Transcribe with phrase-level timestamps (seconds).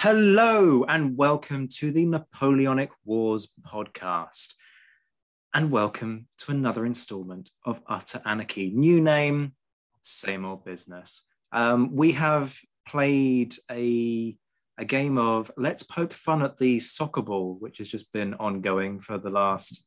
[0.00, 4.52] Hello, and welcome to the Napoleonic Wars podcast.
[5.54, 8.72] And welcome to another installment of Utter Anarchy.
[8.74, 9.54] New name,
[10.02, 11.22] same old business.
[11.50, 14.36] Um, we have played a,
[14.76, 19.00] a game of Let's Poke Fun at the Soccer Ball, which has just been ongoing
[19.00, 19.82] for the last,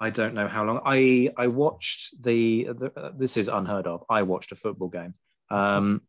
[0.00, 0.80] I don't know how long.
[0.86, 4.02] I, I watched the, the uh, this is unheard of.
[4.08, 5.12] I watched a football game.
[5.50, 6.00] Um,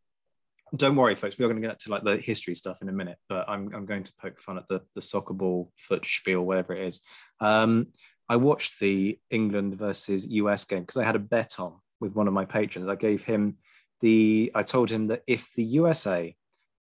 [0.75, 1.37] don't worry, folks.
[1.37, 3.73] We are going to get to like the history stuff in a minute, but I'm,
[3.73, 7.01] I'm going to poke fun at the, the soccer ball foot spiel, whatever it is.
[7.39, 7.87] Um,
[8.27, 12.27] I watched the England versus US game because I had a bet on with one
[12.27, 12.87] of my patrons.
[12.87, 13.57] I gave him
[14.01, 16.35] the, I told him that if the USA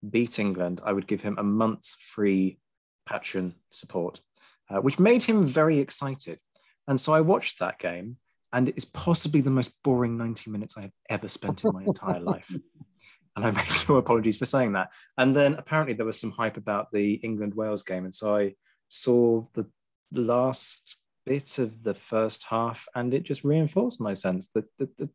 [0.10, 2.60] beat England, I would give him a month's free
[3.06, 4.22] patron support,
[4.70, 6.40] uh, which made him very excited.
[6.88, 8.18] And so I watched that game,
[8.54, 11.84] and it is possibly the most boring 90 minutes I have ever spent in my
[11.84, 12.56] entire life
[13.36, 14.92] and I make no apologies for saying that.
[15.18, 18.56] And then apparently there was some hype about the England Wales game, and so I
[18.90, 19.68] saw the
[20.12, 25.10] last bit of the first half, and it just reinforced my sense that the the,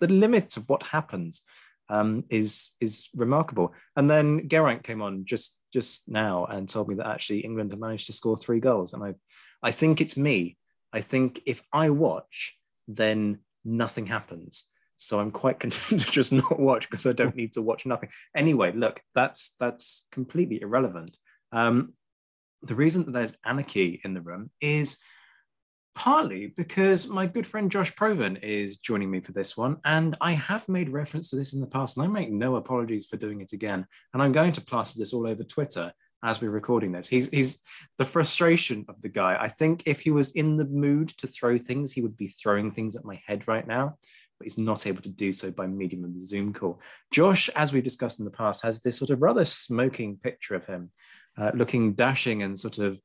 [0.00, 1.42] the, the of what happens
[1.88, 3.74] um, is is remarkable.
[3.96, 8.06] And then Geraint came on just just now and told me that actually England managed
[8.06, 9.14] to score three goals, and I
[9.62, 10.56] I think it's me.
[10.92, 12.56] I think if I watch,
[12.88, 14.64] then nothing happens
[14.96, 18.10] so I'm quite content to just not watch because I don't need to watch nothing.
[18.34, 21.16] Anyway, look, that's that's completely irrelevant.
[21.52, 21.94] Um,
[22.62, 24.98] the reason that there's anarchy in the room is
[25.94, 30.32] partly because my good friend Josh Provan is joining me for this one, and I
[30.32, 33.40] have made reference to this in the past, and I make no apologies for doing
[33.40, 33.86] it again.
[34.12, 35.92] And I'm going to plaster this all over Twitter
[36.22, 37.08] as we're recording this.
[37.08, 37.60] He's he's
[37.98, 39.36] the frustration of the guy.
[39.40, 42.70] I think if he was in the mood to throw things, he would be throwing
[42.70, 43.96] things at my head right now
[44.38, 46.80] but he's not able to do so by medium of the Zoom call.
[47.10, 50.66] Josh, as we've discussed in the past, has this sort of rather smoking picture of
[50.66, 50.90] him,
[51.38, 53.00] uh, looking dashing and sort of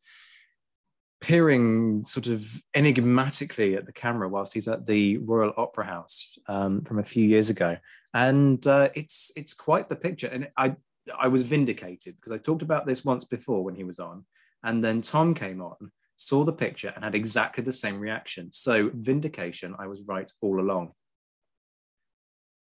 [1.22, 2.44] peering sort of
[2.76, 7.24] enigmatically at the camera whilst he's at the Royal Opera House um, from a few
[7.24, 7.78] years ago,
[8.14, 10.28] and uh, it's it's quite the picture.
[10.28, 10.76] And I
[11.18, 14.26] I was vindicated because I talked about this once before when he was on,
[14.64, 18.52] and then Tom came on, saw the picture, and had exactly the same reaction.
[18.52, 20.94] So vindication, I was right all along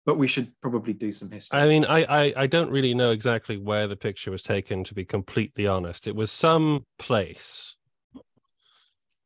[0.08, 1.60] but we should probably do some history.
[1.60, 4.82] I mean, I, I, I don't really know exactly where the picture was taken.
[4.84, 7.76] To be completely honest, it was some place.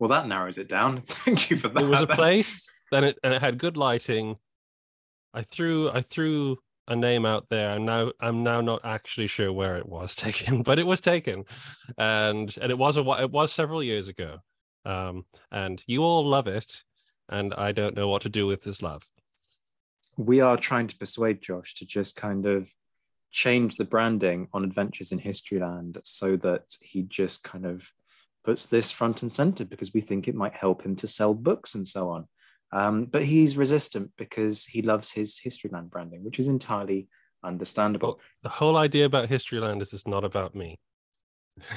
[0.01, 1.03] Well, that narrows it down.
[1.07, 1.85] Thank you for that.
[1.85, 4.39] It was a place, and it and it had good lighting.
[5.33, 6.57] I threw I threw
[6.89, 7.71] a name out there.
[7.71, 11.45] I'm now I'm now not actually sure where it was taken, but it was taken,
[11.97, 14.39] and and it was a it was several years ago.
[14.85, 16.83] Um, and you all love it,
[17.29, 19.05] and I don't know what to do with this love
[20.17, 22.71] we are trying to persuade Josh to just kind of
[23.31, 27.91] change the branding on Adventures in Historyland so that he just kind of
[28.45, 31.75] puts this front and center because we think it might help him to sell books
[31.75, 32.29] and so on.
[32.73, 37.09] Um, but he's resistant because he loves his Historyland branding, which is entirely
[37.45, 38.09] understandable.
[38.09, 40.79] Well, the whole idea about Historyland is it's not about me.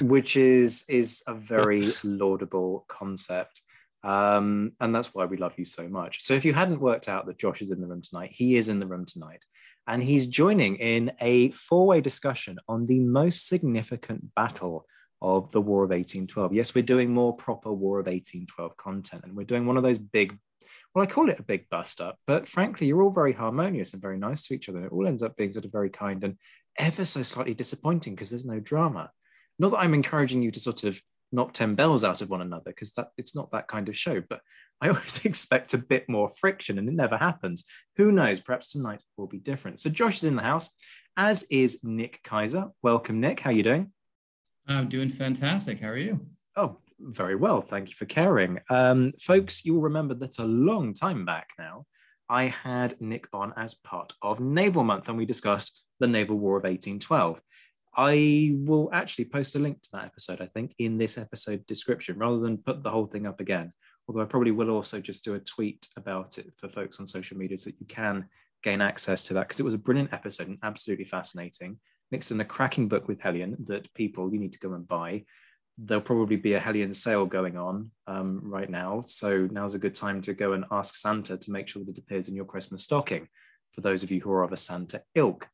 [0.00, 3.60] which is is a very laudable concept.
[4.06, 6.22] Um, and that's why we love you so much.
[6.22, 8.68] So if you hadn't worked out that Josh is in the room tonight, he is
[8.68, 9.44] in the room tonight.
[9.88, 14.86] and he's joining in a four way discussion on the most significant battle
[15.20, 16.52] of the War of 1812.
[16.52, 19.98] Yes, we're doing more proper War of 1812 content, and we're doing one of those
[19.98, 20.38] big,
[20.94, 24.02] well, I call it a big bust up, but frankly, you're all very harmonious and
[24.02, 24.84] very nice to each other.
[24.84, 26.36] It all ends up being sort of very kind and
[26.78, 29.10] ever so slightly disappointing because there's no drama.
[29.58, 31.00] Not that I'm encouraging you to sort of
[31.32, 34.22] knock 10 bells out of one another because that it's not that kind of show,
[34.28, 34.40] but
[34.80, 37.64] I always expect a bit more friction and it never happens.
[37.96, 38.40] Who knows?
[38.40, 39.80] Perhaps tonight will be different.
[39.80, 40.70] So Josh is in the house,
[41.16, 42.70] as is Nick Kaizer.
[42.82, 43.40] Welcome, Nick.
[43.40, 43.92] How are you doing?
[44.66, 45.80] I'm doing fantastic.
[45.80, 46.26] How are you?
[46.56, 47.60] Oh, very well.
[47.60, 48.60] Thank you for caring.
[48.70, 51.84] Um, folks, you will remember that a long time back now,
[52.28, 56.56] I had Nick on as part of Naval Month and we discussed the Naval War
[56.56, 57.40] of 1812.
[57.96, 62.18] I will actually post a link to that episode, I think, in this episode description
[62.18, 63.72] rather than put the whole thing up again.
[64.06, 67.36] Although I probably will also just do a tweet about it for folks on social
[67.36, 68.26] media so that you can
[68.62, 71.78] gain access to that because it was a brilliant episode and absolutely fascinating
[72.10, 75.24] mixed in a cracking book with Helion that people you need to go and buy.
[75.78, 79.04] There'll probably be a Helion sale going on um, right now.
[79.06, 81.98] So now's a good time to go and ask Santa to make sure that it
[81.98, 83.28] appears in your Christmas stocking
[83.72, 85.48] for those of you who are of a Santa ilk.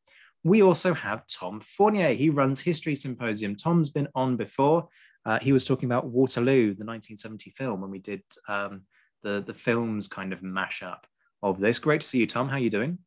[0.44, 2.12] We also have Tom Fournier.
[2.14, 3.54] He runs History Symposium.
[3.54, 4.88] Tom's been on before.
[5.24, 8.82] Uh, he was talking about Waterloo, the 1970 film, when we did um,
[9.22, 11.04] the, the films kind of mashup
[11.42, 11.78] of this.
[11.78, 12.48] Great to see you, Tom.
[12.48, 12.98] How are you doing?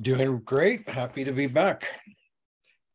[0.00, 0.88] Doing great.
[0.88, 1.86] Happy to be back.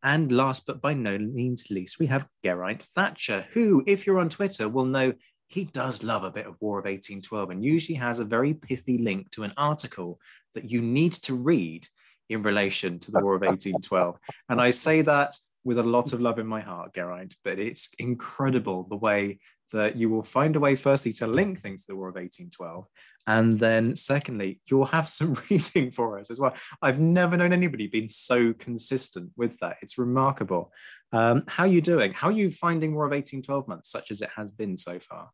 [0.04, 4.30] And last but by no means least, we have Geraint Thatcher, who, if you're on
[4.30, 5.14] Twitter, will know
[5.48, 8.98] he does love a bit of War of 1812 and usually has a very pithy
[8.98, 10.20] link to an article
[10.54, 11.88] that you need to read
[12.30, 14.18] in relation to the War of 1812.
[14.50, 17.90] and I say that with a lot of love in my heart, Geraint, but it's
[18.00, 19.40] incredible the way
[19.72, 22.86] that you will find a way, firstly, to link things to the War of 1812.
[23.28, 26.56] And then, secondly, you'll have some reading for us as well.
[26.82, 29.78] I've never known anybody being so consistent with that.
[29.82, 30.72] It's remarkable.
[31.12, 32.14] Um, how are you doing?
[32.14, 35.30] How are you finding War of 1812 months, such as it has been so far?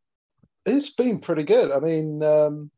[0.66, 1.72] It's been pretty good.
[1.72, 2.72] I mean, um,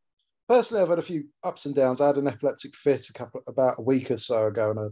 [0.47, 2.01] personally, I've had a few ups and downs.
[2.01, 4.88] I had an epileptic fit a couple about a week or so ago, and I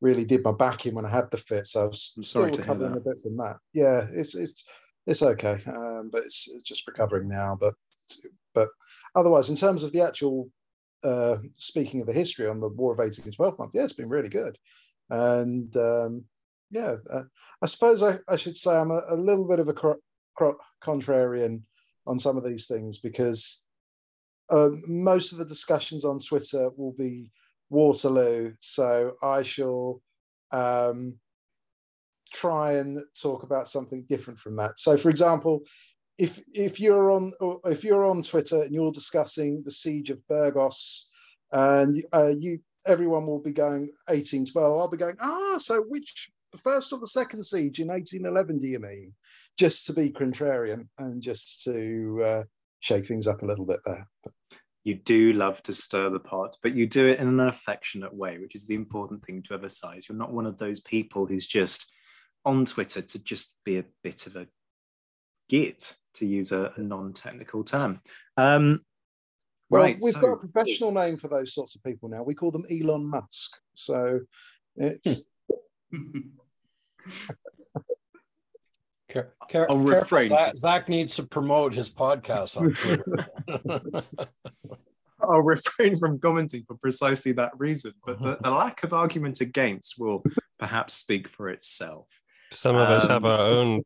[0.00, 1.66] really did my back in when I had the fit.
[1.66, 3.56] So I was I'm sorry still recovering a bit from that.
[3.72, 4.64] Yeah, it's it's
[5.06, 7.56] it's okay, um, but it's just recovering now.
[7.60, 7.74] But
[8.54, 8.68] but
[9.14, 10.50] otherwise, in terms of the actual
[11.02, 14.28] uh, speaking of the history on the War of 1812 month, yeah, it's been really
[14.28, 14.58] good.
[15.08, 16.24] And um,
[16.70, 17.24] yeah, uh,
[17.62, 20.00] I suppose I, I, should say I'm a, a little bit of a cro-
[20.36, 21.62] cro- contrarian
[22.06, 23.64] on some of these things because
[24.50, 27.30] um, most of the discussions on Twitter will be
[27.70, 28.52] Waterloo.
[28.58, 30.02] So I shall
[30.50, 31.14] um,
[32.32, 34.78] try and talk about something different from that.
[34.78, 35.62] So, for example,
[36.18, 37.32] if if you're on
[37.64, 41.10] if you're on Twitter and you're discussing the siege of Burgos,
[41.52, 44.80] and uh, you everyone will be going 1812.
[44.80, 48.60] I'll be going ah, so which the first or the second siege in 1811?
[48.60, 49.14] Do you mean?
[49.56, 52.42] Just to be contrarian and just to uh,
[52.80, 54.06] shake things up a little bit there.
[54.24, 54.32] But,
[54.90, 58.38] you do love to stir the pot, but you do it in an affectionate way,
[58.38, 60.08] which is the important thing to emphasize.
[60.08, 61.86] You're not one of those people who's just
[62.44, 64.48] on Twitter to just be a bit of a
[65.48, 68.00] git, to use a, a non-technical term.
[68.36, 68.80] Um,
[69.68, 70.20] well, right, we've so...
[70.20, 72.24] got a professional name for those sorts of people now.
[72.24, 73.56] We call them Elon Musk.
[73.74, 74.20] So
[74.74, 75.24] it's.
[79.10, 80.28] Care, care, I'll refrain.
[80.28, 84.04] Zach, Zach, needs to promote his podcast on Twitter.
[85.20, 89.98] I'll refrain from commenting for precisely that reason, but the, the, lack of argument against
[89.98, 90.22] will
[90.60, 92.06] perhaps speak for itself.
[92.52, 93.82] Some of um, us have our um, own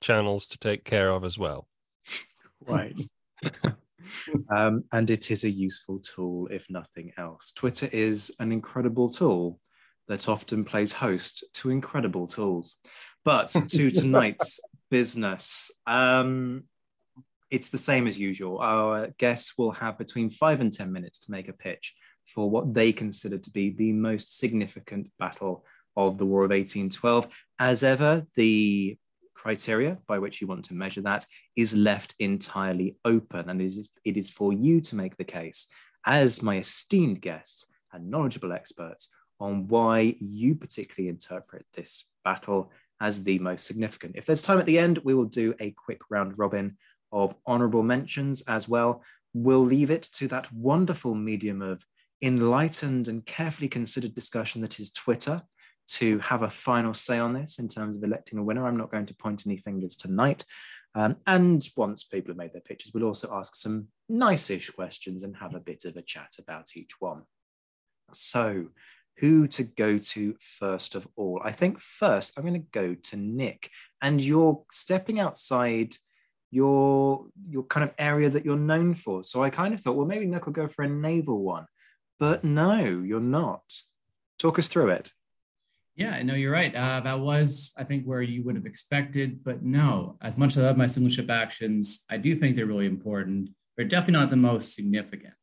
[0.00, 1.68] channels to take care of as well.
[2.66, 3.00] Right.
[4.50, 7.52] um, and it is a useful tool, if nothing else.
[7.52, 9.60] Twitter is an incredible tool
[10.08, 12.76] that often plays host to incredible tools.
[13.24, 14.60] But to tonight's
[14.90, 16.64] business, um,
[17.50, 18.58] it's the same as usual.
[18.58, 21.94] Our guests will have between five and 10 minutes to make a pitch
[22.26, 25.64] for what they consider to be the most significant battle
[25.96, 27.28] of the War of 1812.
[27.58, 28.98] As ever, the
[29.34, 31.24] criteria by which you want to measure that
[31.56, 35.68] is left entirely open, and it is, it is for you to make the case
[36.04, 39.08] as my esteemed guests and knowledgeable experts
[39.40, 44.16] on why you particularly interpret this battle as the most significant.
[44.16, 46.76] If there's time at the end, we will do a quick round robin
[47.12, 49.02] of honorable mentions as well.
[49.34, 51.84] We'll leave it to that wonderful medium of
[52.22, 55.42] enlightened and carefully considered discussion that is Twitter
[55.86, 58.66] to have a final say on this in terms of electing a winner.
[58.66, 60.44] I'm not going to point any fingers tonight.
[60.94, 65.22] Um, and once people have made their pitches, we'll also ask some nice ish questions
[65.22, 67.22] and have a bit of a chat about each one.
[68.12, 68.68] So,
[69.18, 71.40] who to go to first of all.
[71.44, 73.70] I think first I'm going to go to Nick,
[74.00, 75.96] and you're stepping outside
[76.50, 79.24] your your kind of area that you're known for.
[79.24, 81.66] So I kind of thought, well, maybe Nick will go for a naval one,
[82.18, 83.62] but no, you're not.
[84.38, 85.12] Talk us through it.
[85.96, 86.72] Yeah, no, you're right.
[86.72, 90.16] Uh, that was, I think, where you would have expected, but no.
[90.22, 93.50] As much as I love my single ship actions, I do think they're really important.
[93.76, 95.34] They're definitely not the most significant.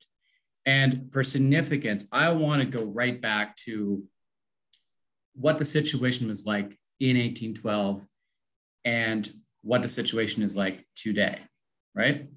[0.65, 4.03] And for significance, I want to go right back to
[5.35, 8.05] what the situation was like in 1812
[8.83, 9.29] and
[9.61, 11.39] what the situation is like today,
[11.93, 12.27] right?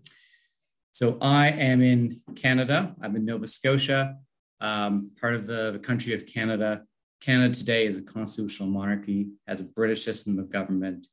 [0.92, 2.94] So I am in Canada.
[3.00, 4.16] I'm in Nova Scotia,
[4.60, 6.84] um, part of the, the country of Canada.
[7.20, 11.06] Canada today is a constitutional monarchy, has a British system of government.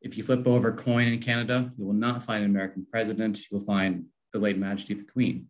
[0.00, 3.38] If you flip over coin in Canada, you will not find an American president.
[3.38, 5.46] You will find the late Majesty of the Queen.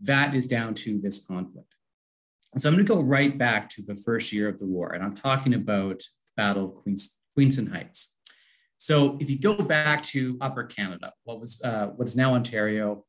[0.00, 1.74] That is down to this conflict.
[2.56, 5.02] so I'm going to go right back to the first year of the war, and
[5.02, 8.18] I'm talking about the Battle of Queens, Queenston Heights.
[8.76, 13.04] So if you go back to Upper Canada, what was uh, what is now Ontario,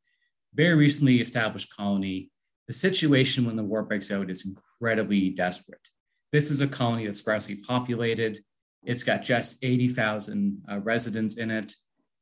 [0.53, 2.32] very recently established colony,
[2.67, 5.88] the situation when the war breaks out is incredibly desperate.
[6.32, 8.39] This is a colony that's sparsely populated.
[8.84, 11.74] It's got just 80,000 uh, residents in it.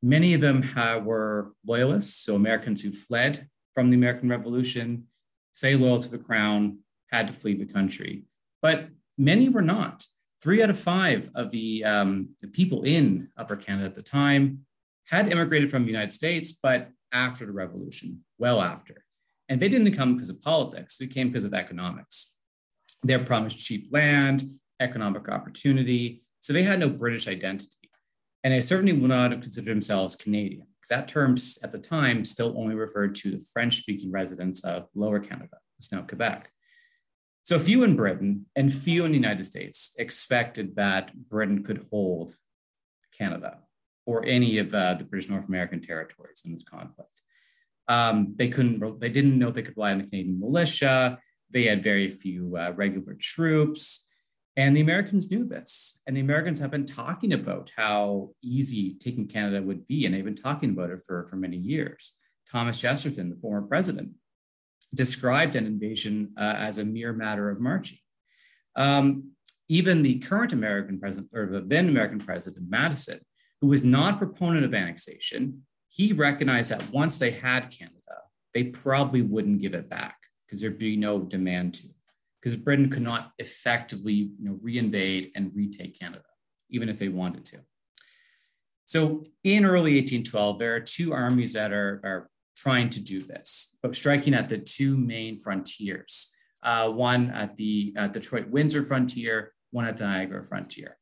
[0.02, 5.04] Many of them have, were loyalists, so Americans who fled from the American Revolution,
[5.54, 6.80] say loyal to the crown,
[7.12, 8.24] had to flee the country.
[8.62, 10.06] But many were not.
[10.42, 14.66] Three out of five of the, um, the people in Upper Canada at the time
[15.08, 19.06] had immigrated from the United States, but after the revolution, well after.
[19.50, 22.38] And they didn't come because of politics, they came because of economics.
[23.04, 24.44] They're promised cheap land,
[24.80, 26.24] economic opportunity.
[26.40, 27.90] So they had no British identity.
[28.44, 32.26] And they certainly would not have considered themselves Canadian, because that term at the time
[32.26, 36.50] still only referred to the French speaking residents of Lower Canada, it's now Quebec.
[37.44, 42.34] So few in Britain and few in the United States expected that Britain could hold
[43.18, 43.60] Canada
[44.06, 47.10] or any of uh, the British North American territories in this conflict.
[47.88, 51.20] Um, they couldn't, they didn't know they could rely on the Canadian militia.
[51.52, 54.05] They had very few uh, regular troops.
[54.58, 56.02] And the Americans knew this.
[56.08, 60.06] And the Americans have been talking about how easy taking Canada would be.
[60.06, 62.14] And they've been talking about it for, for many years.
[62.50, 64.12] Thomas Jefferson, the former president,
[64.94, 67.98] described an invasion uh, as a mere matter of marching.
[68.76, 69.32] Um,
[69.68, 73.20] even the current American president, or the then American president, Madison,
[73.62, 77.96] who was not a proponent of annexation, he recognized that once they had Canada,
[78.54, 81.88] they probably wouldn't give it back because there'd be no demand to,
[82.46, 86.22] because Britain could not effectively you know, reinvade and retake Canada,
[86.70, 87.58] even if they wanted to.
[88.86, 93.80] So in early 1812, there are two armies that are, are trying to do this,
[93.82, 99.86] but striking at the two main frontiers, uh, one at the uh, Detroit-Windsor frontier, one
[99.86, 100.98] at the Niagara frontier.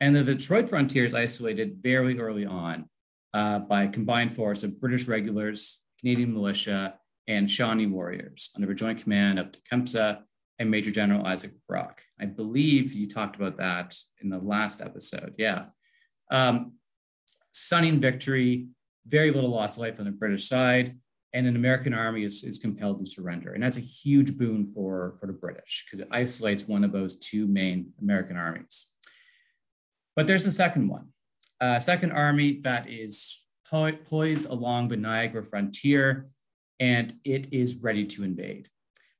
[0.00, 2.88] And the Detroit frontier is isolated very early on
[3.34, 6.94] uh, by a combined force of British regulars, Canadian militia,
[7.28, 10.22] and Shawnee warriors under joint command of Tecumseh
[10.58, 12.02] and Major General Isaac Brock.
[12.20, 15.34] I believe you talked about that in the last episode.
[15.36, 15.66] Yeah.
[16.30, 16.74] Um,
[17.52, 18.68] stunning victory,
[19.06, 20.98] very little loss of life on the British side,
[21.32, 23.52] and an American army is, is compelled to surrender.
[23.52, 27.18] And that's a huge boon for, for the British because it isolates one of those
[27.18, 28.92] two main American armies.
[30.14, 31.08] But there's a second one,
[31.60, 36.26] a second army that is po- poised along the Niagara frontier,
[36.80, 38.68] and it is ready to invade.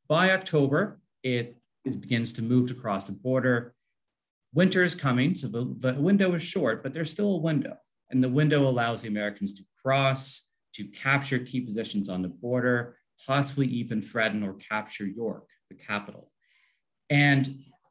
[0.09, 3.75] By October, it is, begins to move across the border.
[4.54, 7.76] Winter is coming, so the, the window is short, but there's still a window.
[8.11, 12.97] And the window allows the Americans to cross, to capture key positions on the border,
[13.26, 16.30] possibly even threaten or capture York, the capital.
[17.11, 17.49] And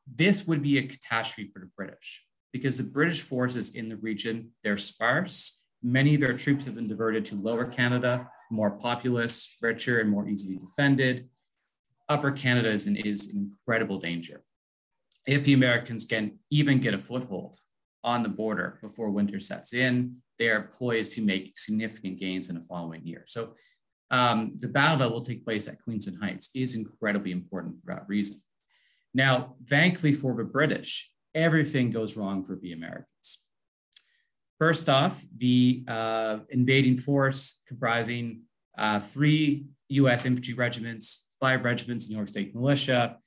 [0.08, 4.52] this would be a catastrophe for the British because the British forces in the region,
[4.64, 5.64] they're sparse.
[5.84, 10.30] Many of their troops have been diverted to Lower Canada, more populous, richer, and more
[10.30, 11.28] easily defended.
[12.08, 14.44] Upper Canada is in, is in incredible danger.
[15.26, 17.56] If the Americans can even get a foothold
[18.06, 20.18] on the border before winter sets in.
[20.38, 23.24] They are poised to make significant gains in the following year.
[23.26, 23.54] So
[24.12, 28.08] um, the battle that will take place at Queenston Heights is incredibly important for that
[28.08, 28.38] reason.
[29.14, 33.48] Now, thankfully for the British, everything goes wrong for the Americans.
[34.60, 38.44] First off, the uh, invading force comprising
[38.78, 43.18] uh, three US infantry regiments, five regiments in New York State militia,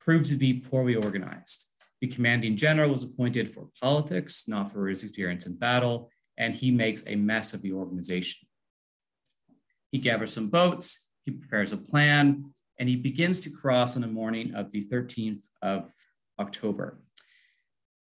[0.00, 1.70] proves to be poorly organized.
[2.00, 6.70] The commanding general was appointed for politics, not for his experience in battle, and he
[6.70, 8.48] makes a mess of the organization.
[9.92, 14.08] He gathers some boats, he prepares a plan, and he begins to cross on the
[14.08, 15.90] morning of the 13th of
[16.38, 17.02] October.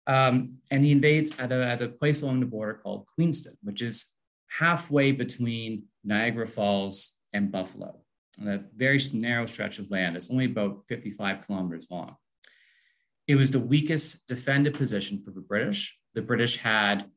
[0.07, 3.81] Um, and he invades at a, at a place along the border called Queenston, which
[3.81, 4.17] is
[4.59, 8.01] halfway between Niagara Falls and Buffalo,
[8.49, 10.17] a very narrow stretch of land.
[10.17, 12.17] It's only about 55 kilometers long.
[13.27, 15.99] It was the weakest defended position for the British.
[16.15, 17.11] The British had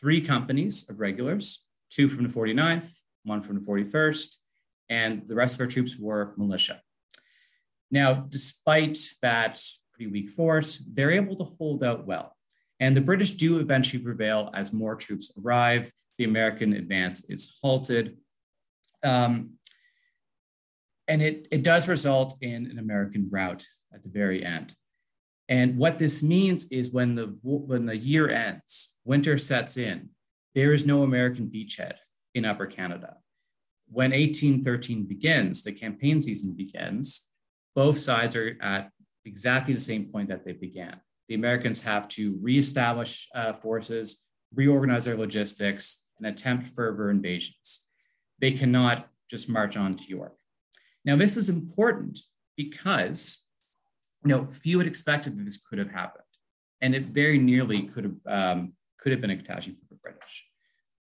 [0.00, 4.36] three companies of regulars, two from the 49th, one from the 41st,
[4.88, 6.80] and the rest of our troops were militia.
[7.90, 9.60] Now, despite that
[9.92, 12.36] pretty weak force, they're able to hold out well.
[12.80, 15.92] And the British do eventually prevail as more troops arrive.
[16.18, 18.16] The American advance is halted.
[19.04, 19.52] Um,
[21.12, 24.74] and it, it does result in an American rout at the very end.
[25.46, 30.08] And what this means is when the, when the year ends, winter sets in,
[30.54, 31.96] there is no American beachhead
[32.34, 33.18] in Upper Canada.
[33.88, 37.30] When 1813 begins, the campaign season begins,
[37.74, 38.90] both sides are at
[39.26, 40.98] exactly the same point that they began.
[41.28, 47.88] The Americans have to reestablish uh, forces, reorganize their logistics, and attempt further invasions.
[48.38, 50.38] They cannot just march on to York.
[51.04, 52.18] Now, this is important
[52.56, 53.44] because
[54.24, 56.24] you know, few had expected that this could have happened,
[56.80, 60.46] and it very nearly could have um, could have been a catastrophe for the British.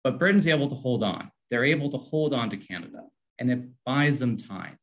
[0.02, 1.30] But Britain's able to hold on.
[1.50, 3.02] They're able to hold on to Canada,
[3.38, 4.78] and it buys them time.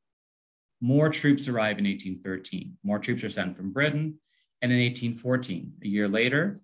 [0.80, 2.78] More troops arrive in 1813.
[2.84, 4.20] More troops are sent from Britain,
[4.62, 6.58] and in 1814, a year later,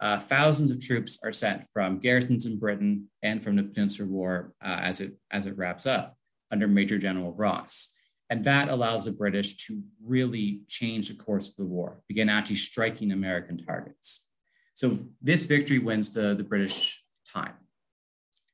[0.00, 4.52] uh, thousands of troops are sent from garrisons in Britain and from the Peninsular War
[4.62, 6.16] uh, as it as it wraps up
[6.56, 7.94] under Major General Ross.
[8.30, 12.56] And that allows the British to really change the course of the war, begin actually
[12.56, 14.30] striking American targets.
[14.72, 17.54] So this victory wins the, the British time.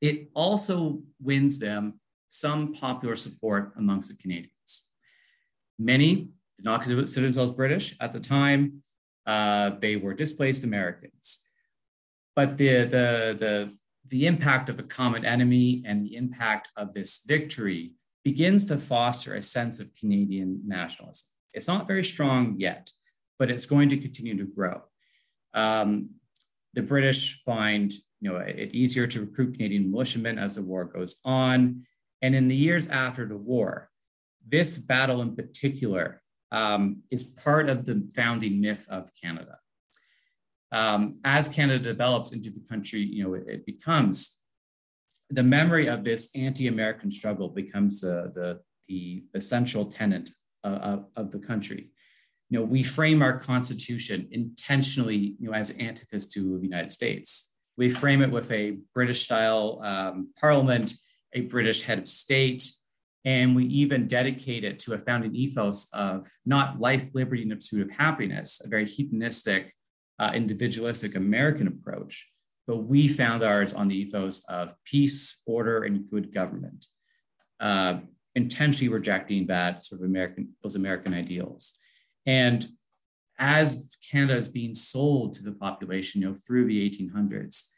[0.00, 4.90] It also wins them some popular support amongst the Canadians.
[5.78, 8.82] Many did not consider themselves British at the time.
[9.24, 11.48] Uh, they were displaced Americans.
[12.34, 13.72] But the, the, the,
[14.08, 17.92] the impact of a common enemy and the impact of this victory
[18.24, 21.28] begins to foster a sense of Canadian nationalism.
[21.52, 22.90] It's not very strong yet,
[23.38, 24.82] but it's going to continue to grow.
[25.54, 26.10] Um,
[26.74, 31.20] the British find you know, it easier to recruit Canadian militiamen as the war goes
[31.24, 31.84] on.
[32.22, 33.90] And in the years after the war,
[34.46, 36.22] this battle in particular
[36.52, 39.58] um, is part of the founding myth of Canada.
[40.72, 44.40] Um, as Canada develops into the country, you know, it, it becomes
[45.28, 50.30] the memory of this anti-American struggle becomes the, the, the essential tenet
[50.64, 51.90] of, of the country.
[52.50, 57.54] You know, we frame our constitution intentionally, you know, as antithesis to the United States.
[57.78, 60.92] We frame it with a British-style um, parliament,
[61.32, 62.70] a British head of state,
[63.24, 67.56] and we even dedicate it to a founding ethos of not life, liberty, and the
[67.56, 69.74] pursuit of happiness, a very hedonistic,
[70.22, 72.32] uh, individualistic American approach
[72.66, 76.86] but we found ours on the ethos of peace, order, and good government,
[77.60, 77.98] uh,
[78.34, 81.78] intentionally rejecting that sort of American those American ideals.
[82.24, 82.64] And
[83.38, 87.68] as Canada is being sold to the population, you know, through the 1800s,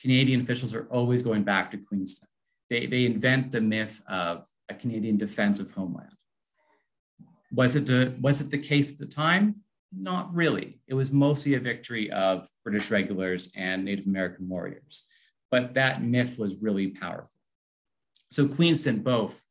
[0.00, 2.28] Canadian officials are always going back to Queenston.
[2.68, 6.14] They, they invent the myth of a Canadian defense of homeland.
[7.52, 9.56] Was it, the, was it the case at the time?
[9.92, 10.80] Not really.
[10.86, 15.08] It was mostly a victory of British regulars and Native American warriors,
[15.50, 17.30] but that myth was really powerful.
[18.30, 19.44] So Queenston both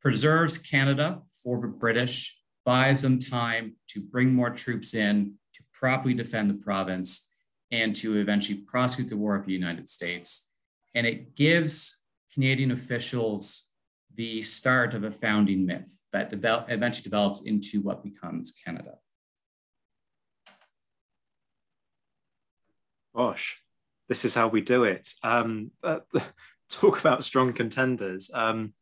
[0.00, 6.14] preserves Canada for the British, buys them time to bring more troops in, to properly
[6.14, 7.32] defend the province,
[7.70, 10.52] and to eventually prosecute the war of the United States.
[10.94, 12.02] And it gives
[12.34, 13.70] Canadian officials
[14.16, 18.94] the start of a founding myth that develop, eventually develops into what becomes Canada.
[23.14, 23.60] Gosh,
[24.08, 25.12] this is how we do it.
[25.22, 26.00] Um, uh,
[26.70, 28.30] talk about strong contenders.
[28.32, 28.74] Um,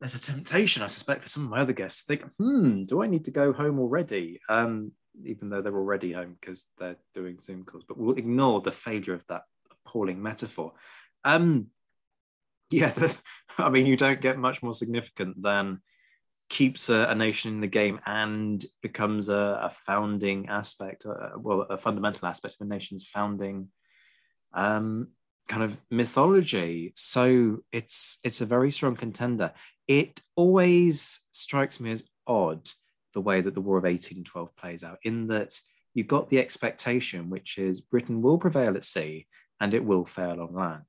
[0.00, 3.02] there's a temptation, I suspect, for some of my other guests to think, hmm, do
[3.02, 4.40] I need to go home already?
[4.48, 4.92] Um,
[5.24, 7.84] even though they're already home because they're doing Zoom calls.
[7.86, 10.72] But we'll ignore the failure of that appalling metaphor.
[11.24, 11.68] Um,
[12.70, 13.16] yeah, the,
[13.58, 15.80] I mean, you don't get much more significant than
[16.48, 21.62] keeps a, a, nation in the game and becomes a, a founding aspect, uh, well,
[21.62, 23.68] a fundamental aspect of a nation's founding
[24.54, 25.08] um,
[25.48, 26.92] kind of mythology.
[26.94, 29.52] So it's it's a very strong contender.
[29.88, 32.68] It always strikes me as odd
[33.14, 35.58] the way that the War of 1812 plays out, in that
[35.94, 39.26] you've got the expectation, which is Britain will prevail at sea
[39.60, 40.84] and it will fail on land.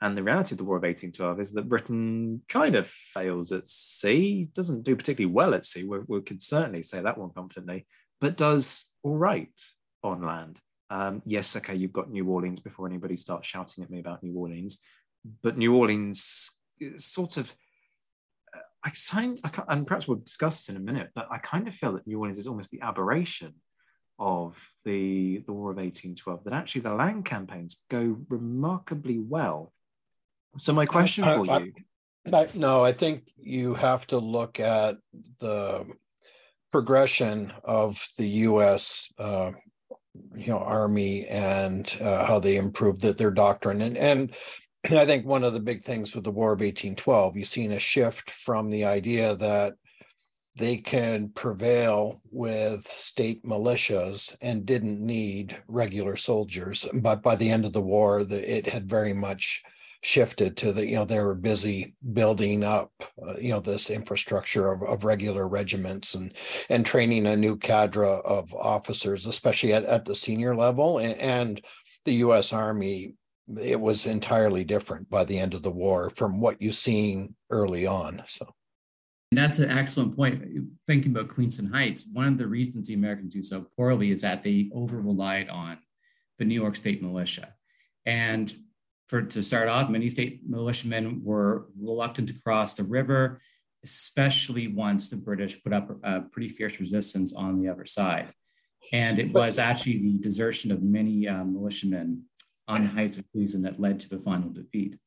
[0.00, 3.66] And the reality of the War of 1812 is that Britain kind of fails at
[3.66, 5.84] sea, doesn't do particularly well at sea.
[5.84, 7.86] We, could certainly say that one confidently,
[8.20, 9.50] but does all right
[10.04, 10.58] on land.
[10.90, 14.34] Um, yes, okay, you've got New Orleans before anybody starts shouting at me about New
[14.34, 14.78] Orleans,
[15.42, 16.58] but New Orleans
[16.96, 17.52] sort of.
[18.54, 21.66] Uh, I signed, I and perhaps we'll discuss this in a minute, but I kind
[21.66, 23.54] of feel that New Orleans is almost the aberration
[24.20, 29.72] of the, the War of 1812, that actually the land campaigns go remarkably well
[30.56, 31.72] so my question for you.
[32.32, 34.96] I, no, I think you have to look at
[35.40, 35.86] the
[36.72, 39.12] progression of the U.S.
[39.18, 39.52] Uh,
[40.34, 43.96] you know Army and uh, how they improved the, their doctrine, and
[44.84, 47.72] and I think one of the big things with the War of 1812, you've seen
[47.72, 49.74] a shift from the idea that
[50.56, 56.86] they can prevail with state militias and didn't need regular soldiers.
[56.92, 59.62] But by the end of the war, the, it had very much
[60.00, 62.92] shifted to the you know they were busy building up
[63.26, 66.34] uh, you know this infrastructure of, of regular regiments and
[66.68, 71.62] and training a new cadre of officers especially at, at the senior level and, and
[72.04, 73.14] the u.s army
[73.60, 77.84] it was entirely different by the end of the war from what you've seen early
[77.84, 78.46] on so
[79.30, 80.42] and that's an excellent point.
[80.86, 84.42] Thinking about Queenston Heights, one of the reasons the Americans do so poorly is that
[84.42, 85.76] they over relied on
[86.38, 87.54] the New York State militia.
[88.06, 88.50] And
[89.08, 93.38] for to start off, many state militiamen were reluctant to cross the river,
[93.82, 98.32] especially once the British put up a pretty fierce resistance on the other side.
[98.92, 102.24] And it was actually the desertion of many uh, militiamen
[102.66, 104.98] on the heights of Queenston that led to the final defeat.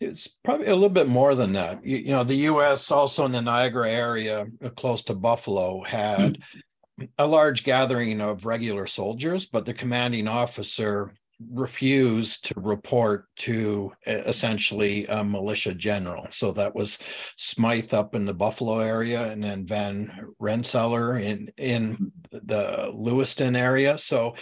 [0.00, 1.84] It's probably a little bit more than that.
[1.84, 2.90] You, you know, the U.S.
[2.90, 6.38] also in the Niagara area, uh, close to Buffalo, had
[7.18, 11.14] a large gathering of regular soldiers, but the commanding officer
[11.50, 16.26] refused to report to essentially a militia general.
[16.30, 16.98] So that was
[17.36, 23.98] Smyth up in the Buffalo area, and then Van Rensselaer in in the Lewiston area.
[23.98, 24.34] So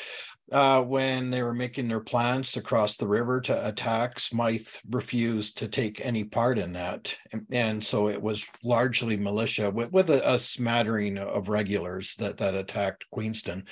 [0.52, 5.58] uh, when they were making their plans to cross the river to attack, Smyth refused
[5.58, 7.16] to take any part in that.
[7.32, 12.38] And, and so it was largely militia with, with a, a, smattering of regulars that,
[12.38, 13.64] that attacked Queenston.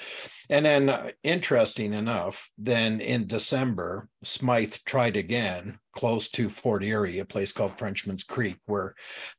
[0.50, 7.18] And then, uh, interesting enough, then in December, Smyth tried again close to Fort Erie,
[7.18, 8.94] a place called Frenchman's Creek, where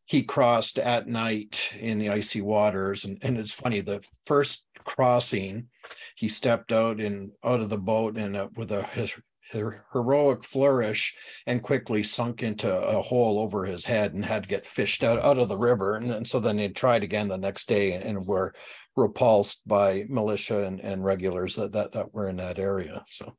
[0.06, 3.06] he crossed at night in the icy waters.
[3.06, 5.70] And, and it's funny, the first crossing,
[6.16, 9.16] he stepped out and out of the boat and uh, with a his,
[9.52, 11.16] heroic flourish
[11.48, 15.20] and quickly sunk into a hole over his head and had to get fished out,
[15.20, 15.96] out of the river.
[15.96, 18.54] And, and so then they tried again the next day and, were
[18.96, 23.04] repulsed by militia and, and regulars that, that, that were in that area.
[23.10, 23.36] So.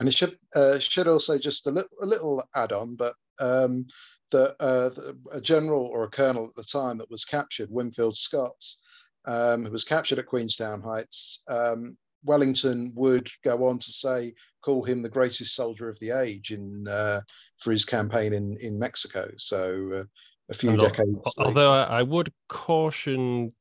[0.00, 3.86] And it should uh, should also just a little a little add on, but um,
[4.30, 4.90] the, uh,
[5.32, 8.62] a general or a colonel at the time that was captured, Winfield Scott,
[9.26, 11.42] um, who was captured at Queenston Heights.
[11.48, 11.96] Um,
[12.28, 16.86] Wellington would go on to say, call him the greatest soldier of the age in
[16.86, 17.22] uh,
[17.56, 19.30] for his campaign in in Mexico.
[19.38, 20.04] So uh,
[20.50, 21.34] a few decades.
[21.38, 21.90] Although later.
[21.90, 23.52] I would caution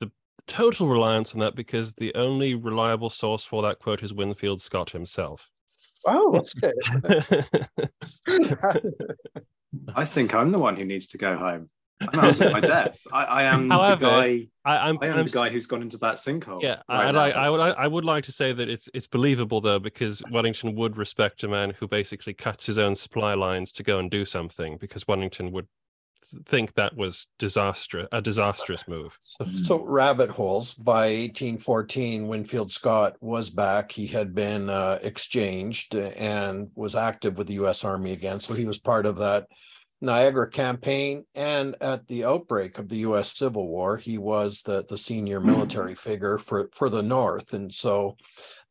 [0.00, 0.10] the
[0.46, 4.90] total reliance on that because the only reliable source for that quote is Winfield Scott
[4.90, 5.50] himself.
[6.06, 6.74] Oh, that's good.
[9.94, 11.68] I think I'm the one who needs to go home.
[12.00, 13.06] I'm out of my depth.
[13.12, 14.48] I, I am However, the guy.
[14.64, 16.62] I, I'm, I am I'm, the guy who's gone into that sinkhole.
[16.62, 17.60] Yeah, right I, I, would.
[17.60, 21.48] I would like to say that it's it's believable though, because Wellington would respect a
[21.48, 25.50] man who basically cuts his own supply lines to go and do something, because Wellington
[25.52, 25.66] would
[26.46, 29.16] think that was disastrous a disastrous move.
[29.18, 30.74] So, so, rabbit holes.
[30.74, 33.92] By 1814, Winfield Scott was back.
[33.92, 37.84] He had been uh, exchanged and was active with the U.S.
[37.84, 38.40] Army again.
[38.40, 39.46] So he was part of that
[40.00, 44.98] Niagara campaign and at the outbreak of the US Civil War, he was the, the
[44.98, 45.50] senior mm-hmm.
[45.50, 47.52] military figure for, for the North.
[47.52, 48.16] And so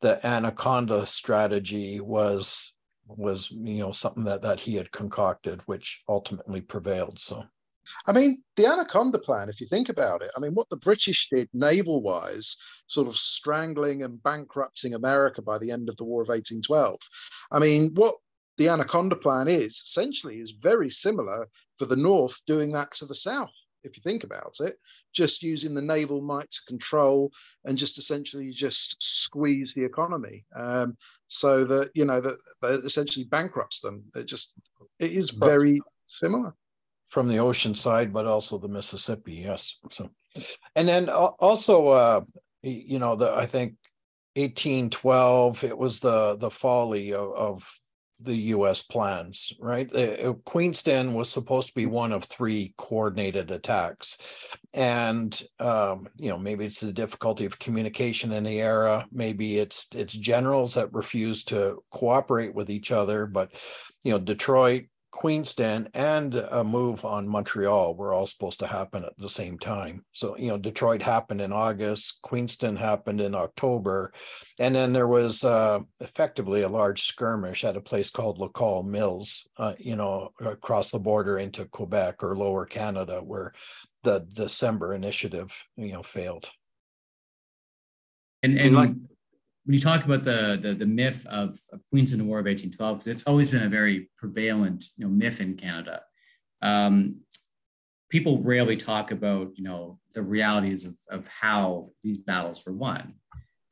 [0.01, 2.73] the Anaconda strategy was
[3.09, 7.19] was you know something that, that he had concocted, which ultimately prevailed.
[7.19, 7.45] So
[8.05, 11.29] I mean, the Anaconda plan, if you think about it, I mean, what the British
[11.29, 16.21] did naval wise, sort of strangling and bankrupting America by the end of the War
[16.21, 16.97] of 1812.
[17.51, 18.15] I mean, what
[18.57, 23.15] the Anaconda plan is essentially is very similar for the North doing that to the
[23.15, 23.51] South,
[23.83, 24.77] if you think about it,
[25.13, 27.31] just using the naval might to control
[27.65, 33.25] and just essentially just squeeze the economy, um, so that you know that, that essentially
[33.25, 34.03] bankrupts them.
[34.15, 34.53] It just
[34.99, 36.53] it is very similar
[37.07, 39.35] from the ocean side, but also the Mississippi.
[39.35, 39.77] Yes.
[39.89, 40.09] So,
[40.75, 42.21] and then also, uh,
[42.61, 43.75] you know, the I think
[44.35, 45.63] 1812.
[45.63, 47.79] It was the the folly of, of
[48.19, 48.81] the U.S.
[48.81, 49.93] plans, right?
[49.93, 54.17] Uh, Queenston was supposed to be one of three coordinated attacks,
[54.73, 59.87] and um, you know maybe it's the difficulty of communication in the era, maybe it's
[59.93, 63.51] it's generals that refuse to cooperate with each other, but
[64.03, 64.85] you know Detroit,
[65.17, 70.05] Queenston and a move on Montreal were all supposed to happen at the same time.
[70.11, 74.13] So, you know, Detroit happened in August, Queenston happened in October.
[74.59, 79.47] And then there was uh, effectively a large skirmish at a place called Lacolle Mills,
[79.57, 83.53] uh, you know, across the border into Quebec or lower Canada, where
[84.03, 86.51] the December initiative, you know, failed.
[88.43, 88.93] And, and like
[89.67, 92.45] when you talk about the the, the myth of, of Queens in the War of
[92.45, 96.03] 1812, because it's always been a very prevalent you know myth in Canada.
[96.61, 97.21] Um,
[98.09, 103.15] people rarely talk about you know the realities of, of how these battles were won.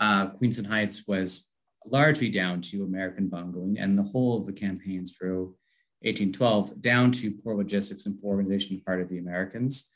[0.02, 1.54] Uh, Queenston Heights was
[1.86, 5.56] largely down to American bungling, and the whole of the campaigns through
[6.02, 9.94] 1812 down to poor logistics and poor organization part of the Americans.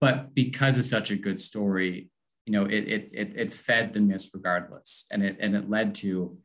[0.00, 2.11] But because it's such a good story,
[2.46, 5.06] you know, it, it, it, it fed the myths regardless.
[5.10, 6.38] And it, and it led to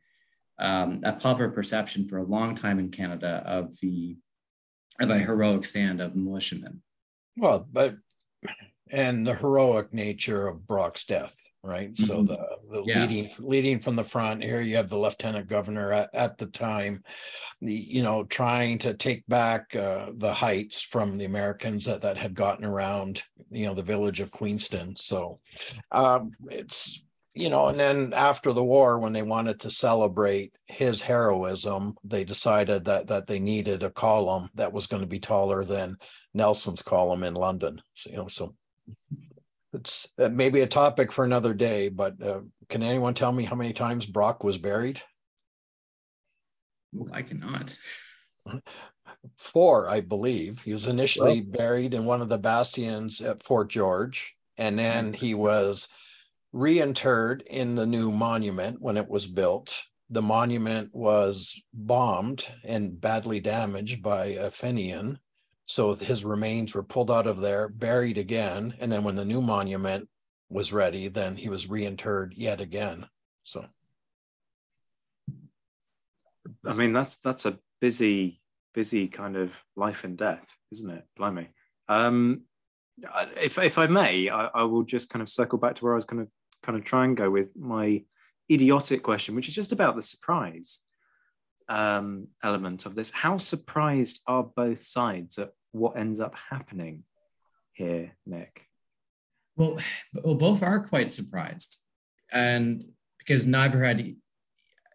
[0.58, 4.16] um, a popular perception for a long time in Canada of the,
[5.00, 6.82] of a heroic stand of militiamen.
[7.36, 7.96] Well, but,
[8.90, 11.92] and the heroic nature of Brock's death right?
[11.92, 12.04] Mm-hmm.
[12.04, 12.38] So the,
[12.70, 13.00] the yeah.
[13.00, 17.02] leading leading from the front here, you have the lieutenant governor at, at the time,
[17.60, 22.16] the, you know, trying to take back uh, the heights from the Americans that that
[22.16, 24.96] had gotten around, you know, the village of Queenston.
[24.96, 25.40] So
[25.90, 27.02] um, it's
[27.34, 32.24] you know, and then after the war, when they wanted to celebrate his heroism, they
[32.24, 35.96] decided that that they needed a column that was going to be taller than
[36.34, 37.80] Nelson's column in London.
[37.94, 38.54] So, you know, so
[39.72, 43.56] it's uh, maybe a topic for another day, but uh, can anyone tell me how
[43.56, 45.02] many times Brock was buried?
[46.92, 47.76] Well, I cannot.
[49.36, 50.62] Four, I believe.
[50.62, 55.12] He was initially well, buried in one of the bastions at Fort George, and then
[55.12, 55.88] he was
[56.54, 59.82] reinterred in the new monument when it was built.
[60.10, 65.18] The monument was bombed and badly damaged by a Fenian
[65.68, 69.42] so his remains were pulled out of there, buried again, and then when the new
[69.42, 70.08] monument
[70.48, 73.06] was ready, then he was reinterred yet again.
[73.44, 73.66] So,
[76.64, 78.40] I mean, that's that's a busy,
[78.72, 81.04] busy kind of life and death, isn't it?
[81.18, 81.48] Blimey.
[81.86, 82.44] Um,
[83.36, 85.96] if if I may, I, I will just kind of circle back to where I
[85.96, 88.02] was going to kind of try and go with my
[88.50, 90.78] idiotic question, which is just about the surprise
[91.68, 93.10] um, element of this.
[93.10, 97.04] How surprised are both sides at what ends up happening
[97.72, 98.66] here, Nick?
[99.56, 99.78] Well,
[100.24, 101.84] well, both are quite surprised,
[102.32, 102.84] and
[103.18, 104.14] because neither had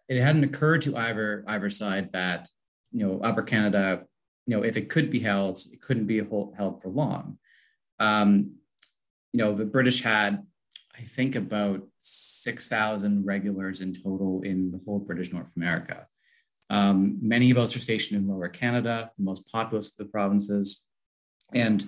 [0.08, 2.48] it hadn't occurred to either either side that
[2.92, 4.04] you know Upper Canada,
[4.46, 7.38] you know, if it could be held, it couldn't be held for long.
[7.98, 8.56] Um,
[9.32, 10.44] you know, the British had,
[10.96, 16.06] I think, about six thousand regulars in total in the whole British North America.
[16.70, 20.86] Um, many of us are stationed in Lower Canada, the most populous of the provinces.
[21.54, 21.84] And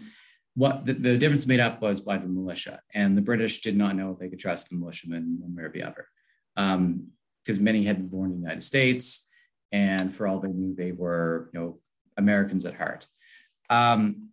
[0.54, 2.80] what the, the difference made up was by the militia.
[2.94, 5.70] And the British did not know if they could trust the militiamen one way or
[5.70, 6.08] the other.
[6.54, 9.30] Because um, many had been born in the United States,
[9.72, 11.78] and for all they knew, they were you know,
[12.16, 13.06] Americans at heart.
[13.68, 14.30] Um,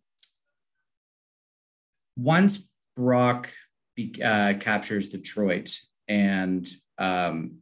[2.15, 3.51] once Brock
[3.95, 5.77] be, uh, captures Detroit,
[6.07, 7.57] and um,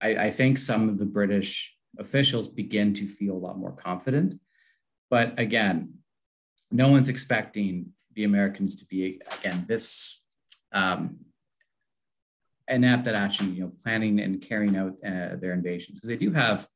[0.00, 4.40] I, I, think some of the British officials begin to feel a lot more confident.
[5.10, 5.94] But again,
[6.70, 10.22] no one's expecting the Americans to be again this
[10.72, 11.18] um,
[12.68, 16.32] inept at actually you know planning and carrying out uh, their invasions because they do
[16.32, 16.66] have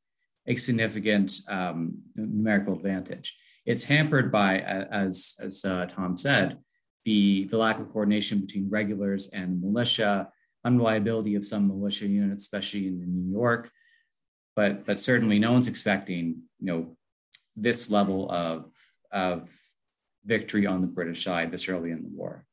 [0.47, 3.37] a significant um, numerical advantage.
[3.65, 6.59] It's hampered by, as as uh, Tom said,
[7.05, 10.29] the the lack of coordination between regulars and militia,
[10.65, 13.71] unreliability of some militia units, especially in New York,
[14.55, 16.97] but but certainly no one's expecting you know
[17.55, 18.71] this level of
[19.11, 19.49] of
[20.25, 22.45] victory on the British side this early in the war.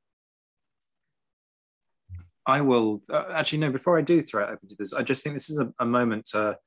[2.46, 3.70] I will uh, actually no.
[3.70, 5.84] Before I do throw it open to this, I just think this is a, a
[5.84, 6.58] moment to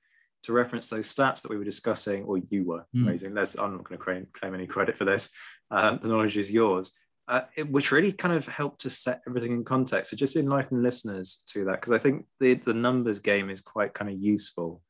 [0.43, 3.07] to reference those stats that we were discussing, or you were mm.
[3.07, 3.37] raising.
[3.37, 5.29] I'm not going to claim, claim any credit for this.
[5.71, 6.91] Uh, the knowledge is yours,
[7.27, 10.11] uh, it, which really kind of helped to set everything in context.
[10.11, 13.93] So just enlighten listeners to that, because I think the the numbers game is quite
[13.93, 14.81] kind of useful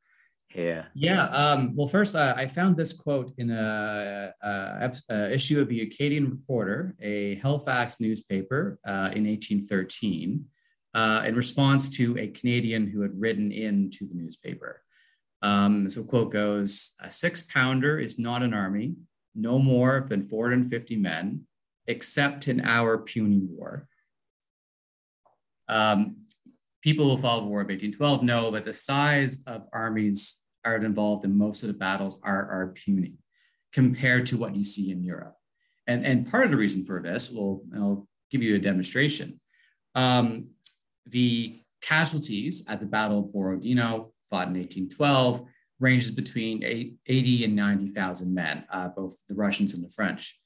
[0.53, 0.87] here?
[0.93, 1.25] Yeah.
[1.25, 5.81] Um, well, first, uh, I found this quote in a, a, a, issue of the
[5.81, 10.45] Acadian Recorder, a Halifax newspaper uh, in 1813,
[10.93, 14.81] uh, in response to a Canadian who had written into the newspaper.
[15.41, 18.95] Um, so quote goes, a six pounder is not an army,
[19.35, 21.45] no more than 450 men,
[21.87, 23.87] except in our puny war.
[25.67, 26.17] Um,
[26.83, 31.25] people who follow the War of 1812 know that the size of armies are involved
[31.25, 33.13] in most of the battles are, are puny
[33.71, 35.35] compared to what you see in Europe.
[35.87, 39.39] And, and part of the reason for this, well, I'll give you a demonstration.
[39.95, 40.49] Um,
[41.05, 45.45] the casualties at the Battle of Borodino, fought in 1812,
[45.79, 50.39] ranges between 80 and 90,000 men, uh, both the Russians and the French.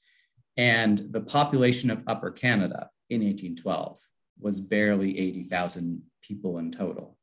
[0.56, 3.98] And the population of Upper Canada in 1812
[4.40, 7.16] was barely 80,000 people in total.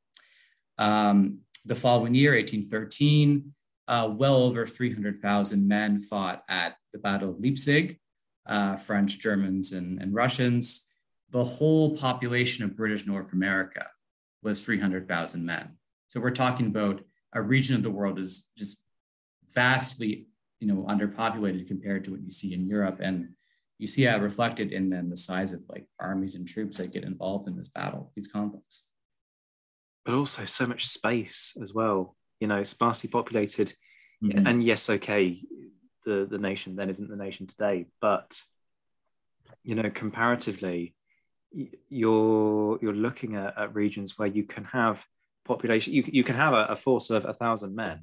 [0.78, 3.54] Um, the following year, 1813,
[3.88, 8.00] uh, well over 300,000 men fought at the Battle of Leipzig,
[8.46, 10.94] uh, French, Germans, and, and Russians.
[11.32, 13.88] The whole population of British North America
[14.44, 15.78] was 300,000 men.
[16.08, 17.02] So we're talking about
[17.34, 18.86] a region of the world is just
[19.54, 20.28] vastly,
[20.60, 23.00] you know, underpopulated compared to what you see in Europe.
[23.02, 23.30] And
[23.78, 27.04] you see that reflected in then the size of like armies and troops that get
[27.04, 28.90] involved in this battle, these conflicts.
[30.06, 33.74] But also so much space as well, you know, sparsely populated.
[34.24, 34.48] Mm-hmm.
[34.48, 35.42] And yes, okay,
[36.06, 38.40] the, the nation then isn't the nation today, but
[39.64, 40.96] you know, comparatively,
[41.90, 45.06] you're you're looking at, at regions where you can have
[45.46, 48.02] population, you, you can have a, a force of a thousand men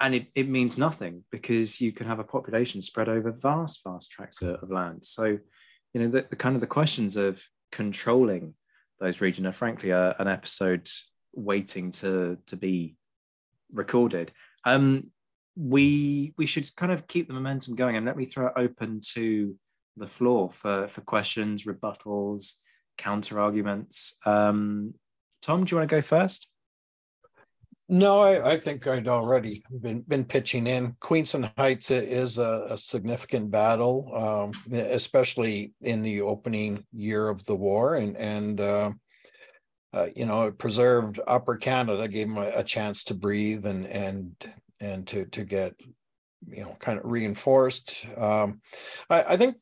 [0.00, 4.10] and it, it means nothing because you can have a population spread over vast vast
[4.10, 8.54] tracts of, of land so you know the, the, kind of the questions of controlling
[9.00, 10.88] those regions are frankly a, an episode
[11.32, 12.96] waiting to to be
[13.72, 14.32] recorded.
[14.64, 15.10] Um
[15.56, 19.00] we we should kind of keep the momentum going and let me throw it open
[19.14, 19.56] to
[19.96, 22.52] the floor for for questions rebuttals
[22.98, 24.92] counter arguments um
[25.40, 26.48] tom do you want to go first
[27.88, 30.96] no, I, I think I'd already been been pitching in.
[31.00, 37.54] Queenston Heights is a, a significant battle, um, especially in the opening year of the
[37.54, 38.90] war, and and uh,
[39.92, 43.86] uh, you know it preserved Upper Canada, gave them a, a, chance to breathe and
[43.86, 44.34] and
[44.80, 45.74] and to to get
[46.40, 48.04] you know kind of reinforced.
[48.16, 48.60] Um,
[49.08, 49.56] I, I think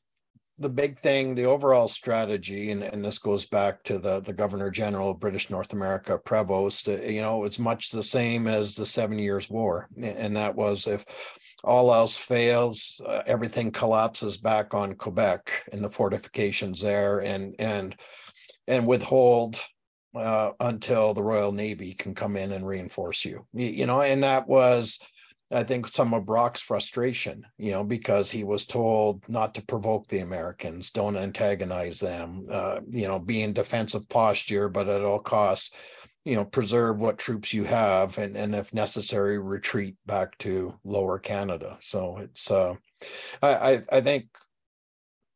[0.58, 4.70] the big thing, the overall strategy, and, and this goes back to the, the Governor
[4.70, 8.86] General of British North America, Prevost, uh, you know, it's much the same as the
[8.86, 9.88] Seven Years' War.
[10.00, 11.04] And that was if
[11.64, 17.96] all else fails, uh, everything collapses back on Quebec and the fortifications there and, and,
[18.68, 19.60] and withhold
[20.14, 23.46] uh, until the Royal Navy can come in and reinforce you.
[23.52, 25.00] You, you know, and that was
[25.54, 30.08] I think some of Brock's frustration, you know, because he was told not to provoke
[30.08, 35.20] the Americans, don't antagonize them, uh, you know, be in defensive posture, but at all
[35.20, 35.70] costs,
[36.24, 41.18] you know, preserve what troops you have, and and if necessary, retreat back to Lower
[41.18, 41.78] Canada.
[41.80, 42.74] So it's, uh,
[43.42, 44.26] I I think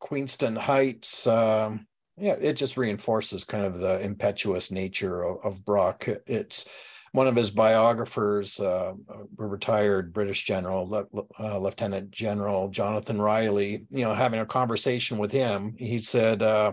[0.00, 1.26] Queenston Heights.
[1.26, 1.86] Um,
[2.20, 6.08] yeah, it just reinforces kind of the impetuous nature of, of Brock.
[6.26, 6.64] It's
[7.12, 8.92] one of his biographers, uh,
[9.38, 11.06] a retired British general,
[11.38, 16.72] uh, Lieutenant General Jonathan Riley, you know, having a conversation with him, he said, uh,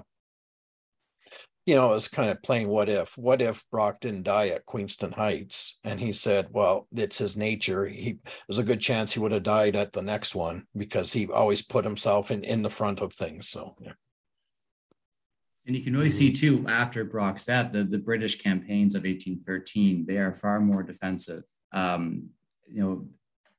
[1.65, 3.17] you know, it was kind of playing what if.
[3.17, 5.80] What if Brock didn't die at Queenston Heights?
[5.84, 7.88] And he said, well, it's his nature.
[7.88, 11.28] He there's a good chance he would have died at the next one because he
[11.28, 13.50] always put himself in in the front of things.
[13.50, 13.93] So yeah.
[15.65, 20.06] And you can really see too after Brock's death, the, the British campaigns of 1813,
[20.06, 21.43] they are far more defensive.
[21.71, 22.30] Um,
[22.67, 23.08] you know,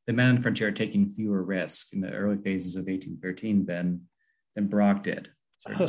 [0.07, 3.67] the men on the frontier are taking fewer risks in the early phases of 1813
[3.67, 4.03] than
[4.55, 5.31] than Brock did.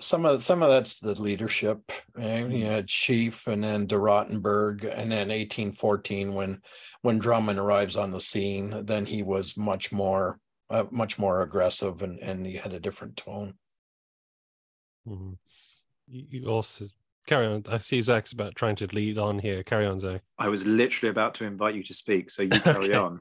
[0.00, 1.92] Some of some of that's the leadership.
[2.18, 6.62] And you had Sheaffe and then de Rottenberg, and then 1814 when
[7.02, 10.38] when Drummond arrives on the scene, then he was much more
[10.70, 13.54] uh, much more aggressive and and he had a different tone.
[15.08, 15.32] Mm-hmm.
[16.10, 16.86] You also
[17.26, 17.64] carry on.
[17.68, 19.62] I see Zach's about trying to lead on here.
[19.62, 20.22] Carry on, Zach.
[20.38, 22.94] I was literally about to invite you to speak, so you carry okay.
[22.94, 23.20] on.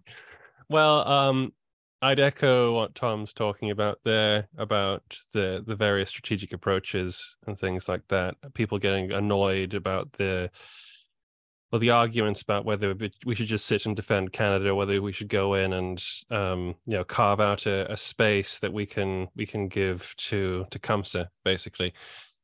[0.69, 1.54] Well, um,
[2.02, 7.89] I'd echo what Tom's talking about there about the the various strategic approaches and things
[7.89, 8.36] like that.
[8.54, 10.52] People getting annoyed about the
[11.72, 12.96] well the arguments about whether
[13.26, 16.94] we should just sit and defend Canada, whether we should go in and um, you
[16.94, 21.30] know carve out a, a, space that we can we can give to to Tecumseh,
[21.44, 21.94] basically,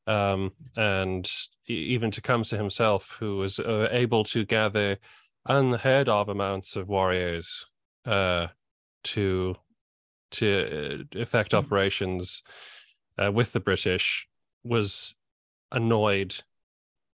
[0.08, 1.32] um, and
[1.68, 4.98] even Tecumseh himself, who was uh, able to gather
[5.46, 7.68] unheard of amounts of warriors
[8.06, 8.48] uh,
[9.04, 9.56] to
[10.32, 11.58] to uh, effect mm.
[11.58, 12.44] operations
[13.18, 14.28] uh, with the British,
[14.64, 15.16] was
[15.72, 16.36] annoyed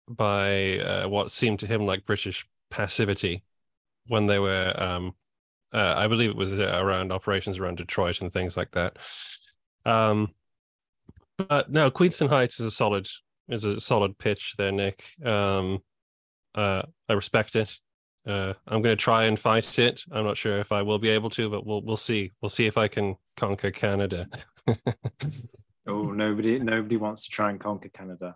[0.08, 3.44] by uh, what seemed to him like British passivity
[4.08, 5.14] when they were um,
[5.74, 8.98] uh, I believe it was around operations around Detroit and things like that.
[9.86, 10.34] Um,
[11.38, 13.08] but no, Queenston Heights is a solid
[13.50, 15.04] is a solid pitch there, Nick.
[15.24, 15.80] Um,
[16.56, 17.78] uh, I respect it.
[18.26, 20.02] Uh, I'm going to try and fight it.
[20.12, 22.32] I'm not sure if I will be able to, but we'll we'll see.
[22.42, 24.28] We'll see if I can conquer Canada.
[25.88, 28.34] oh, nobody nobody wants to try and conquer Canada.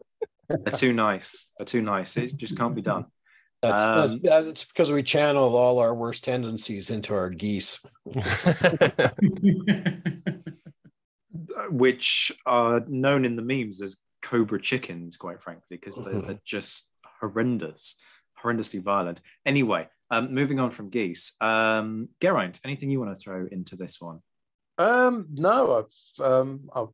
[0.50, 1.52] They're too nice.
[1.58, 2.18] They're too nice.
[2.18, 3.06] It just can't be done.
[3.62, 7.80] That's, um, that's, that's because we channeled all our worst tendencies into our geese.
[11.70, 16.28] Which are known in the memes as cobra chickens, quite frankly, because they're, mm-hmm.
[16.28, 16.90] they're, just
[17.20, 17.96] horrendous,
[18.42, 19.20] horrendously violent.
[19.46, 24.00] Anyway, um, moving on from geese, um, Geraint, anything you want to throw into this
[24.00, 24.20] one?
[24.78, 26.88] Um, no, I've, um, I've,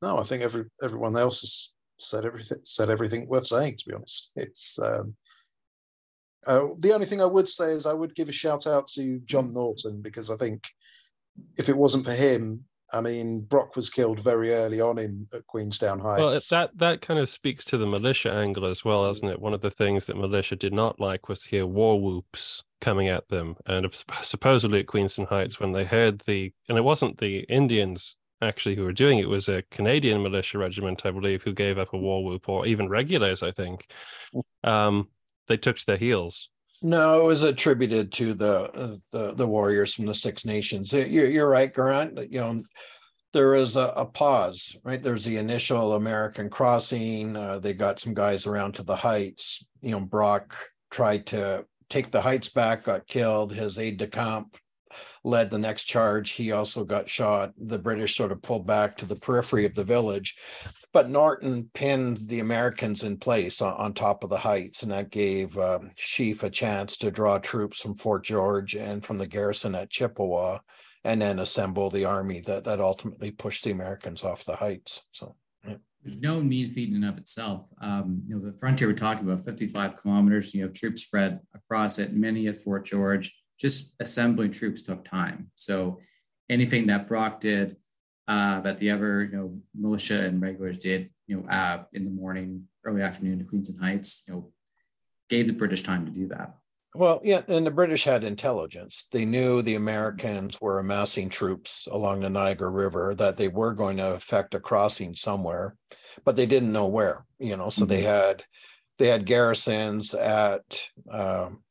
[0.00, 1.73] no, I think every everyone else has
[2.04, 3.76] said everything said everything worth saying.
[3.78, 5.14] To be honest, it's um,
[6.46, 9.20] uh, the only thing I would say is I would give a shout out to
[9.24, 10.64] John Norton because I think
[11.56, 15.46] if it wasn't for him, I mean, Brock was killed very early on in at
[15.46, 16.22] Queenston Heights.
[16.22, 19.40] Well, that that kind of speaks to the militia angle as well, doesn't it?
[19.40, 23.08] One of the things that militia did not like was to hear war whoops coming
[23.08, 23.88] at them, and
[24.22, 28.84] supposedly at Queenston Heights, when they heard the, and it wasn't the Indians actually who
[28.84, 32.24] were doing it, was a Canadian militia regiment, I believe, who gave up a war
[32.24, 33.88] whoop, or even regulars, I think.
[34.62, 35.08] Um,
[35.48, 36.50] they took to their heels.
[36.82, 40.92] No, it was attributed to the the, the warriors from the Six Nations.
[40.92, 42.18] You're, you're right, Geraint.
[42.30, 42.62] You know,
[43.32, 45.02] there is a, a pause, right?
[45.02, 47.36] There's the initial American crossing.
[47.36, 49.64] Uh, they got some guys around to the heights.
[49.80, 50.56] You know, Brock
[50.90, 53.52] tried to take the heights back, got killed.
[53.52, 54.56] His aide de camp
[55.24, 56.30] led the next charge.
[56.30, 57.52] He also got shot.
[57.58, 60.36] The British sort of pulled back to the periphery of the village.
[60.92, 65.10] But Norton pinned the Americans in place on, on top of the heights, and that
[65.10, 69.74] gave uh, Sheaffe a chance to draw troops from Fort George and from the garrison
[69.74, 70.60] at Chippewa,
[71.02, 75.06] and then assemble the army that, that ultimately pushed the Americans off the heights.
[75.10, 75.34] So.
[76.04, 77.70] There's no mean feat in and of itself.
[77.80, 81.98] Um, you know, the frontier we're talking about, 55 kilometers, you have troops spread across
[81.98, 83.34] it, many at Fort George,
[83.64, 85.50] just assembling troops took time.
[85.54, 86.00] So
[86.50, 87.76] anything that Brock did,
[88.28, 92.10] uh, that the other you know militia and regulars did, you know, uh, in the
[92.10, 94.52] morning, early afternoon to Queenston Heights, you know,
[95.30, 96.56] gave the British time to do that.
[96.94, 99.06] Well, yeah, and the British had intelligence.
[99.10, 103.96] They knew the Americans were amassing troops along the Niagara River, that they were going
[103.96, 105.74] to effect a crossing somewhere,
[106.22, 107.24] but they didn't know where.
[107.38, 107.88] You know, so mm-hmm.
[107.88, 108.44] they had
[108.98, 111.64] they had garrisons at um,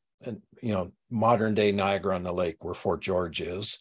[0.64, 3.78] you know, modern day Niagara on the Lake, where Fort George is.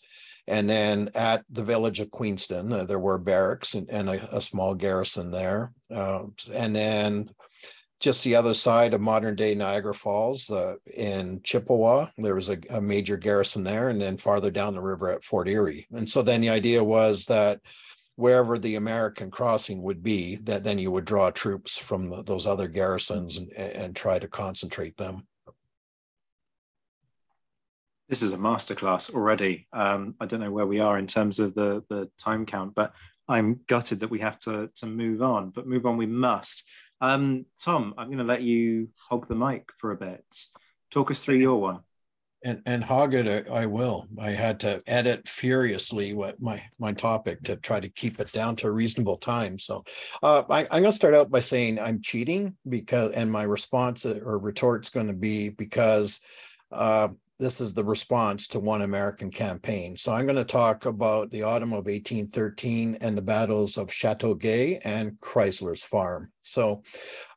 [0.48, 4.42] And then at the village of Queenston, uh, there were barracks and, and a, a,
[4.42, 5.72] small garrison there.
[5.90, 7.30] Uh, and then
[8.02, 12.58] just the other side of modern day Niagara Falls uh, in Chippewa, there was a,
[12.70, 13.88] a, major garrison there.
[13.88, 15.88] And then farther down the river at Fort Erie.
[15.94, 17.62] And so then the idea was that
[18.18, 22.46] wherever the American crossing would be, that then you would draw troops from the, those
[22.46, 25.26] other garrisons and, and try to concentrate them
[28.14, 29.66] this is a masterclass already.
[29.74, 32.94] Um, I don't know where we are in terms of the the time count, but
[33.28, 35.50] I'm gutted that we have to to move on.
[35.50, 36.64] But move on we must.
[37.02, 40.24] Um, Tom, I'm going to let you hog the mic for a bit.
[40.92, 41.80] Talk us through your one.
[42.44, 44.06] And and hog it, I will.
[44.22, 48.56] I had to edit furiously what my my topic to try to keep it down
[48.58, 49.58] to a reasonable time.
[49.58, 49.86] So
[50.22, 54.06] uh, I, I'm going to start out by saying I'm cheating because, and my response
[54.06, 56.20] or retort's going to be because
[56.72, 57.08] uh,
[57.40, 59.98] this is the response to one American campaign.
[59.98, 64.80] So I'm going to talk about the autumn of 1813 and the battles of Chateauguay
[64.84, 66.32] and Crysler's Farm.
[66.44, 66.84] So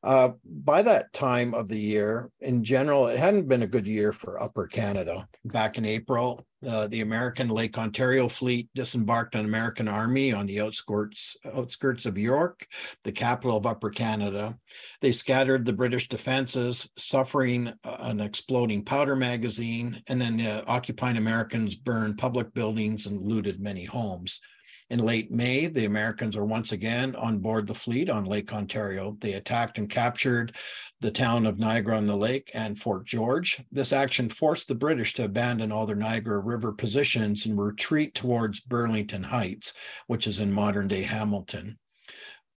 [0.02, 4.12] uh, by that time of the year, in general, it hadn't been a good year
[4.12, 5.28] for Upper Canada.
[5.44, 10.60] Back in April, uh, the American Lake Ontario fleet disembarked an American army on the
[10.60, 12.66] outskirts, outskirts of York,
[13.04, 14.56] the capital of Upper Canada.
[15.00, 21.76] They scattered the British defenses, suffering an exploding powder magazine, and then the occupying Americans
[21.76, 24.40] burned public buildings and looted many homes.
[24.88, 29.16] In late May, the Americans are once again on board the fleet on Lake Ontario.
[29.20, 30.54] They attacked and captured
[31.00, 33.64] the town of Niagara on the Lake and Fort George.
[33.72, 38.60] This action forced the British to abandon all their Niagara River positions and retreat towards
[38.60, 39.72] Burlington Heights,
[40.06, 41.78] which is in modern day Hamilton.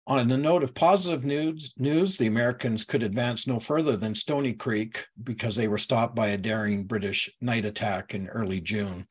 [0.10, 4.54] On a note of positive news, news, the Americans could advance no further than Stony
[4.54, 9.06] Creek because they were stopped by a daring British night attack in early June.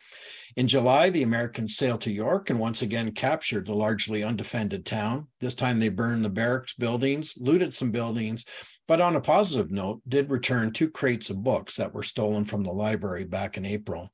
[0.56, 5.28] In July, the Americans sailed to York and once again captured the largely undefended town.
[5.38, 8.44] This time they burned the barracks buildings, looted some buildings,
[8.88, 12.64] but on a positive note, did return two crates of books that were stolen from
[12.64, 14.10] the library back in April.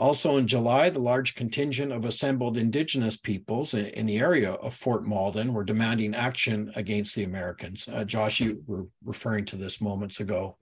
[0.00, 5.04] Also in July, the large contingent of assembled indigenous peoples in, the area of Fort
[5.04, 7.86] Malden were demanding action against the Americans.
[7.86, 10.56] Uh, Josh, you were referring to this moments ago.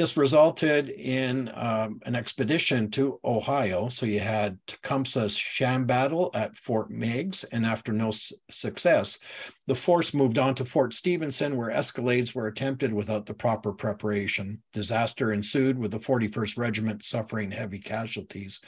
[0.00, 3.90] This resulted in um, an expedition to Ohio.
[3.90, 8.10] So you had Tecumseh's sham battle at Fort Meigs, and after no
[8.50, 9.18] success,
[9.66, 14.62] the force moved on to Fort Stephenson, where escalades were attempted without the proper preparation.
[14.72, 18.58] Disaster ensued, with the 41st Regiment suffering heavy casualties.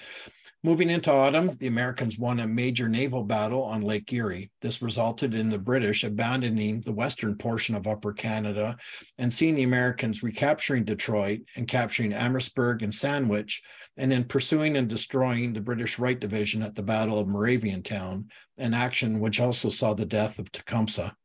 [0.65, 4.53] Moving into autumn, the Americans won a major naval battle on Lake Erie.
[4.61, 8.77] This resulted in the British abandoning the western portion of Upper Canada
[9.19, 13.61] and seeing the Americans recapturing Detroit and capturing Amherstburg and Sandwich,
[13.97, 18.73] and then pursuing and destroying the British Right Division at the Battle of Moraviantown, an
[18.73, 21.17] action which also saw the death of Tecumseh.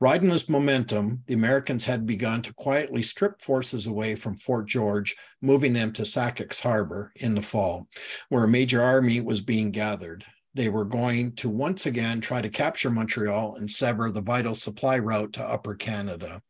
[0.00, 5.16] Riding this momentum, the Americans had begun to quietly strip forces away from Fort George,
[5.40, 7.88] moving them to Sackett's Harbor in the fall,
[8.28, 10.24] where a major army was being gathered.
[10.54, 14.98] They were going to once again try to capture Montreal and sever the vital supply
[14.98, 16.42] route to Upper Canada.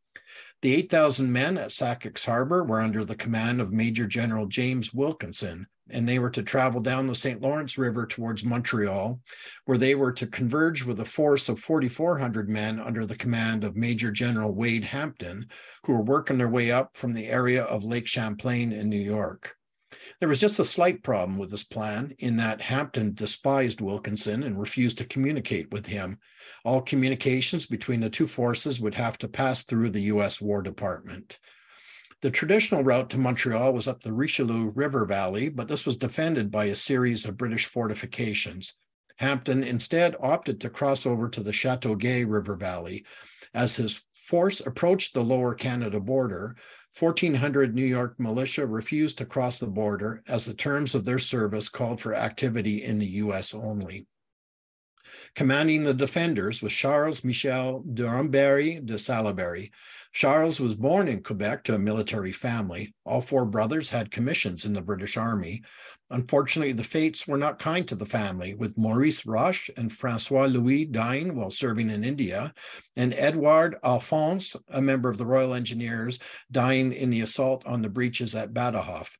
[0.63, 5.67] The 8,000 men at Sackett's Harbor were under the command of Major General James Wilkinson,
[5.89, 7.41] and they were to travel down the St.
[7.41, 9.21] Lawrence River towards Montreal,
[9.65, 13.77] where they were to converge with a force of 4,400 men under the command of
[13.77, 15.47] Major General Wade Hampton,
[15.85, 19.57] who were working their way up from the area of Lake Champlain in New York.
[20.21, 24.59] There was just a slight problem with this plan in that Hampton despised Wilkinson and
[24.59, 26.19] refused to communicate with him.
[26.65, 30.41] All communications between the two forces would have to pass through the U.S.
[30.41, 31.39] War Department.
[32.23, 36.51] The traditional route to Montreal was up the Richelieu River Valley, but this was defended
[36.51, 38.75] by a series of British fortifications.
[39.17, 43.05] Hampton instead opted to cross over to the Chateauguay River Valley.
[43.53, 46.57] As his force approached the lower Canada border,
[46.99, 51.69] 1,400 New York militia refused to cross the border as the terms of their service
[51.69, 53.53] called for activity in the U.S.
[53.53, 54.07] only.
[55.35, 59.71] Commanding the defenders was Charles Michel d'Irumberry de Salaberry,
[60.17, 62.95] Charles was born in Quebec to a military family.
[63.05, 65.63] All four brothers had commissions in the British Army.
[66.09, 70.87] Unfortunately, the fates were not kind to the family, with Maurice Roche and Francois Louis
[70.87, 72.55] dying while serving in India,
[72.97, 76.19] and Edouard Alphonse, a member of the Royal Engineers,
[76.51, 79.19] dying in the assault on the breaches at Badajoz.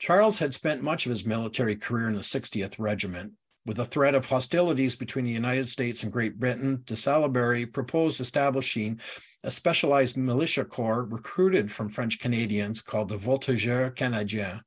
[0.00, 3.34] Charles had spent much of his military career in the 60th Regiment.
[3.68, 8.18] With the threat of hostilities between the United States and Great Britain, de Salaberry proposed
[8.18, 8.98] establishing
[9.44, 14.62] a specialized militia corps recruited from French Canadians called the Voltigeurs Canadiens.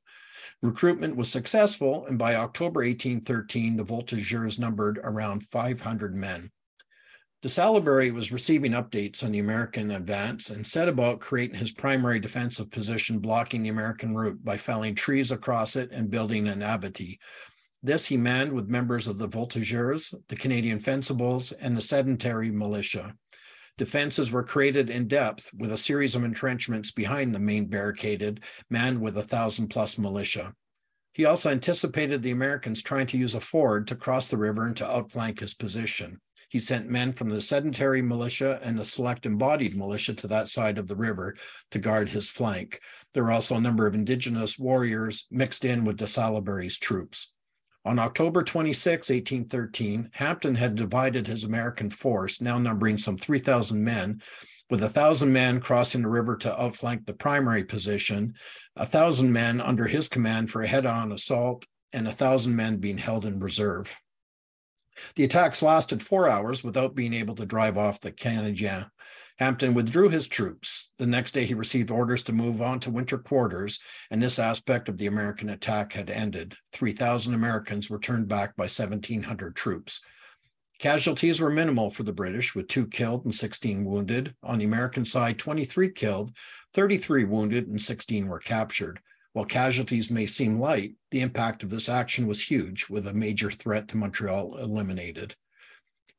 [0.62, 6.52] Recruitment was successful, and by October 1813, the Voltigeurs numbered around 500 men.
[7.42, 12.20] De Salaberry was receiving updates on the American advance and set about creating his primary
[12.20, 17.18] defensive position blocking the American route by felling trees across it and building an abattis,
[17.82, 23.14] this he manned with members of the Voltigeurs, the Canadian Fencibles, and the sedentary militia.
[23.78, 29.00] Defenses were created in depth with a series of entrenchments behind the main barricaded, manned
[29.00, 30.54] with a thousand plus militia.
[31.14, 34.76] He also anticipated the Americans trying to use a ford to cross the river and
[34.76, 36.20] to outflank his position.
[36.48, 40.78] He sent men from the sedentary militia and the select embodied militia to that side
[40.78, 41.34] of the river
[41.70, 42.80] to guard his flank.
[43.14, 47.32] There were also a number of indigenous warriors mixed in with de Salaberry's troops.
[47.84, 54.22] On October 26, 1813, Hampton had divided his American force, now numbering some 3,000 men,
[54.70, 58.34] with 1,000 men crossing the river to outflank the primary position,
[58.74, 63.24] 1,000 men under his command for a head on assault, and 1,000 men being held
[63.24, 63.96] in reserve.
[65.16, 68.90] The attacks lasted four hours without being able to drive off the Canadiens.
[69.38, 70.90] Hampton withdrew his troops.
[70.98, 73.78] The next day, he received orders to move on to winter quarters,
[74.10, 76.56] and this aspect of the American attack had ended.
[76.72, 80.00] 3,000 Americans were turned back by 1,700 troops.
[80.78, 84.34] Casualties were minimal for the British, with two killed and 16 wounded.
[84.42, 86.32] On the American side, 23 killed,
[86.74, 89.00] 33 wounded, and 16 were captured.
[89.32, 93.50] While casualties may seem light, the impact of this action was huge, with a major
[93.50, 95.36] threat to Montreal eliminated.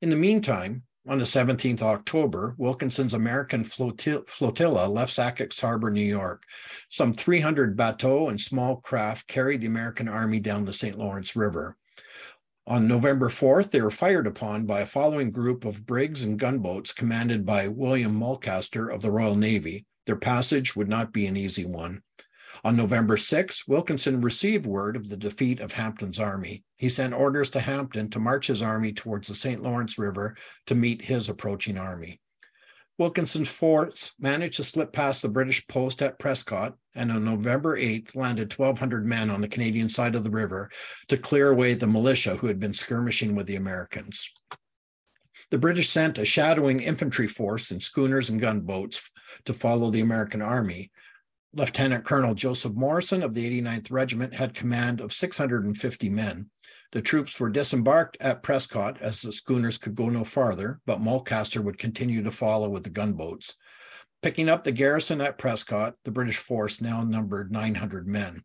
[0.02, 6.02] In the meantime, on the 17th of October, Wilkinson's American flotilla left Sackett's Harbor, New
[6.02, 6.44] York.
[6.90, 10.98] Some 300 bateaux and small craft carried the American army down the St.
[10.98, 11.76] Lawrence River.
[12.66, 16.94] On November 4th, they were fired upon by a following group of brigs and gunboats
[16.94, 19.86] commanded by William Mulcaster of the Royal Navy.
[20.06, 22.04] Their passage would not be an easy one.
[22.66, 26.64] On November 6, Wilkinson received word of the defeat of Hampton's army.
[26.78, 29.62] He sent orders to Hampton to march his army towards the St.
[29.62, 30.38] Lawrence River
[30.68, 32.22] to meet his approaching army.
[32.98, 38.16] Wilkinson's force managed to slip past the British post at Prescott and on November 8th
[38.16, 40.70] landed 1,200 men on the Canadian side of the river
[41.10, 44.30] to clear away the militia who had been skirmishing with the Americans.
[45.50, 49.10] The British sent a shadowing infantry force in schooners and gunboats
[49.46, 50.92] to follow the American army,
[51.56, 56.50] Lieutenant Colonel Joseph Morrison of the 89th Regiment had command of 650 men.
[56.94, 61.64] The troops were disembarked at Prescott as the schooners could go no farther, but Mulcaster
[61.64, 63.56] would continue to follow with the gunboats.
[64.24, 68.44] Picking up the garrison at Prescott, the British force now numbered 900 men.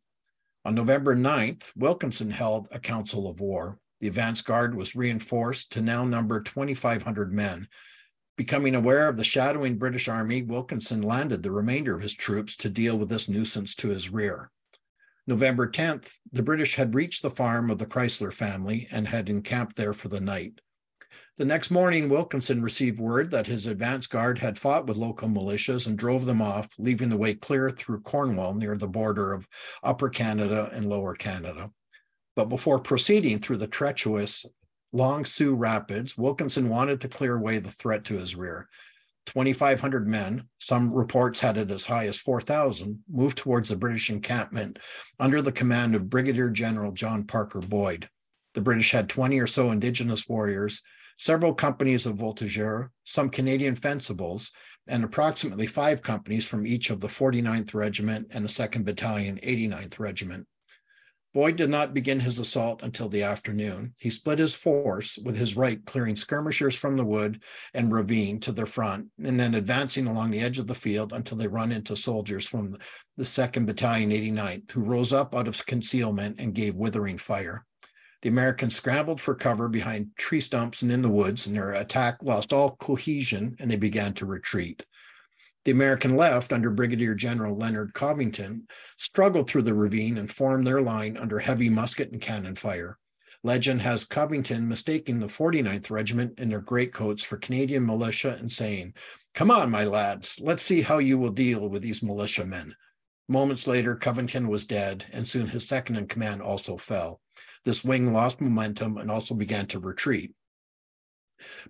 [0.67, 3.79] On November 9th, Wilkinson held a council of war.
[4.01, 7.69] The advance guard was reinforced to now number 2,500 men,
[8.39, 12.70] Becoming aware of the shadowing British army, Wilkinson landed the remainder of his troops to
[12.70, 14.53] deal with this nuisance to his rear.
[15.26, 19.74] November 10th, the British had reached the farm of the Crysler family and had encamped
[19.74, 20.61] there for the night.
[21.36, 25.89] The next morning, Wilkinson received word that his advance guard had fought with local militias
[25.89, 29.49] and drove them off, leaving the way clear through Cornwall near the border of
[29.82, 31.72] Upper Canada and Lower Canada.
[32.36, 34.47] But before proceeding through the treacherous
[34.93, 38.68] Long Sault Rapids, Wilkinson wanted to clear away the threat to his rear.
[39.26, 44.78] 2,500 men, some reports had it as high as 4,000, moved towards the British encampment
[45.20, 48.09] under the command of Brigadier General John Parker Boyd.
[48.55, 50.82] The British had 20 or so Indigenous warriors,
[51.18, 54.51] several companies of voltigeurs, some Canadian fencibles,
[54.89, 59.99] and approximately five companies from each of the 49th Regiment and the 2nd Battalion, 89th
[59.99, 60.47] Regiment.
[61.39, 63.95] Boyd did not begin his assault until the afternoon.
[64.01, 68.51] He split his force with his right, clearing skirmishers from the wood and ravine to
[68.51, 71.95] their front, and then advancing along the edge of the field until they run into
[71.95, 72.76] soldiers from
[73.16, 77.64] the 2nd Battalion 89th, who rose up out of concealment and gave withering fire.
[78.22, 82.18] The Americans scrambled for cover behind tree stumps and in the woods, and their attack
[82.20, 84.84] lost all cohesion and they began to retreat.
[85.69, 88.66] The American left, under Brigadier General Leonard Covington,
[88.97, 92.97] struggled through the ravine and formed their line under heavy musket and cannon fire.
[93.45, 98.95] Legend has Covington mistaking the 49th Regiment in their greatcoats for Canadian militia and saying,
[99.35, 102.75] Come on, my lads, let's see how you will deal with these militiamen.
[103.29, 107.21] Moments later, Covington was dead, and soon his second in command also fell.
[107.66, 110.33] This wing lost momentum and also began to retreat.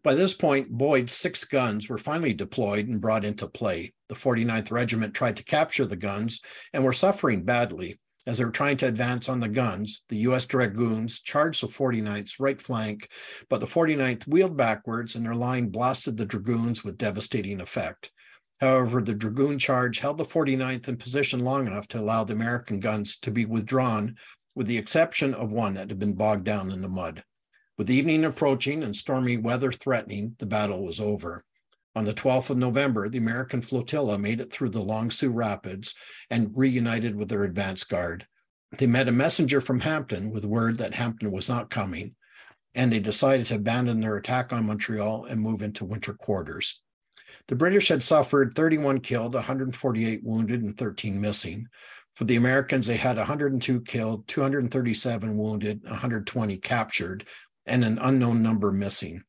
[0.02, 3.92] By this point, Boyd's six guns were finally deployed and brought into play.
[4.08, 6.40] The 49th Regiment tried to capture the guns
[6.72, 7.98] and were suffering badly.
[8.26, 10.44] As they were trying to advance on the guns, the U.S.
[10.44, 13.08] Dragoons charged the 49th's right flank,
[13.48, 18.10] but the 49th wheeled backwards and their line blasted the Dragoons with devastating effect.
[18.60, 22.80] However, the Dragoon charge held the 49th in position long enough to allow the American
[22.80, 24.16] guns to be withdrawn,
[24.54, 27.22] with the exception of one that had been bogged down in the mud.
[27.78, 31.44] With evening approaching and stormy weather threatening, the battle was over.
[31.94, 35.94] On the 12th of November, the American flotilla made it through the Long Sault Rapids
[36.28, 38.26] and reunited with their advance guard.
[38.76, 42.16] They met a messenger from Hampton with word that Hampton was not coming,
[42.74, 46.82] and they decided to abandon their attack on Montreal and move into winter quarters.
[47.46, 51.68] The British had suffered 31 killed, 148 wounded, and 13 missing.
[52.16, 57.24] For the Americans, they had 102 killed, 237 wounded, 120 captured,
[57.68, 59.24] and an unknown number missing.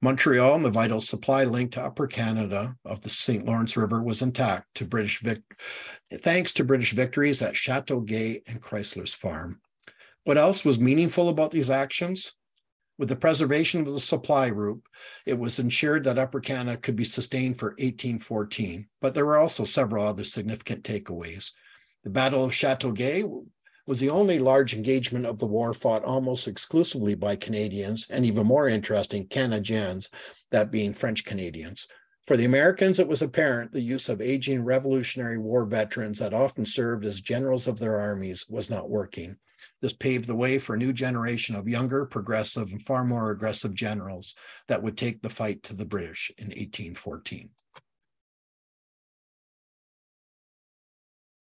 [0.00, 3.44] Montreal, the vital supply link to Upper Canada of the St.
[3.44, 5.42] Lawrence River, was intact to British vic-
[6.22, 9.60] thanks to British victories at Chateauguay and Crysler's Farm.
[10.22, 12.34] What else was meaningful about these actions?
[12.96, 14.82] With the preservation of the supply route,
[15.24, 19.64] it was ensured that Upper Canada could be sustained for 1814, but there were also
[19.64, 21.52] several other significant takeaways.
[22.04, 23.24] The Battle of Chateauguay
[23.88, 28.46] was the only large engagement of the war fought almost exclusively by Canadians, and even
[28.46, 30.08] more interesting, Canadiens,
[30.50, 31.88] that being French Canadians.
[32.26, 36.66] For the Americans, it was apparent the use of aging Revolutionary War veterans that often
[36.66, 39.36] served as generals of their armies was not working.
[39.80, 43.72] This paved the way for a new generation of younger, progressive, and far more aggressive
[43.72, 44.34] generals
[44.66, 47.48] that would take the fight to the British in 1814.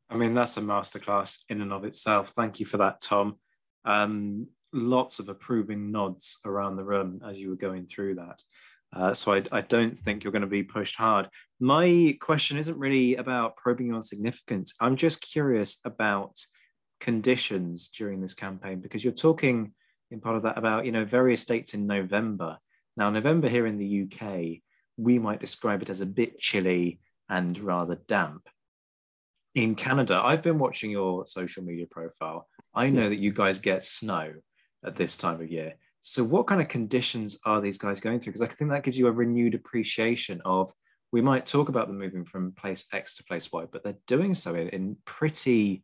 [0.10, 2.30] I mean, that's a masterclass in and of itself.
[2.30, 3.36] Thank you for that, Tom.
[3.86, 8.42] Um, lots of approving nods around the room as you were going through that.
[8.96, 11.28] Uh, so I, I, don't think you're going to be pushed hard.
[11.60, 14.74] My question isn't really about probing on significance.
[14.80, 16.40] I'm just curious about
[17.02, 19.74] conditions during this campaign because you're talking
[20.10, 22.58] in part of that about you know various dates in November.
[22.96, 24.62] Now, November here in the UK,
[24.98, 27.00] we might describe it as a bit chilly
[27.30, 28.48] and rather damp.
[29.58, 32.48] In Canada, I've been watching your social media profile.
[32.76, 34.34] I know that you guys get snow
[34.86, 35.74] at this time of year.
[36.02, 38.34] So, what kind of conditions are these guys going through?
[38.34, 40.72] Because I think that gives you a renewed appreciation of.
[41.12, 44.36] We might talk about them moving from place X to place Y, but they're doing
[44.36, 45.84] so in, in pretty,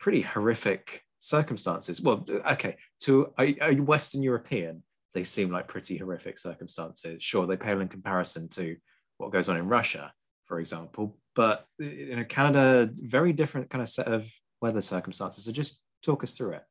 [0.00, 2.00] pretty horrific circumstances.
[2.00, 4.82] Well, okay, to a, a, Western European,
[5.14, 7.22] they seem like pretty horrific circumstances.
[7.22, 8.76] Sure, they pale in comparison to
[9.18, 10.12] what goes on in Russia,
[10.46, 14.30] for example, but in a Canada, very different kind of set of
[14.60, 15.44] weather circumstances.
[15.44, 16.62] So just talk us through it.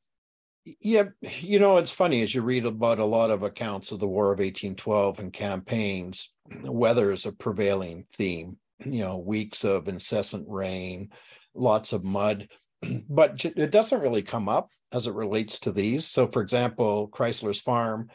[0.79, 4.07] Yeah, you know, it's funny as you read about a lot of accounts of the
[4.07, 6.31] War of 1812 and campaigns,
[6.63, 8.59] weather is a prevailing theme.
[8.85, 11.09] You know, weeks of incessant rain,
[11.55, 12.47] lots of mud,
[13.09, 16.05] but it doesn't really come up as it relates to these.
[16.05, 18.09] So, for example, Crysler's Farm,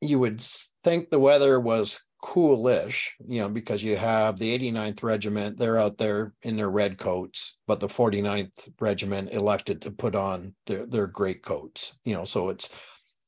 [0.00, 0.44] you would
[0.82, 5.98] think the weather was coolish, you know, because you have the 89th Regiment, they're out
[5.98, 11.06] there in their red coats, but the 49th Regiment elected to put on their, their
[11.06, 12.70] great coats, you know, so it's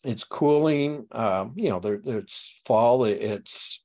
[0.04, 3.82] it's cooling, um, you know, there, it's fall, it's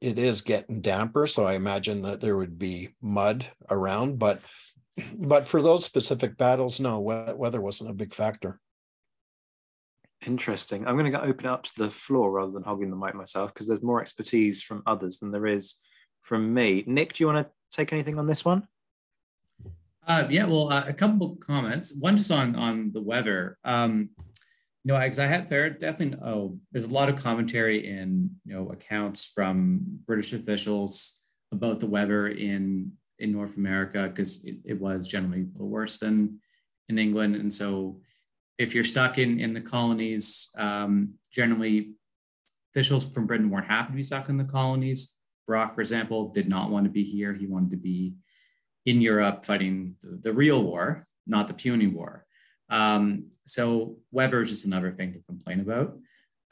[0.00, 4.40] it is getting damper, so I imagine that there would be mud around, but
[5.14, 8.60] but for those specific battles, no, weather wasn't a big factor.
[10.26, 10.86] Interesting.
[10.86, 13.54] I'm going to open it up to the floor rather than hogging the mic myself
[13.54, 15.76] because there's more expertise from others than there is
[16.20, 16.84] from me.
[16.86, 18.68] Nick, do you want to take anything on this one?
[20.06, 21.96] Uh, yeah, well, uh, a couple of comments.
[21.98, 23.58] One just on on the weather.
[23.64, 24.10] Um,
[24.84, 28.54] you know, because I had there definitely oh, there's a lot of commentary in you
[28.54, 34.80] know accounts from British officials about the weather in in North America because it, it
[34.80, 36.40] was generally a little worse than
[36.88, 38.00] in England, and so
[38.60, 41.94] if you're stuck in, in the colonies, um, generally
[42.70, 45.14] officials from Britain weren't happy to be stuck in the colonies.
[45.46, 47.32] Brock, for example, did not want to be here.
[47.32, 48.16] He wanted to be
[48.84, 52.26] in Europe fighting the, the real war, not the puny war.
[52.68, 55.96] Um, so weather is just another thing to complain about.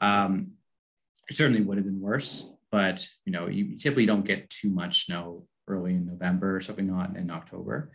[0.01, 0.53] Um,
[1.29, 5.05] it certainly would have been worse, but you know, you typically don't get too much
[5.05, 7.91] snow early in November, or something not in October.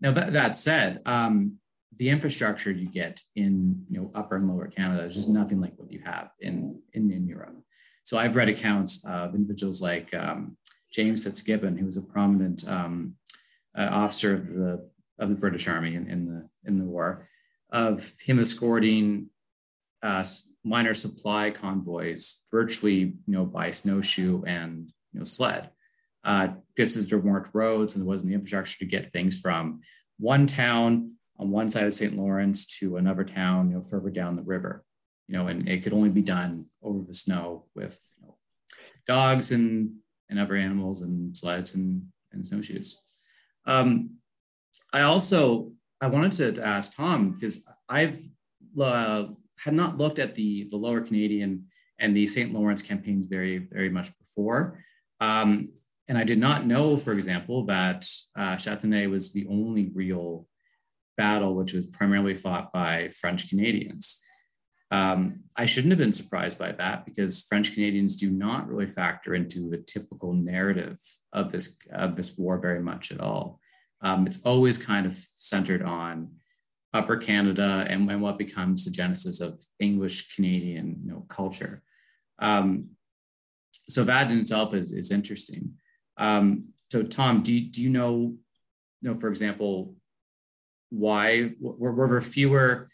[0.00, 1.58] Now that, that said, um,
[1.96, 5.72] the infrastructure you get in you know upper and lower Canada is just nothing like
[5.76, 7.56] what you have in in, in Europe.
[8.04, 10.56] So I've read accounts of individuals like um,
[10.92, 13.14] James Fitzgibbon, who was a prominent um,
[13.76, 17.26] uh, officer of the of the British Army in, in the in the war,
[17.70, 19.30] of him escorting
[20.02, 20.24] uh,
[20.64, 25.70] minor supply convoys virtually you know by snowshoe and you know sled.
[26.24, 29.80] Uh, because there weren't roads and there wasn't the infrastructure to get things from
[30.18, 32.16] one town on one side of St.
[32.16, 34.84] Lawrence to another town, you know, further down the river,
[35.28, 38.36] you know, and it could only be done over the snow with you know,
[39.06, 39.94] dogs and,
[40.28, 43.00] and other animals and sleds and, and snowshoes.
[43.66, 44.16] Um,
[44.92, 48.20] I also, I wanted to, ask Tom, because I've
[48.80, 49.26] uh,
[49.58, 51.66] had not looked at the, the lower Canadian
[51.98, 52.52] and the St.
[52.52, 54.82] Lawrence campaigns very, very much before.
[55.20, 55.70] Um,
[56.08, 60.46] and I did not know, for example, that uh, Chateauguay was the only real
[61.18, 64.24] battle, which was primarily fought by French Canadians.
[64.90, 69.34] Um, I shouldn't have been surprised by that because French Canadians do not really factor
[69.34, 70.98] into the typical narrative
[71.34, 73.60] of this of this war very much at all.
[74.00, 76.30] Um, it's always kind of centered on
[76.94, 81.82] Upper Canada and, and what becomes the genesis of English Canadian you know, culture.
[82.38, 82.90] Um,
[83.72, 85.74] so that in itself is, is interesting.
[86.16, 88.36] Um, so Tom, do do you know,
[89.02, 89.96] you know, for example,
[90.90, 92.88] why were, were there fewer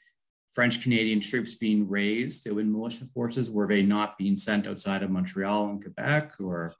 [0.52, 3.50] French Canadian troops being raised in militia forces?
[3.50, 6.74] Were they not being sent outside of Montreal and Quebec or?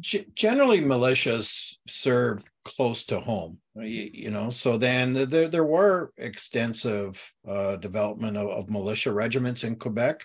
[0.00, 4.50] Generally, militias served close to home, you, you know.
[4.50, 10.24] So then there, there were extensive uh, development of, of, militia regiments in Quebec,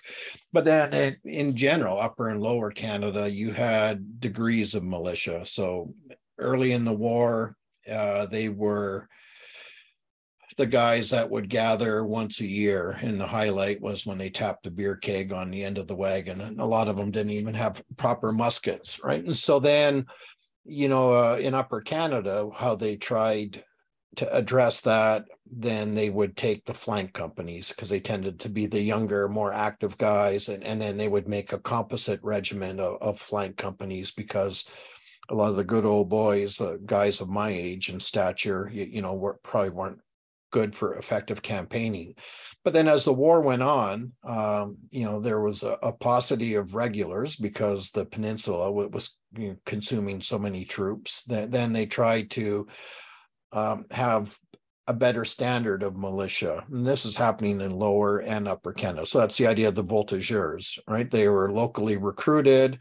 [0.52, 5.44] but then in, in general, upper and lower Canada, you had degrees of militia.
[5.44, 5.94] So
[6.38, 7.56] early in the war,
[7.90, 9.08] uh, they were
[10.56, 14.64] the guys that would gather once a year and the highlight was when they tapped
[14.64, 17.32] the beer keg on the end of the wagon and a lot of them didn't
[17.32, 19.24] even have proper muskets right?
[19.24, 20.06] And so then
[20.64, 23.62] you know uh, in upper canada how they tried
[24.16, 28.66] to address that then they would take the flank companies because they tended to be
[28.66, 33.00] the younger more active guys and, and then they would make a composite regiment of,
[33.02, 34.64] of flank companies because
[35.30, 38.84] a lot of the good old boys uh, guys of my age and stature you,
[38.84, 40.00] you know were, probably weren't
[40.54, 42.14] good for effective campaigning.
[42.62, 46.54] But then as the war went on, um, you know, there was a, a, paucity
[46.54, 51.24] of regulars because the peninsula was you know, consuming so many troops.
[51.24, 52.68] That then they tried to
[53.50, 54.38] um, have
[54.86, 56.64] a better standard of militia.
[56.70, 59.06] And this is happening in lower and upper Canada.
[59.06, 61.10] So that's the idea of the voltigeurs, right?
[61.10, 62.80] They were locally recruited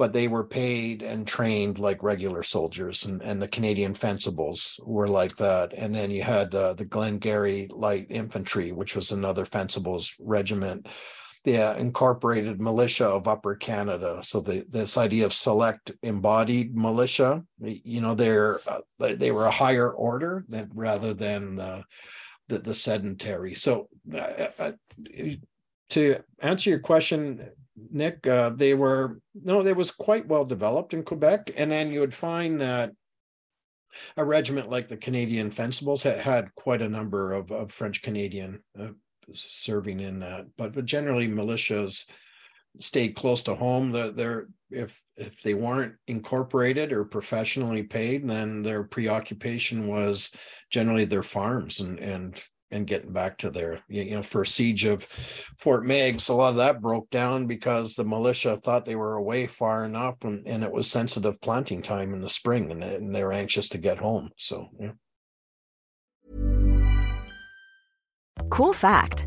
[0.00, 5.06] but they were paid and trained like regular soldiers and, and the canadian fencibles were
[5.06, 5.74] like that.
[5.74, 10.88] And then you had uh, the glengarry light infantry which was another fencibles regiment.
[11.44, 14.22] The uh, incorporated militia of upper canada.
[14.22, 19.50] So the, this idea of select embodied militia you know they're uh, they were a
[19.50, 21.82] higher order than rather than uh,
[22.48, 23.54] the, the sedentary.
[23.54, 24.72] So uh, uh,
[25.90, 31.02] to answer your question Nick, uh, they were no, they was quite well developed in
[31.02, 32.92] Quebec, and then you would find that
[34.16, 38.62] a regiment like the Canadian Fencibles had, had quite a number of, of French Canadian
[38.78, 38.88] uh,
[39.32, 42.08] serving in that, but but generally militias
[42.78, 43.90] stayed close to home.
[43.90, 50.30] The, they're if if they weren't incorporated or professionally paid, then their preoccupation was
[50.70, 55.04] generally their farms and and and getting back to their you know for siege of
[55.58, 59.46] fort meigs a lot of that broke down because the militia thought they were away
[59.46, 63.32] far enough and, and it was sensitive planting time in the spring and, and they're
[63.32, 64.92] anxious to get home so yeah.
[68.48, 69.26] Cool fact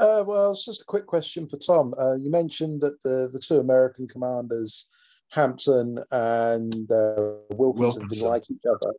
[0.00, 1.92] Uh, well, it's just a quick question for Tom.
[2.00, 4.86] Uh, you mentioned that the, the two American commanders,
[5.28, 8.94] Hampton and uh, Wilkinson, Wilkinson, didn't like each other.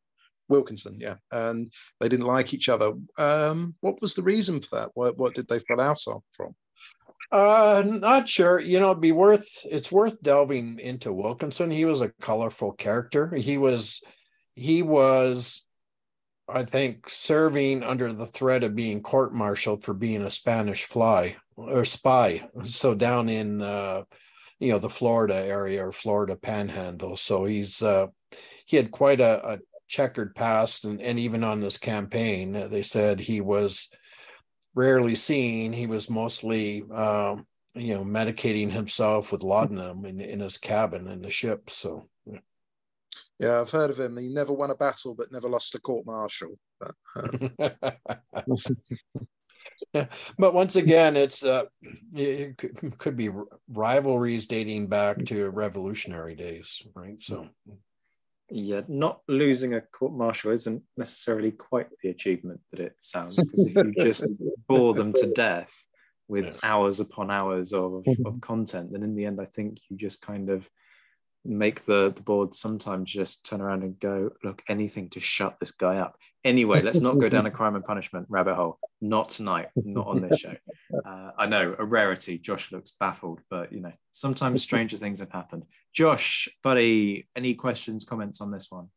[0.47, 2.93] Wilkinson, yeah, and they didn't like each other.
[3.17, 4.91] Um, what was the reason for that?
[4.93, 5.99] What, what did they fall out
[6.31, 6.55] from?
[7.31, 8.59] Uh, not sure.
[8.59, 11.71] You know, it'd be worth it's worth delving into Wilkinson.
[11.71, 13.33] He was a colorful character.
[13.33, 14.01] He was
[14.53, 15.65] he was
[16.53, 21.85] I think, serving under the threat of being court-martialed for being a Spanish fly or
[21.85, 22.47] spy.
[22.63, 24.03] So down in, uh,
[24.59, 27.15] you know, the Florida area or Florida Panhandle.
[27.15, 28.07] So he's uh,
[28.65, 33.19] he had quite a, a checkered past, and, and even on this campaign, they said
[33.19, 33.89] he was
[34.73, 35.73] rarely seen.
[35.73, 37.35] He was mostly, uh,
[37.73, 41.69] you know, medicating himself with laudanum in, in his cabin in the ship.
[41.69, 42.07] So
[43.41, 44.17] yeah, I've heard of him.
[44.17, 46.59] He never won a battle, but never lost a court martial.
[46.79, 46.91] But,
[49.95, 50.05] uh...
[50.37, 51.63] but once again, it's uh,
[52.13, 52.55] it
[52.99, 53.31] could be
[53.67, 57.15] rivalries dating back to revolutionary days, right?
[57.19, 57.47] So,
[58.51, 63.37] yeah, not losing a court martial isn't necessarily quite the achievement that it sounds.
[63.37, 64.23] Because if you just
[64.67, 65.87] bore them to death
[66.27, 66.53] with yeah.
[66.61, 70.51] hours upon hours of, of content, then in the end, I think you just kind
[70.51, 70.69] of
[71.43, 75.71] make the the board sometimes just turn around and go look anything to shut this
[75.71, 76.17] guy up.
[76.43, 78.77] Anyway let's not go down a crime and punishment rabbit hole.
[79.01, 80.55] Not tonight not on this show.
[81.05, 82.37] Uh, i know a rarity.
[82.37, 85.63] Josh looks baffled but you know sometimes stranger things have happened.
[85.93, 88.89] Josh buddy any questions comments on this one?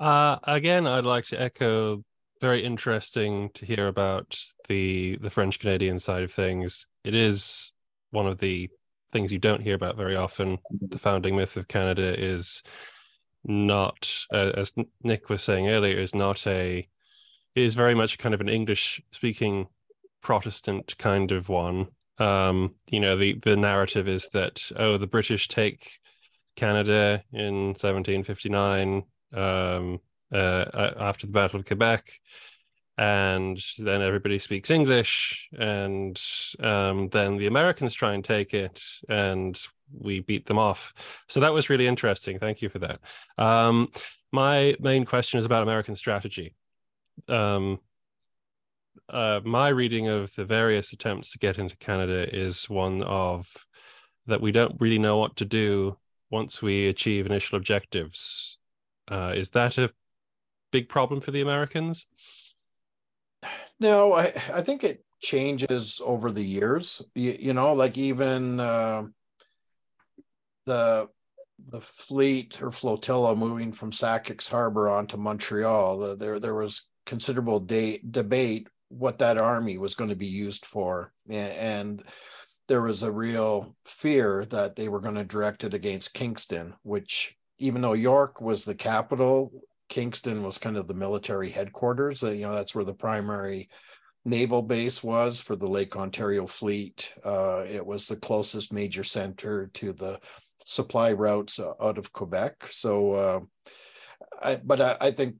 [0.00, 2.02] Uh, again i'd like to echo
[2.40, 4.36] very interesting to hear about
[4.68, 6.86] the the french canadian side of things.
[7.04, 7.70] It is
[8.10, 8.68] one of the
[9.12, 10.58] things you don't hear about very often.
[10.88, 12.62] The founding myth of Canada is
[13.44, 16.88] not, uh, as Nick was saying earlier, is not a
[17.54, 19.68] is very much kind of an English speaking
[20.22, 21.88] Protestant kind of one.
[22.18, 25.98] Um, you know, the the narrative is that oh, the British take
[26.56, 29.02] Canada in 1759
[29.34, 30.00] um,
[30.32, 32.20] uh, after the Battle of Quebec
[32.98, 36.20] and then everybody speaks English, and
[36.60, 39.60] um, then the Americans try and take it, and
[39.98, 40.92] we beat them off.
[41.28, 42.38] So that was really interesting.
[42.38, 42.98] Thank you for that.
[43.38, 43.88] Um,
[44.30, 46.54] my main question is about American strategy.
[47.28, 47.80] Um,
[49.08, 53.48] uh, my reading of the various attempts to get into Canada is one of
[54.26, 55.98] that we don't really know what to do
[56.30, 58.56] once we achieve initial objectives
[59.08, 59.90] Uh, is that a
[60.70, 62.06] big problem for the Americans?
[63.82, 67.02] No, I, I think it changes over the years.
[67.16, 69.02] You, you know, like even uh,
[70.66, 71.08] the
[71.68, 78.00] the fleet or flotilla moving from Sackett's Harbor onto Montreal, there there was considerable de-
[78.08, 82.04] debate what that army was going to be used for, and
[82.68, 87.36] there was a real fear that they were going to direct it against Kingston, which
[87.58, 89.50] even though York was the capital,
[89.92, 92.22] Kingston was kind of the military headquarters.
[92.22, 93.68] You know, that's where the primary
[94.24, 97.12] naval base was for the Lake Ontario fleet.
[97.22, 100.18] Uh, it was the closest major center to the
[100.64, 102.68] supply routes out of Quebec.
[102.70, 103.40] So, uh,
[104.40, 105.36] I, but I, I, think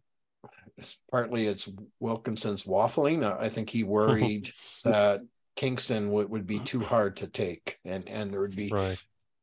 [1.11, 3.25] partly it's Wilkinson's waffling.
[3.25, 4.53] I think he worried
[4.85, 5.23] that
[5.57, 8.99] Kingston would, would be too hard to take, and and there would be right.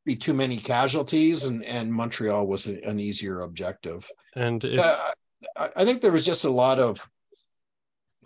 [0.09, 4.09] Be too many casualties, and and Montreal was a, an easier objective.
[4.35, 4.79] And if...
[4.79, 4.97] uh,
[5.55, 7.07] I, I think there was just a lot of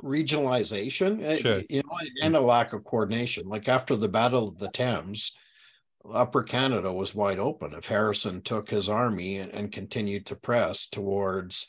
[0.01, 1.61] regionalization, uh, sure.
[1.69, 3.47] you know, and a lack of coordination.
[3.47, 5.35] Like after the Battle of the Thames,
[6.11, 7.73] Upper Canada was wide open.
[7.73, 11.67] If Harrison took his army and, and continued to press towards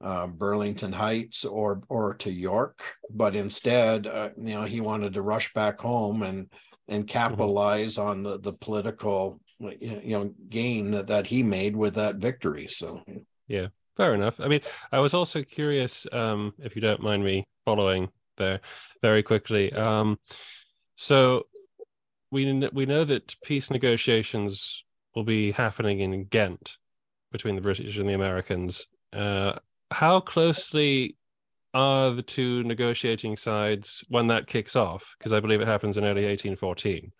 [0.00, 5.22] uh, Burlington Heights or or to York, but instead, uh, you know, he wanted to
[5.22, 6.50] rush back home and
[6.88, 7.12] and mm-hmm.
[7.12, 8.08] capitalize mm-hmm.
[8.08, 9.40] on the, the political
[9.80, 12.66] you know gain that, that he made with that victory.
[12.66, 13.02] So
[13.48, 14.40] yeah, fair enough.
[14.40, 14.60] I mean,
[14.92, 18.60] I was also curious, um, if you don't mind me following there
[19.02, 19.72] very quickly.
[19.72, 20.18] Um,
[20.96, 21.44] so
[22.30, 24.84] we we know that peace negotiations
[25.14, 26.76] will be happening in Ghent
[27.30, 28.86] between the British and the Americans.
[29.12, 29.58] Uh,
[29.90, 31.16] how closely
[31.74, 35.14] are the two negotiating sides when that kicks off?
[35.18, 37.12] Because I believe it happens in early 1814.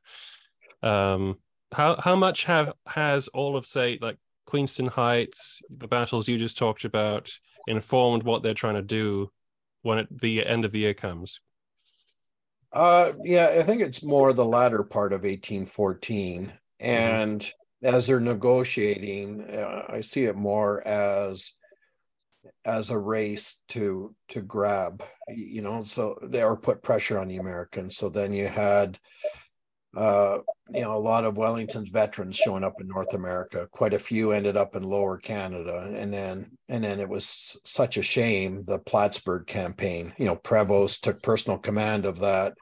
[0.82, 1.38] Um,
[1.72, 6.58] how how much have has all of say like Queenston Heights, the battles you just
[6.58, 7.32] talked about,
[7.66, 9.30] informed what they're trying to do
[9.82, 11.40] when it, the end of the year comes?
[12.72, 16.46] Uh, yeah, I think it's more the latter part of 1814.
[16.46, 16.50] Mm-hmm.
[16.80, 17.94] And mm-hmm.
[17.94, 21.52] as they're negotiating, uh, I see it more as
[22.64, 27.36] as a race to to grab you know so they are put pressure on the
[27.36, 28.98] americans so then you had
[29.96, 30.38] uh,
[30.70, 33.68] you know, a lot of Wellington's veterans showing up in North America.
[33.70, 37.96] Quite a few ended up in Lower Canada, and then and then it was such
[37.96, 40.14] a shame the Plattsburgh campaign.
[40.16, 42.54] You know, Prevost took personal command of that,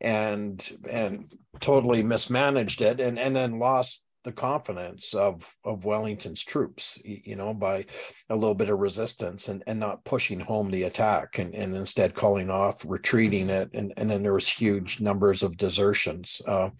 [0.00, 1.26] and and
[1.58, 7.54] totally mismanaged it, and and then lost the confidence of of Wellington's troops, you know,
[7.54, 7.86] by
[8.28, 12.14] a little bit of resistance and, and not pushing home the attack and, and instead
[12.14, 13.70] calling off, retreating it.
[13.74, 16.42] And, and then there was huge numbers of desertions.
[16.46, 16.70] Uh,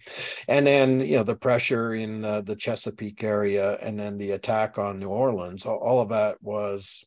[0.47, 4.77] and then, you know, the pressure in uh, the Chesapeake area and then the attack
[4.77, 7.03] on New Orleans, all, all of that was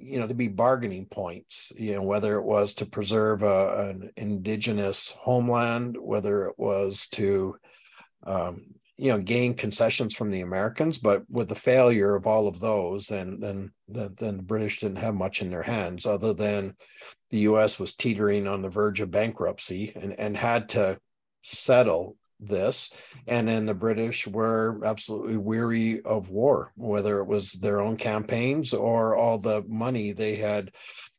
[0.00, 4.10] you know to be bargaining points you know whether it was to preserve a, an
[4.16, 7.56] indigenous homeland whether it was to
[8.24, 12.60] um, you know gain concessions from the Americans, but with the failure of all of
[12.60, 16.74] those, then then then, then the British didn't have much in their hands other than
[17.30, 17.78] the U.S.
[17.78, 20.98] was teetering on the verge of bankruptcy and and had to
[21.42, 22.90] settle this
[23.26, 28.72] and then the british were absolutely weary of war whether it was their own campaigns
[28.72, 30.70] or all the money they had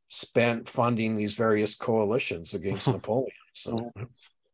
[0.07, 3.91] spent funding these various coalitions against napoleon so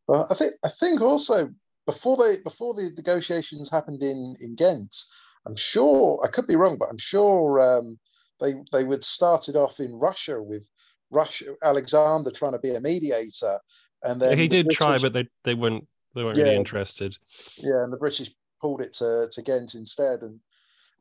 [0.07, 1.51] well i think i think also
[1.85, 4.95] before they before the negotiations happened in in Ghent,
[5.45, 7.99] I'm sure I could be wrong, but I'm sure um,
[8.41, 10.67] they they would started off in Russia with
[11.11, 13.59] Russia Alexander trying to be a mediator,
[14.03, 16.55] and then he the did British, try, but they they weren't they weren't yeah, really
[16.55, 17.17] interested.
[17.57, 18.31] Yeah, and the British
[18.61, 20.39] pulled it to to Ghent instead, and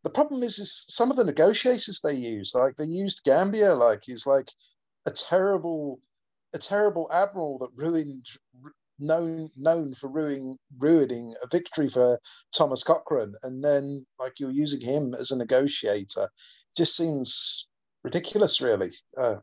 [0.04, 4.02] the problem is, is some of the negotiators they used, like they used Gambier, like
[4.04, 4.50] he's like
[5.06, 6.00] a terrible,
[6.52, 8.26] a terrible admiral that ruined
[8.98, 12.18] known known for ruining ruining a victory for
[12.54, 16.28] Thomas Cochrane, and then like you're using him as a negotiator,
[16.76, 17.66] just seems
[18.02, 18.92] ridiculous, really.
[19.16, 19.36] Uh,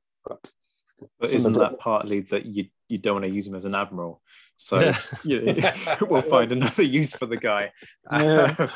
[1.20, 4.22] but isn't that partly that you you don't want to use him as an admiral?
[4.56, 5.00] So yeah.
[5.24, 5.56] you
[6.02, 7.72] we'll find another use for the guy.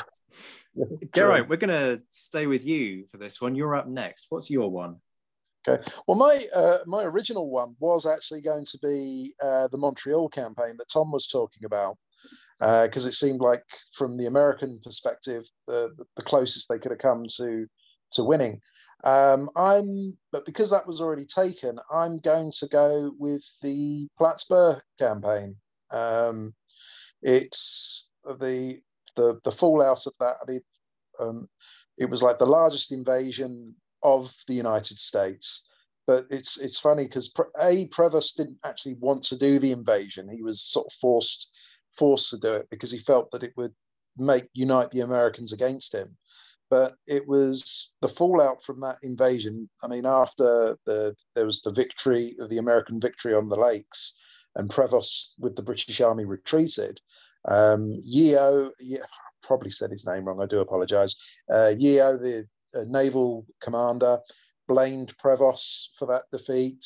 [0.78, 0.90] Yeah.
[1.14, 3.56] Geraint, we're going to stay with you for this one.
[3.56, 4.26] You're up next.
[4.28, 4.98] What's your one?
[5.68, 5.84] Okay.
[6.08, 10.76] Well, my uh, my original one was actually going to be uh, the Montreal campaign
[10.78, 11.98] that Tom was talking about,
[12.60, 13.64] because uh, it seemed like,
[13.94, 17.66] from the American perspective, the the closest they could have come to
[18.12, 18.62] to winning.
[19.04, 24.82] Um, I'm, but because that was already taken, I'm going to go with the Plattsburgh
[25.00, 25.56] campaign.
[25.92, 26.54] Um,
[27.22, 28.80] it's the
[29.16, 30.36] the the fallout of that.
[30.42, 30.62] I mean,
[31.20, 31.50] um,
[31.98, 35.68] it was like the largest invasion of the United States.
[36.08, 40.30] But it's it's funny because a Prevost didn't actually want to do the invasion.
[40.30, 41.52] He was sort of forced
[41.98, 43.74] forced to do it because he felt that it would
[44.18, 46.16] make unite the Americans against him.
[46.70, 49.70] But it was the fallout from that invasion.
[49.84, 54.16] I mean, after the there was the victory, the American victory on the lakes,
[54.56, 57.02] and Prevost with the British Army retreated.
[57.48, 58.72] Um, Yeo,
[59.42, 60.42] probably said his name wrong.
[60.42, 61.16] I do apologise.
[61.54, 64.20] Uh, Yeo, the uh, naval commander,
[64.68, 66.86] blamed Prevost for that defeat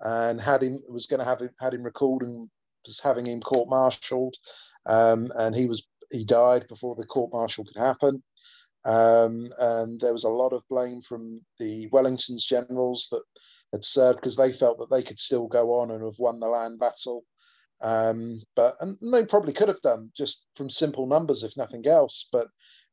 [0.00, 2.48] and had him was going to have him had him recalled and
[2.86, 4.34] was having him court-martialed.
[4.86, 8.22] Um, and he was he died before the court-martial could happen.
[8.84, 13.22] Um, and there was a lot of blame from the Wellington's generals that
[13.72, 16.46] had served because they felt that they could still go on and have won the
[16.46, 17.24] land battle.
[17.82, 22.28] Um, but and they probably could have done just from simple numbers, if nothing else.
[22.30, 22.46] But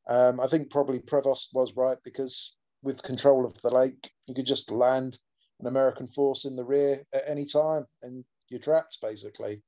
[0.06, 4.46] um, I think probably Prevost was right because with control of the lake, you could
[4.46, 5.18] just land
[5.60, 9.62] an American force in the rear at any time, and you're trapped basically.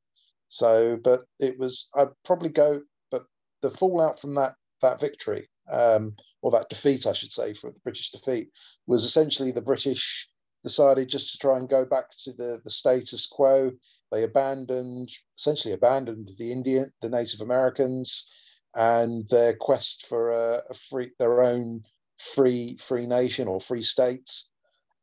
[0.48, 3.22] So, but it was I'd probably go, but
[3.62, 7.80] the fallout from that that victory um, or that defeat, I should say, for the
[7.80, 8.50] British defeat,
[8.86, 10.28] was essentially the British
[10.62, 13.70] decided just to try and go back to the, the status quo.
[14.12, 18.28] They abandoned, essentially abandoned the Indian, the Native Americans,
[18.76, 21.82] and their quest for a, a free, their own
[22.18, 24.50] free, free nation or free states.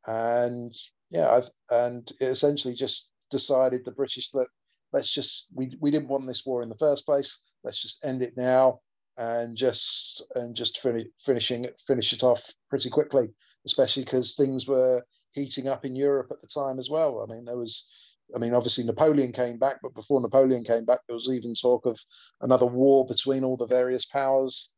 [0.06, 0.72] And
[1.10, 4.48] yeah, I've, and it essentially just decided the British that
[4.92, 7.40] let's just we, we didn't want this war in the first place.
[7.62, 8.80] Let's just end it now
[9.16, 13.28] and just and just finish finishing finish it off pretty quickly,
[13.66, 15.04] especially because things were
[15.34, 17.20] heating up in Europe at the time as well.
[17.28, 17.90] I mean, there was,
[18.34, 21.86] I mean, obviously Napoleon came back, but before Napoleon came back, there was even talk
[21.86, 21.98] of
[22.40, 24.72] another war between all the various powers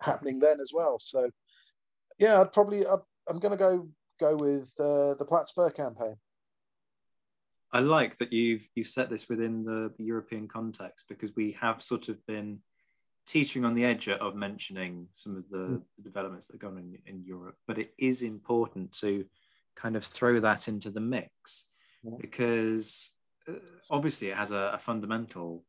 [0.00, 0.98] happening then as well.
[1.00, 1.30] So,
[2.18, 3.88] yeah, I'd probably I'm going to go
[4.20, 6.16] go with uh, the Plattsburgh campaign.
[7.72, 11.82] I like that you've you set this within the, the European context because we have
[11.82, 12.60] sort of been
[13.26, 15.82] teetering on the edge of mentioning some of the, mm.
[15.96, 19.24] the developments that are going on in, in Europe, but it is important to
[19.76, 21.66] kind of throw that into the mix.
[22.18, 23.10] Because
[23.48, 23.52] uh,
[23.90, 25.64] obviously it has a, a fundamental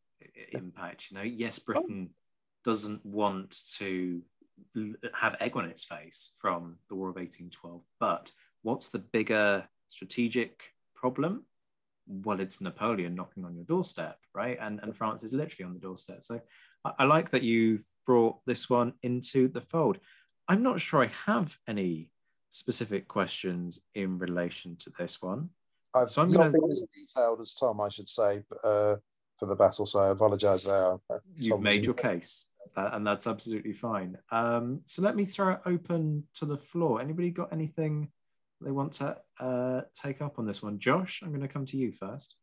[0.53, 1.11] impact.
[1.11, 1.63] You know, yes, oh.
[1.65, 2.15] Britain oh.
[2.63, 4.21] doesn't want to
[5.19, 10.61] have egg on its face from the War of 1812, but what's the bigger strategic
[10.95, 11.45] problem?
[12.07, 14.57] Well, it's Napoleon knocking on your doorstep, right?
[14.59, 16.23] And and France is literally on the doorstep.
[16.23, 16.41] So
[16.85, 19.99] I, I like that you've brought this one into the fold.
[20.47, 22.09] I'm not sure I have any
[22.49, 25.49] specific questions in relation to this one.
[25.93, 26.51] I've so I'm not gonna...
[26.51, 28.95] been as detailed as Tom, I should say, uh,
[29.37, 29.85] for the battle.
[29.85, 30.97] So I apologise there.
[31.35, 34.17] You've made your case, that, and that's absolutely fine.
[34.31, 37.01] Um, so let me throw it open to the floor.
[37.01, 38.09] Anybody got anything
[38.61, 40.79] they want to uh, take up on this one?
[40.79, 42.35] Josh, I'm going to come to you first.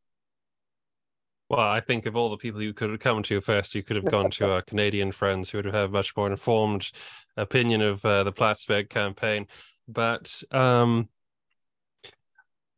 [1.49, 3.97] Well, I think of all the people you could have come to first, you could
[3.97, 6.91] have gone to our Canadian friends who would have had a much more informed
[7.39, 9.47] opinion of uh, the Plattsburgh campaign.
[9.87, 11.09] But um,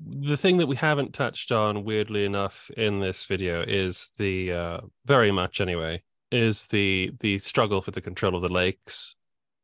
[0.01, 4.81] the thing that we haven't touched on, weirdly enough, in this video is the uh,
[5.05, 9.17] very much anyway is the the struggle for the control of the lakes,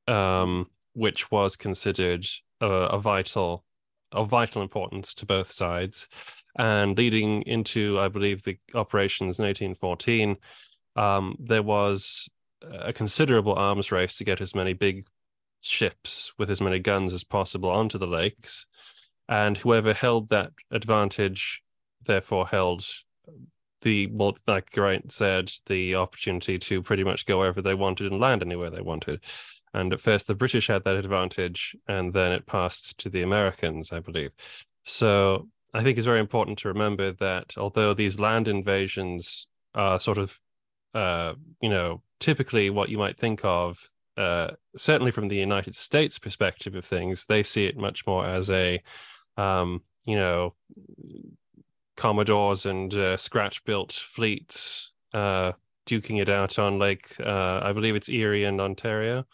[0.08, 2.26] um, which was considered
[2.60, 3.64] a, a vital
[4.12, 6.08] of vital importance to both sides,
[6.58, 10.36] and leading into, I believe, the operations in 1814.
[10.96, 12.28] Um, there was
[12.62, 15.06] a considerable arms race to get as many big
[15.60, 18.66] ships with as many guns as possible onto the lakes.
[19.28, 21.62] And whoever held that advantage,
[22.04, 22.84] therefore, held
[23.82, 24.08] the,
[24.46, 28.70] like Geraint said, the opportunity to pretty much go wherever they wanted and land anywhere
[28.70, 29.22] they wanted.
[29.74, 33.92] And at first, the British had that advantage, and then it passed to the Americans,
[33.92, 34.30] I believe.
[34.84, 40.18] So I think it's very important to remember that although these land invasions are sort
[40.18, 40.38] of,
[40.94, 43.78] uh, you know, typically what you might think of
[44.16, 48.48] uh, certainly from the United States perspective of things, they see it much more as
[48.50, 48.82] a,
[49.36, 50.54] um, you know,
[51.96, 55.52] Commodores and uh, scratch built fleets uh,
[55.86, 59.24] duking it out on Lake, uh, I believe it's Erie and Ontario.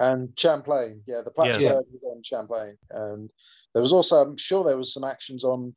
[0.00, 1.72] And Champlain, yeah, the Plattsburgh yeah.
[1.74, 3.30] was on Champlain, and
[3.72, 5.74] there was also, I'm sure, there was some actions on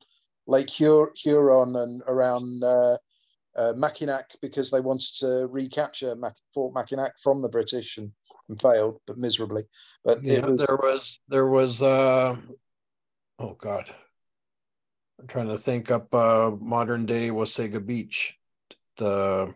[0.47, 2.97] Lake Hur- Huron and around uh,
[3.57, 8.11] uh, Mackinac because they wanted to recapture Mac- Fort Mackinac from the British and,
[8.49, 9.63] and failed, but miserably.
[10.03, 10.65] But yeah, was...
[10.65, 12.37] there was there was uh,
[13.39, 13.89] oh god,
[15.19, 18.37] I'm trying to think up uh, modern day Wasaga Beach.
[18.97, 19.53] The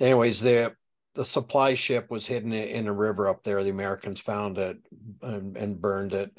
[0.00, 0.74] anyways, the
[1.14, 3.62] the supply ship was hidden in a river up there.
[3.62, 4.78] The Americans found it
[5.22, 6.36] and, and burned it.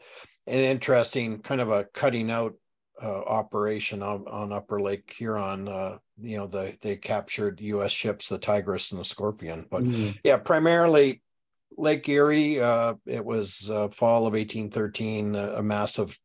[0.48, 2.56] An interesting kind of a cutting out
[3.02, 5.68] uh, operation on, on Upper Lake Huron.
[5.68, 7.92] Uh, you know, the, they captured U.S.
[7.92, 9.66] ships, the Tigress and the Scorpion.
[9.70, 10.18] But mm.
[10.24, 11.22] yeah, primarily
[11.78, 12.60] Lake Erie.
[12.60, 16.18] Uh, it was uh, fall of 1813, a, a massive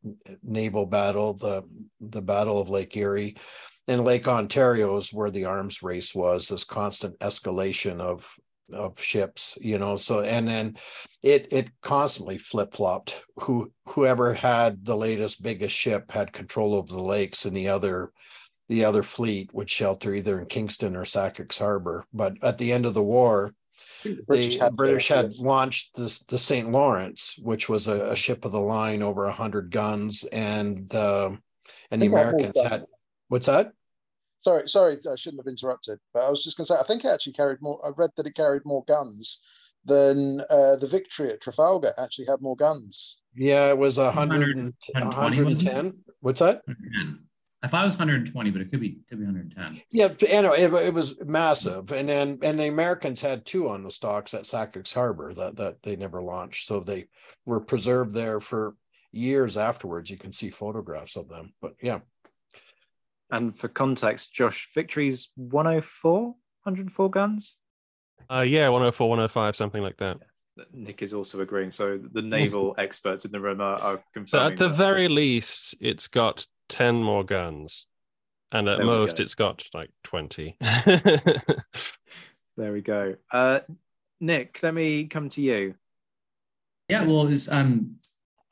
[0.42, 1.62] naval battle, the
[2.00, 3.36] the Battle of Lake Erie.
[3.88, 6.48] And Lake Ontario is where the arms race was.
[6.48, 8.36] This constant escalation of
[8.72, 9.96] of ships, you know.
[9.96, 10.76] So and then
[11.22, 13.22] it it constantly flip flopped.
[13.40, 18.12] Who whoever had the latest biggest ship had control over the lakes, and the other
[18.68, 22.04] the other fleet would shelter either in Kingston or Sackett's Harbor.
[22.12, 23.52] But at the end of the war,
[24.02, 26.70] the British, the had, British had launched the, the St.
[26.70, 31.38] Lawrence, which was a, a, ship of the line over 100 guns, and the
[31.90, 32.84] and the Americans had
[33.28, 33.72] what's that?
[34.42, 37.04] Sorry, sorry, I shouldn't have interrupted, but I was just going to say I think
[37.04, 37.80] it actually carried more.
[37.84, 39.42] I read that it carried more guns
[39.84, 43.20] than uh, the Victory at Trafalgar actually had more guns.
[43.34, 46.04] Yeah, it was 100, 110.
[46.20, 46.62] What's that?
[47.62, 49.82] I thought it was 120, but it could be could be 110.
[49.90, 53.90] Yeah, anyway, it, it was massive, and then and the Americans had two on the
[53.90, 57.08] stocks at Sackett's Harbor that that they never launched, so they
[57.44, 58.76] were preserved there for
[59.12, 60.10] years afterwards.
[60.10, 62.00] You can see photographs of them, but yeah.
[63.30, 67.56] And for context, Josh, Victory's 104, 104 guns.
[68.28, 70.18] Uh, yeah, 104, 105, something like that.
[70.72, 71.70] Nick is also agreeing.
[71.70, 74.26] So the naval experts in the room are, are confirming.
[74.26, 74.76] So at the that.
[74.76, 77.86] very least, it's got 10 more guns
[78.52, 79.22] and at most go.
[79.22, 80.56] it's got like 20
[82.56, 83.16] there we go.
[83.30, 83.60] Uh,
[84.20, 85.74] nick let me come to you.
[86.88, 87.96] Yeah well is um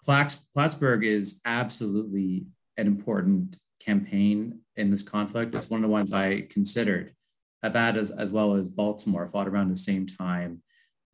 [0.05, 2.47] plattsburgh is absolutely
[2.77, 5.55] an important campaign in this conflict.
[5.55, 7.15] It's one of the ones i considered.
[7.63, 10.63] I've had as, as well as baltimore fought around the same time.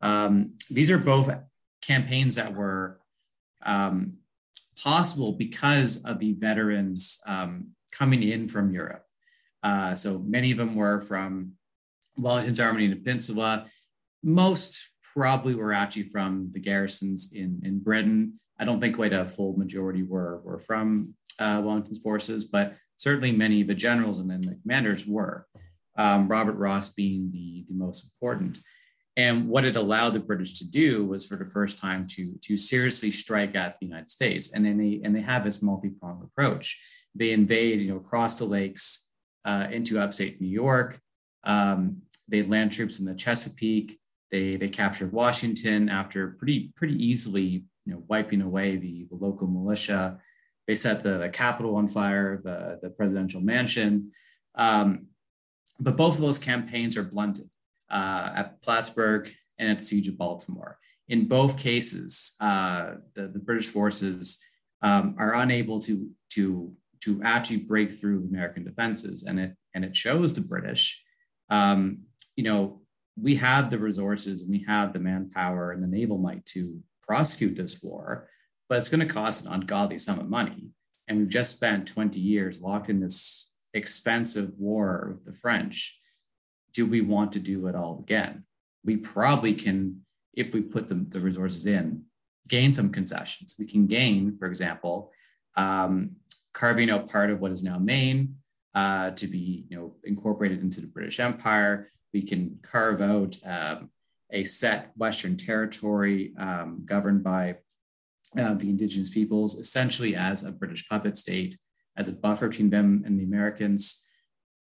[0.01, 1.33] Um, these are both
[1.81, 2.99] campaigns that were
[3.65, 4.19] um,
[4.81, 9.03] possible because of the veterans um, coming in from Europe.
[9.63, 11.53] Uh, so many of them were from
[12.17, 13.65] Wellington's Army in the Peninsula.
[14.23, 18.39] Most probably were actually from the garrisons in, in Britain.
[18.59, 23.31] I don't think quite a full majority were, were from uh, Wellington's forces, but certainly
[23.31, 25.47] many of the generals and then the commanders were.
[25.97, 28.57] Um, Robert Ross being the, the most important.
[29.17, 32.57] And what it allowed the British to do was for the first time to, to
[32.57, 34.53] seriously strike at the United States.
[34.53, 36.81] And then they, and they have this multi-pronged approach.
[37.13, 39.11] They invade, you know, across the lakes
[39.45, 40.99] uh, into upstate New York.
[41.45, 43.97] Um, they land troops in the Chesapeake.
[44.31, 49.47] They, they captured Washington after pretty, pretty easily, you know, wiping away the, the local
[49.47, 50.19] militia.
[50.67, 54.11] They set the, the Capitol on fire, the, the presidential mansion.
[54.55, 55.07] Um,
[55.79, 57.49] but both of those campaigns are blunted
[57.89, 60.77] uh, at Plattsburgh and at the Siege of Baltimore.
[61.07, 64.41] In both cases, uh, the, the British forces
[64.81, 69.23] um, are unable to, to, to actually break through American defenses.
[69.23, 71.03] And it, and it shows the British,
[71.49, 72.03] um,
[72.35, 72.81] you know,
[73.19, 77.55] we have the resources and we have the manpower and the naval might to prosecute
[77.55, 78.27] this war,
[78.67, 80.69] but it's going to cost an ungodly sum of money.
[81.07, 85.99] And we've just spent 20 years locked in this expensive war with the French
[86.75, 88.43] do we want to do it all again?
[88.83, 90.01] We probably can,
[90.33, 92.03] if we put the, the resources in,
[92.47, 93.55] gain some concessions.
[93.57, 95.11] We can gain, for example,
[95.55, 96.17] um,
[96.53, 98.35] carving out part of what is now Maine
[98.75, 101.89] uh, to be you know, incorporated into the British Empire.
[102.13, 103.89] We can carve out um,
[104.31, 107.55] a set Western territory um, governed by
[108.37, 111.57] uh, the indigenous peoples, essentially as a British puppet state,
[111.95, 114.05] as a buffer between them and the Americans.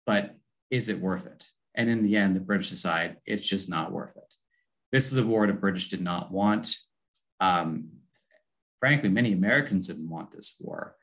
[0.05, 0.35] But
[0.69, 1.47] is it worth it?
[1.75, 4.33] And in the end, the British decide it's just not worth it.
[4.91, 6.75] This is a war the British did not want.
[7.39, 7.89] Um,
[8.79, 10.95] frankly, many Americans didn't want this war.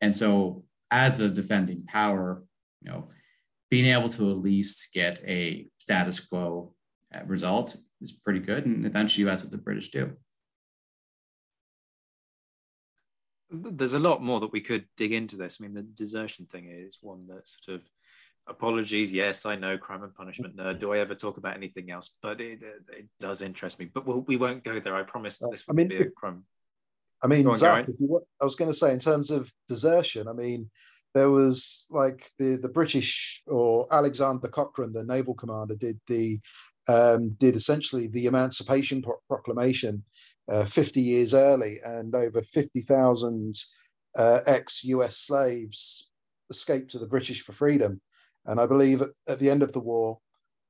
[0.00, 2.42] And so, as a defending power,
[2.82, 3.08] you know,
[3.70, 6.74] being able to at least get a status quo
[7.14, 8.66] uh, result is pretty good.
[8.66, 10.12] And eventually, that's what the British do.
[13.50, 15.58] There's a lot more that we could dig into this.
[15.60, 17.88] I mean, the desertion thing is one that sort of
[18.48, 19.12] apologies.
[19.12, 20.80] Yes, I know crime and punishment nerd.
[20.80, 22.16] Do I ever talk about anything else?
[22.22, 23.86] But it, it, it does interest me.
[23.86, 24.94] But we'll, we won't go there.
[24.94, 26.44] I promise that this will I mean, be a crime.
[27.22, 30.26] I mean, on, Zach, you, I was going to say in terms of desertion.
[30.28, 30.70] I mean,
[31.14, 36.38] there was like the the British or Alexander Cochrane, the naval commander, did the
[36.88, 40.02] um, did essentially the Emancipation Pro- Proclamation
[40.50, 43.54] uh, 50 years early, and over 50,000
[44.16, 46.10] uh, ex-US slaves
[46.50, 48.00] escaped to the British for freedom.
[48.46, 50.18] And I believe at, at the end of the war,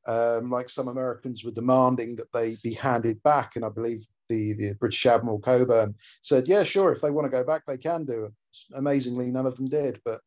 [0.06, 4.54] Um, like some Americans were demanding that they be handed back, and I believe the,
[4.54, 8.06] the British Admiral Cockburn said, "Yeah, sure, if they want to go back, they can
[8.06, 8.32] do." it.
[8.74, 10.20] Amazingly, none of them did, but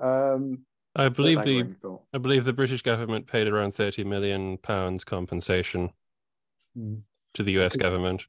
[0.00, 0.64] um,
[0.96, 1.58] I believe the
[2.14, 5.92] I believe the British government paid around thirty million pounds compensation
[6.74, 7.02] mm.
[7.34, 8.24] to the US government.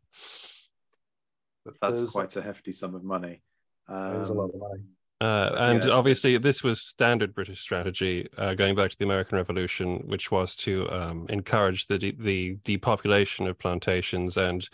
[1.82, 3.42] That's quite a hefty sum of money.
[3.88, 4.84] Um, a lot of money.
[5.22, 9.38] Uh, and yeah, obviously, this was standard British strategy uh, going back to the American
[9.38, 14.70] Revolution, which was to um, encourage the de- the depopulation of plantations and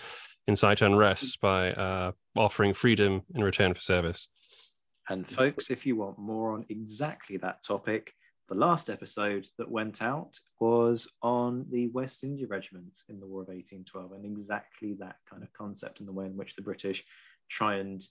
[0.48, 4.28] incite unrest by uh, offering freedom in return for service.
[5.10, 8.14] And folks, if you want more on exactly that topic,
[8.48, 13.42] the last episode that went out was on the West India Regiment in the War
[13.42, 17.04] of 1812 and exactly that kind of concept and the way in which the British
[17.50, 18.08] try and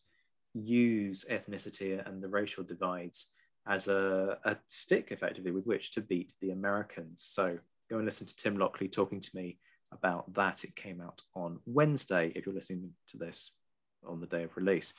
[0.55, 3.27] use ethnicity and the racial divides
[3.67, 7.23] as a, a stick effectively with which to beat the Americans.
[7.23, 7.59] So
[7.91, 9.59] go and listen to Tim Lockley talking to me
[9.93, 10.65] about that.
[10.65, 13.53] It came out on Wednesday if you're listening to this
[14.07, 14.95] on the day of release.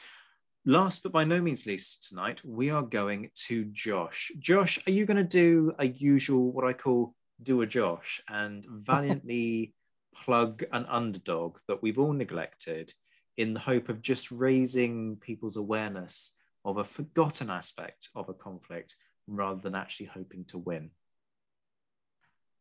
[0.65, 4.31] Last but by no means least tonight, we are going to Josh.
[4.39, 7.13] Josh, are you going to do a usual, what I call
[7.43, 9.75] do a Josh, and valiantly
[10.15, 12.93] plug an underdog that we've all neglected
[13.37, 18.95] in the hope of just raising people's awareness of a forgotten aspect of a conflict
[19.27, 20.89] rather than actually hoping to win?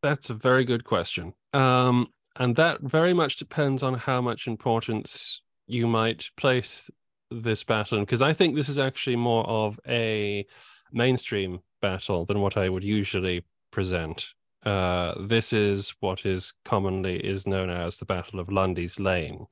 [0.01, 1.33] That's a very good question.
[1.53, 6.89] Um, and that very much depends on how much importance you might place
[7.31, 10.45] this battle because I think this is actually more of a
[10.91, 14.29] mainstream battle than what I would usually present.
[14.63, 19.45] Uh, this is what is commonly is known as the Battle of Lundy's Lane.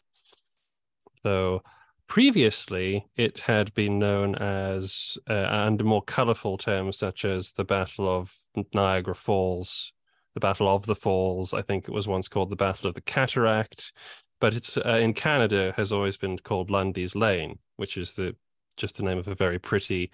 [1.23, 1.63] So
[2.07, 8.07] previously, it had been known as uh, under more colourful terms such as the Battle
[8.07, 8.33] of
[8.73, 9.93] Niagara Falls,
[10.33, 11.53] the Battle of the Falls.
[11.53, 13.93] I think it was once called the Battle of the Cataract,
[14.39, 18.35] but it's uh, in Canada has always been called Lundy's Lane, which is the
[18.75, 20.11] just the name of a very pretty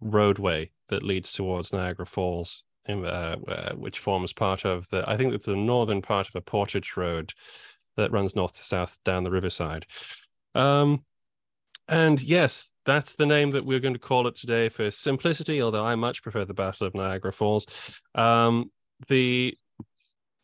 [0.00, 5.16] roadway that leads towards Niagara Falls, in, uh, uh, which forms part of the I
[5.16, 7.32] think it's the northern part of a portage road
[7.96, 9.86] that runs north to south down the riverside.
[10.54, 11.04] Um,
[11.88, 15.62] and yes, that's the name that we're going to call it today for simplicity.
[15.62, 17.66] Although I much prefer the Battle of Niagara Falls.
[18.14, 18.70] Um,
[19.08, 19.56] the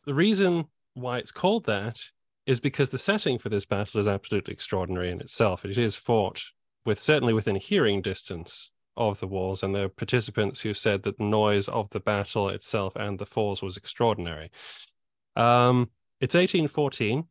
[0.07, 1.99] the reason why it's called that
[2.47, 5.65] is because the setting for this battle is absolutely extraordinary in itself.
[5.65, 6.43] It is fought
[6.87, 11.19] with certainly within hearing distance of the walls, and there are participants who said that
[11.19, 14.51] the noise of the battle itself and the falls was extraordinary.
[15.37, 15.91] Um,
[16.21, 17.25] it's 1814.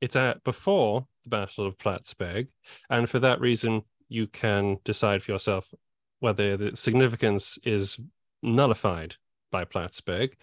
[0.00, 2.48] It's at before the Battle of Plattsburgh,
[2.90, 5.72] and for that reason, you can decide for yourself
[6.20, 8.00] whether the significance is
[8.42, 9.16] nullified
[9.50, 10.36] by Plattsburgh.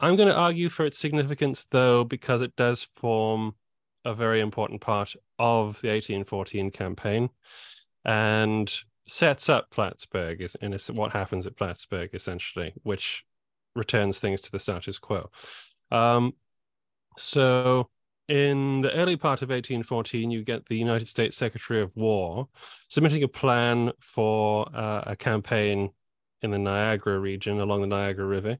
[0.00, 3.54] I'm going to argue for its significance, though, because it does form
[4.04, 7.30] a very important part of the 1814 campaign
[8.04, 8.72] and
[9.06, 13.24] sets up Plattsburgh in what happens at Plattsburgh, essentially, which
[13.74, 15.30] returns things to the status quo.
[15.90, 16.34] Um,
[17.16, 17.88] so,
[18.28, 22.48] in the early part of 1814, you get the United States Secretary of War
[22.88, 25.90] submitting a plan for uh, a campaign
[26.42, 28.58] in the Niagara region along the Niagara River.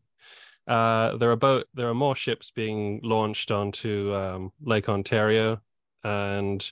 [0.66, 5.60] Uh, there are boat, there are more ships being launched onto um, Lake Ontario,
[6.02, 6.70] and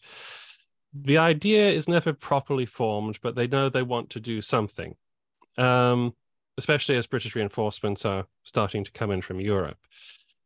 [0.95, 4.97] the idea is never properly formed, but they know they want to do something.
[5.59, 6.15] Um,
[6.59, 9.79] especially as British reinforcements are starting to come in from Europe.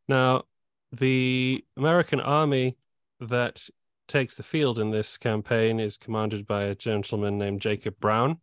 [0.07, 0.43] Now,
[0.91, 2.77] the American army
[3.19, 3.69] that
[4.07, 8.39] takes the field in this campaign is commanded by a gentleman named Jacob Brown.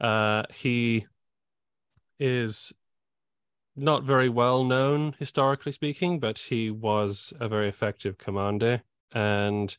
[0.00, 1.06] Uh, he
[2.18, 2.72] is
[3.76, 8.82] not very well known historically speaking, but he was a very effective commander.
[9.12, 9.76] And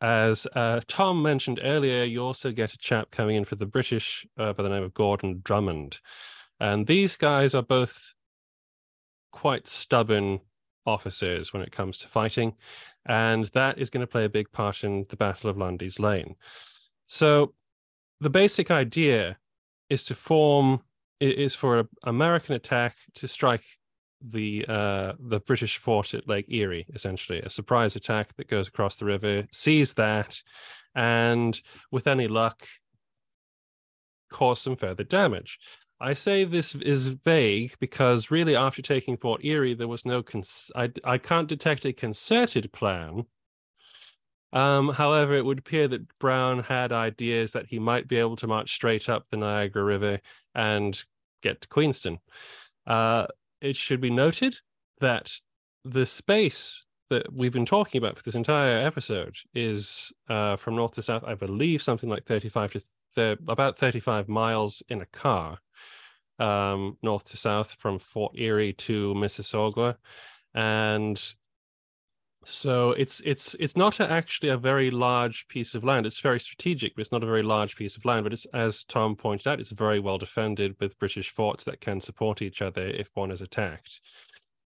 [0.00, 4.26] as uh, Tom mentioned earlier, you also get a chap coming in for the British
[4.36, 6.00] uh, by the name of Gordon Drummond.
[6.58, 8.14] And these guys are both
[9.30, 10.40] quite stubborn
[10.86, 12.54] officers when it comes to fighting.
[13.06, 16.36] And that is going to play a big part in the Battle of Lundy's Lane.
[17.06, 17.54] So
[18.20, 19.38] the basic idea
[19.90, 20.80] is to form
[21.20, 23.64] is for an American attack to strike
[24.20, 28.96] the uh, the British fort at Lake Erie, essentially a surprise attack that goes across
[28.96, 30.40] the river, sees that,
[30.94, 31.60] and
[31.90, 32.66] with any luck,
[34.30, 35.58] cause some further damage.
[36.02, 40.72] I say this is vague because really, after taking Fort Erie, there was no cons-
[40.74, 43.26] I I can't detect a concerted plan.
[44.52, 48.46] Um, however, it would appear that Brown had ideas that he might be able to
[48.48, 50.20] march straight up the Niagara River
[50.54, 51.02] and
[51.40, 52.18] get to Queenston.
[52.86, 53.28] Uh,
[53.60, 54.56] it should be noted
[55.00, 55.32] that
[55.84, 60.94] the space that we've been talking about for this entire episode is uh, from north
[60.94, 62.82] to south, I believe, something like 35 to
[63.14, 65.58] th- about 35 miles in a car,
[66.42, 69.96] um, north to south from Fort Erie to Mississauga,
[70.54, 71.34] and
[72.44, 76.06] so it's it's it's not actually a very large piece of land.
[76.06, 78.24] It's very strategic, but it's not a very large piece of land.
[78.24, 82.00] But it's as Tom pointed out, it's very well defended with British forts that can
[82.00, 84.00] support each other if one is attacked.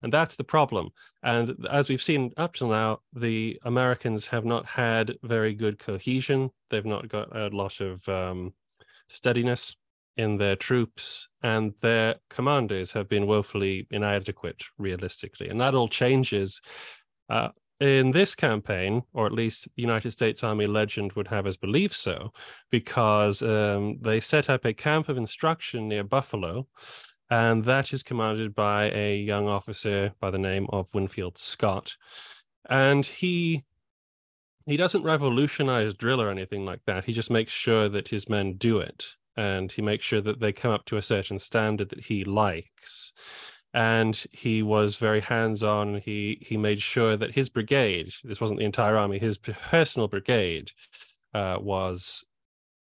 [0.03, 0.91] And that's the problem.
[1.23, 6.51] And as we've seen up till now, the Americans have not had very good cohesion.
[6.71, 8.53] They've not got a lot of um,
[9.09, 9.77] steadiness
[10.17, 15.49] in their troops, and their commanders have been woefully inadequate, realistically.
[15.49, 16.61] And that all changes.
[17.29, 17.49] Uh,
[17.81, 21.97] in this campaign, or at least the United States Army legend would have us believe
[21.97, 22.33] so,
[22.71, 26.69] because um, they set up a camp of instruction near Buffalo
[27.33, 31.97] and that is commanded by a young officer by the name of Winfield Scott.
[32.69, 33.65] And he
[34.67, 37.05] he doesn't revolutionize drill or anything like that.
[37.05, 39.07] He just makes sure that his men do it,
[39.37, 43.13] and he makes sure that they come up to a certain standard that he likes.
[43.75, 46.03] And he was very hands-on.
[46.05, 50.73] He he made sure that his brigade, this wasn't the entire army, his personal brigade,
[51.33, 52.25] uh, was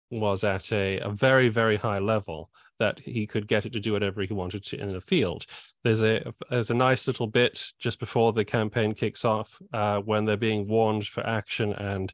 [0.09, 2.49] was at a, a very very high level
[2.81, 5.45] that he could get it to do whatever he wanted to in the field.
[5.83, 10.25] There's a there's a nice little bit just before the campaign kicks off uh, when
[10.25, 12.11] they're being warned for action, and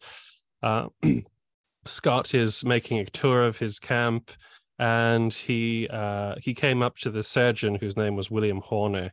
[0.61, 0.87] uh,
[1.87, 4.31] Scott is making a tour of his camp,
[4.79, 9.11] and he uh, he came up to the surgeon whose name was William Horner,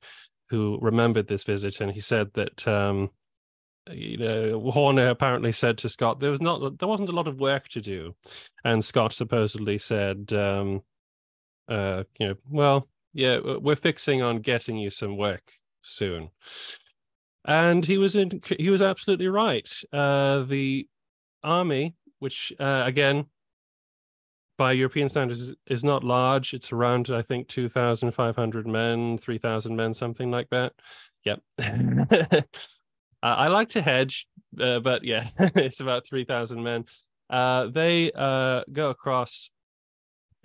[0.51, 2.67] who remembered this visit, and he said that.
[2.67, 3.11] Um,
[3.91, 7.39] you know, Horner apparently said to Scott, "There was not, there wasn't a lot of
[7.39, 8.15] work to do,"
[8.65, 10.83] and Scott supposedly said, um,
[11.69, 15.53] uh, you know, well, yeah, we're fixing on getting you some work
[15.83, 16.31] soon.
[17.45, 19.71] And he was in, he was absolutely right.
[19.93, 20.89] Uh, the
[21.43, 21.95] army,
[22.25, 23.27] which uh, again,
[24.57, 26.55] by European standards, is, not large.
[26.55, 30.73] It's around, I think, two thousand five hundred men, three thousand men, something like that.
[31.27, 31.43] Yep.
[33.23, 34.27] I like to hedge,
[34.59, 36.87] uh, but yeah, it's about three thousand men.
[37.29, 39.51] Uh, they uh, go across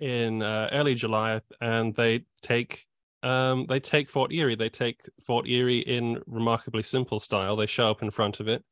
[0.00, 2.84] in uh, early July, and they take
[3.22, 4.54] um, they take Fort Erie.
[4.54, 7.56] They take Fort Erie in remarkably simple style.
[7.56, 8.62] They show up in front of it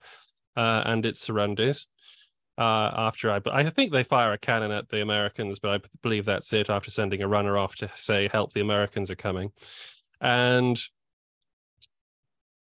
[0.59, 1.87] uh, and its surroundings.
[2.59, 6.25] Uh, after I, I think they fire a cannon at the Americans, but I believe
[6.25, 6.69] that's it.
[6.69, 8.53] After sending a runner off to say, "Help!
[8.53, 9.53] The Americans are coming,"
[10.21, 10.77] and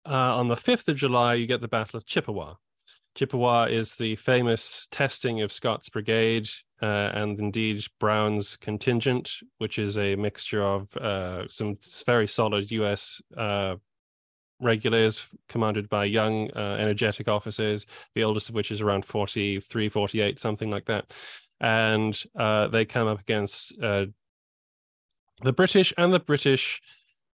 [0.06, 2.54] uh, on the fifth of July, you get the Battle of Chippewa.
[3.14, 6.48] Chippewa is the famous testing of Scott's brigade
[6.80, 13.20] uh, and indeed Brown's contingent, which is a mixture of uh, some very solid US
[13.36, 13.76] uh,
[14.60, 20.38] regulars commanded by young, uh, energetic officers, the oldest of which is around 43, 48,
[20.38, 21.12] something like that.
[21.60, 24.06] And uh, they come up against uh,
[25.42, 26.80] the British, and the British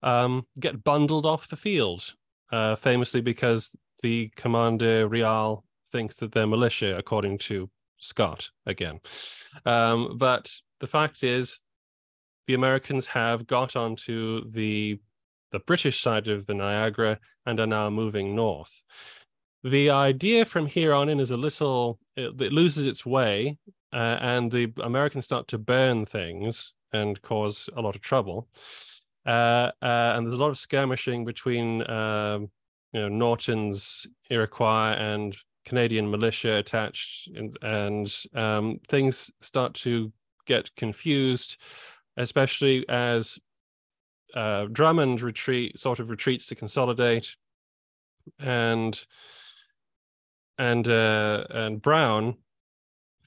[0.03, 2.13] um, get bundled off the field,
[2.51, 7.69] famously because the commander Riall thinks that they're militia, according to
[7.99, 8.99] Scott again.
[9.65, 11.59] Um, but the fact is,
[12.47, 14.99] the Americans have got onto the
[15.51, 18.83] the British side of the Niagara and are now moving north.
[19.63, 23.57] The idea from here on in is a little, it, it loses its way,
[23.91, 28.47] uh, and the Americans start to burn things and cause a lot of trouble.
[29.25, 32.49] Uh, uh, and there's a lot of skirmishing between um,
[32.93, 35.35] you know, Norton's Iroquois and
[35.65, 40.11] Canadian militia attached, and, and um, things start to
[40.45, 41.57] get confused,
[42.17, 43.37] especially as
[44.33, 47.35] uh, Drummond retreat sort of retreats to consolidate,
[48.39, 48.99] and
[50.57, 52.35] and uh, and Brown,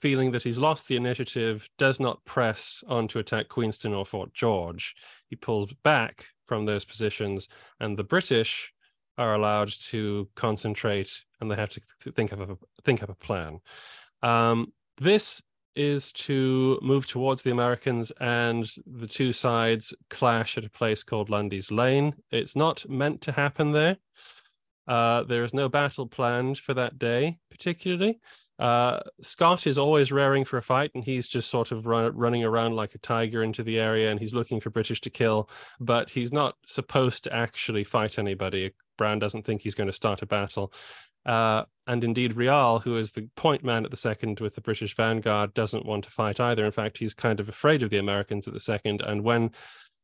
[0.01, 4.33] feeling that he's lost the initiative, does not press on to attack Queenston or Fort
[4.33, 4.95] George.
[5.29, 7.49] He pulls back from those positions,
[7.81, 8.73] and the British
[9.19, 11.81] are allowed to concentrate and they have to
[12.13, 13.61] think of a think of a plan.
[14.23, 15.43] Um, this
[15.75, 21.31] is to move towards the Americans, and the two sides clash at a place called
[21.31, 22.15] Lundy's Lane.
[22.31, 23.97] It's not meant to happen there.
[24.87, 28.21] Uh, there is no battle planned for that day, particularly.
[28.59, 32.45] Uh, Scott is always raring for a fight, and he's just sort of run, running
[32.45, 35.49] around like a tiger into the area, and he's looking for British to kill.
[35.81, 38.73] But he's not supposed to actually fight anybody.
[38.99, 40.73] Brown doesn't think he's going to start a battle.
[41.25, 44.95] Uh, and indeed, Riall, who is the point man at the second with the British
[44.95, 46.65] vanguard, doesn't want to fight either.
[46.65, 49.03] In fact, he's kind of afraid of the Americans at the second.
[49.03, 49.51] And when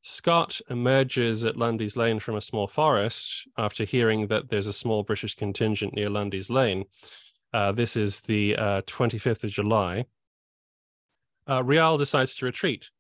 [0.03, 5.03] Scott emerges at Lundy's Lane from a small forest after hearing that there's a small
[5.03, 6.85] British contingent near Lundy's Lane.
[7.53, 10.07] Uh, this is the uh, 25th of July.
[11.47, 12.91] Uh, Riall decides to retreat,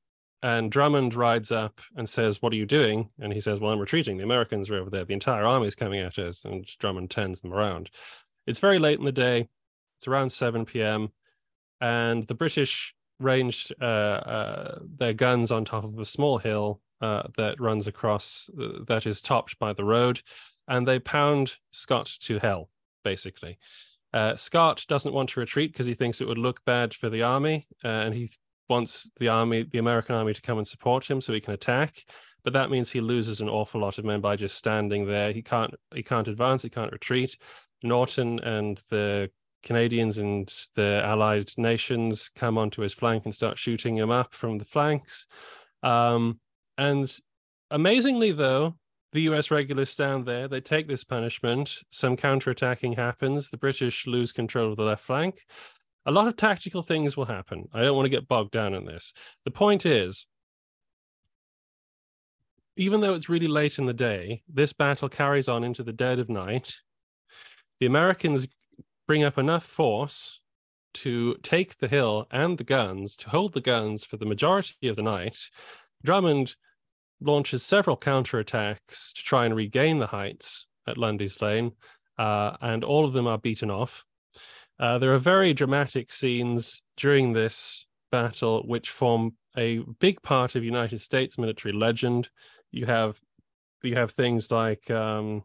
[0.42, 3.10] and Drummond rides up and says, What are you doing?
[3.18, 4.16] And he says, Well, I'm retreating.
[4.16, 5.04] The Americans are over there.
[5.04, 6.44] The entire army is coming at us.
[6.44, 7.90] And Drummond turns them around.
[8.46, 9.48] It's very late in the day.
[9.98, 11.10] It's around 7 p.m.
[11.80, 17.24] And the British ranged uh, uh, their guns on top of a small hill uh,
[17.36, 20.22] that runs across, uh, that is topped by the road,
[20.66, 22.70] and they pound Scott to hell,
[23.04, 23.58] basically.
[24.12, 27.22] Uh, Scott doesn't want to retreat because he thinks it would look bad for the
[27.22, 28.30] army, uh, and he
[28.68, 32.04] wants the army, the American army, to come and support him so he can attack.
[32.44, 35.32] But that means he loses an awful lot of men by just standing there.
[35.32, 37.36] He can't, he can't advance, he can't retreat.
[37.82, 39.30] Norton and the
[39.62, 44.58] Canadians and the allied nations come onto his flank and start shooting him up from
[44.58, 45.26] the flanks.
[45.82, 46.40] Um,
[46.76, 47.14] and
[47.70, 48.76] amazingly, though,
[49.12, 50.48] the US regulars stand there.
[50.48, 51.78] They take this punishment.
[51.90, 53.50] Some counterattacking happens.
[53.50, 55.46] The British lose control of the left flank.
[56.08, 57.68] A lot of tactical things will happen.
[57.74, 59.12] I don't want to get bogged down in this.
[59.44, 60.26] The point is,
[62.76, 66.18] even though it's really late in the day, this battle carries on into the dead
[66.18, 66.76] of night.
[67.78, 68.48] The Americans
[69.06, 70.40] bring up enough force
[70.94, 74.96] to take the hill and the guns, to hold the guns for the majority of
[74.96, 75.36] the night.
[76.02, 76.54] Drummond
[77.20, 81.72] launches several counterattacks to try and regain the heights at Lundy's Lane,
[82.16, 84.06] uh, and all of them are beaten off.
[84.80, 90.62] Uh, there are very dramatic scenes during this battle, which form a big part of
[90.62, 92.28] United States military legend.
[92.70, 93.20] You have
[93.82, 95.44] you have things like um,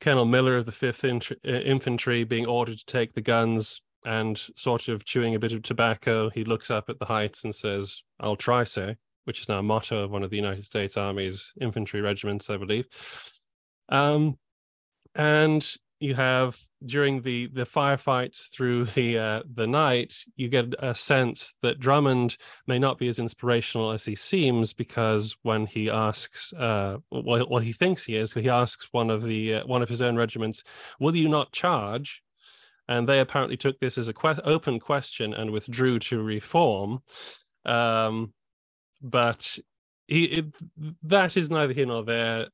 [0.00, 5.04] Colonel Miller of the Fifth Infantry being ordered to take the guns and sort of
[5.04, 6.30] chewing a bit of tobacco.
[6.30, 9.62] He looks up at the heights and says, "I'll try, sir," which is now a
[9.62, 12.86] motto of one of the United States Army's infantry regiments, I believe.
[13.88, 14.38] Um,
[15.14, 20.94] and you have during the the firefights through the uh, the night, you get a
[20.94, 26.52] sense that Drummond may not be as inspirational as he seems because when he asks,
[26.52, 29.88] uh, well, well, he thinks he is, he asks one of the uh, one of
[29.88, 30.62] his own regiments,
[31.00, 32.22] "Will you not charge?"
[32.88, 37.00] And they apparently took this as a que- open question and withdrew to reform.
[37.66, 38.32] Um,
[39.02, 39.58] but
[40.06, 40.46] he, it,
[41.02, 42.46] that is neither here nor there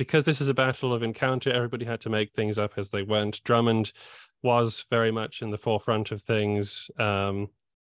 [0.00, 3.02] because this is a battle of encounter, everybody had to make things up as they
[3.02, 3.44] went.
[3.44, 3.92] Drummond
[4.42, 7.50] was very much in the forefront of things, um,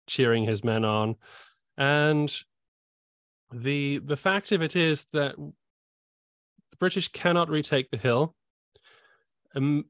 [0.06, 1.14] cheering his men on,
[1.77, 2.35] and
[3.52, 8.35] the the fact of it is that the British cannot retake the hill.
[9.55, 9.85] Um,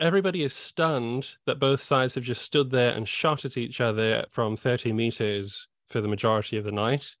[0.00, 4.26] everybody is stunned that both sides have just stood there and shot at each other
[4.32, 7.14] from 30 meters for the majority of the night.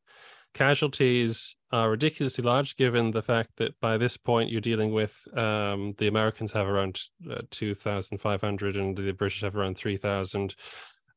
[0.52, 5.94] Casualties are ridiculously large, given the fact that by this point you're dealing with um,
[5.98, 10.54] the Americans have around uh, 2,500 and the British have around 3,000.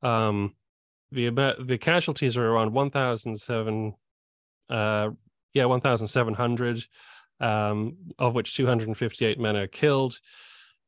[0.03, 0.55] Um,
[1.11, 3.93] the the casualties are around 1,007,
[4.69, 5.09] uh,
[5.53, 6.83] yeah, 1,700,
[7.39, 10.19] um, of which 258 men are killed,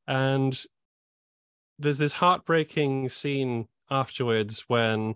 [0.08, 0.64] and
[1.78, 5.16] there's this heartbreaking scene afterwards when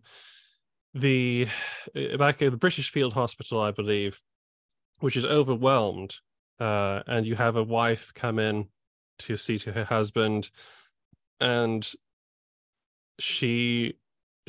[0.94, 1.48] the
[1.96, 4.20] uh, back at the British Field Hospital, I believe,
[5.00, 6.16] which is overwhelmed,
[6.60, 8.68] uh, and you have a wife come in
[9.20, 10.52] to see to her husband,
[11.40, 11.92] and
[13.20, 13.96] she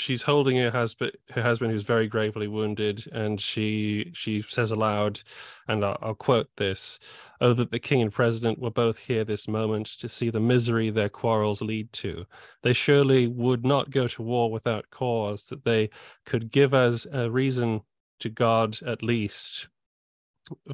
[0.00, 5.22] she's holding her husband her husband who's very gravely wounded and she she says aloud
[5.68, 6.98] and I'll, I'll, quote this
[7.40, 10.90] oh that the king and president were both here this moment to see the misery
[10.90, 12.24] their quarrels lead to.
[12.62, 15.90] They surely would not go to war without cause that they
[16.24, 17.82] could give us a reason
[18.20, 19.68] to god at least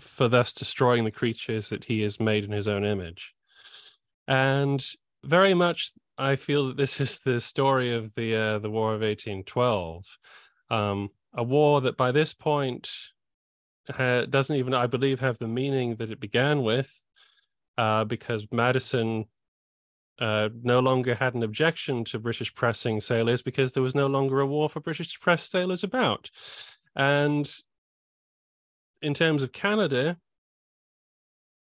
[0.01, 3.35] for thus destroying the creatures that he has made in his own image.
[4.29, 4.85] And
[5.25, 9.03] very much I feel that this is the story of the uh, the War of
[9.03, 10.05] 1812,
[10.71, 12.91] um, a war that by this point
[13.91, 16.91] ha- doesn't even, I believe, have the meaning that it began with,
[17.77, 19.27] uh, because Madison
[20.19, 24.41] uh, no longer had an objection to British pressing sailors because there was no longer
[24.41, 26.31] a war for British to press sailors about,
[26.95, 27.55] and
[29.03, 30.17] in terms of Canada,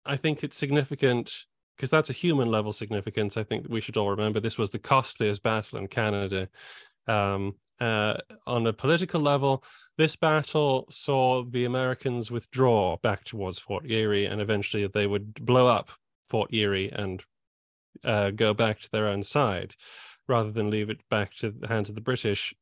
[0.05, 1.33] I think it's significant
[1.75, 3.37] because that's a human level significance.
[3.37, 6.49] I think we should all remember this was the costliest battle in Canada.
[7.07, 9.63] Um, uh, on a political level,
[9.97, 15.67] this battle saw the Americans withdraw back towards Fort Erie, and eventually they would blow
[15.67, 15.89] up
[16.29, 17.23] Fort Erie and
[18.03, 19.75] uh, go back to their own side,
[20.27, 22.53] rather than leave it back to the hands of the British.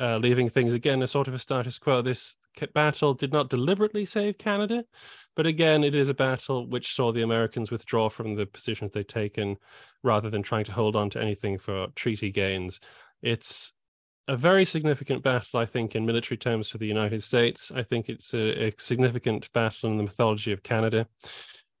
[0.00, 2.02] Uh, leaving things again a sort of a status quo.
[2.02, 2.36] This
[2.74, 4.84] battle did not deliberately save Canada,
[5.36, 9.08] but again, it is a battle which saw the Americans withdraw from the positions they'd
[9.08, 9.56] taken
[10.02, 12.80] rather than trying to hold on to anything for treaty gains.
[13.22, 13.72] It's
[14.28, 17.72] a very significant battle, I think, in military terms for the United States.
[17.74, 21.08] I think it's a, a significant battle in the mythology of Canada.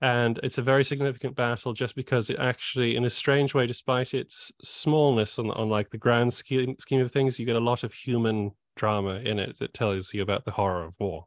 [0.00, 4.14] And it's a very significant battle just because it actually, in a strange way, despite
[4.14, 7.82] its smallness on, on like the grand scheme, scheme of things, you get a lot
[7.82, 11.24] of human drama in it that tells you about the horror of war.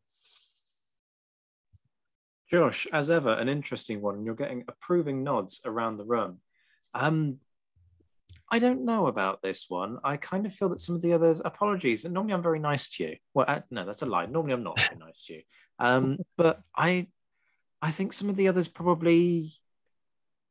[2.50, 4.26] Josh, as ever, an interesting one.
[4.26, 6.40] You're getting approving nods around the room.
[6.94, 7.38] Um,
[8.50, 10.00] I don't know about this one.
[10.04, 12.90] I kind of feel that some of the others, apologies, and normally I'm very nice
[12.90, 13.16] to you.
[13.34, 14.26] Well, uh, no, that's a lie.
[14.26, 15.42] Normally I'm not very nice to you.
[15.80, 17.08] Um, but I
[17.82, 19.54] I think some of the others probably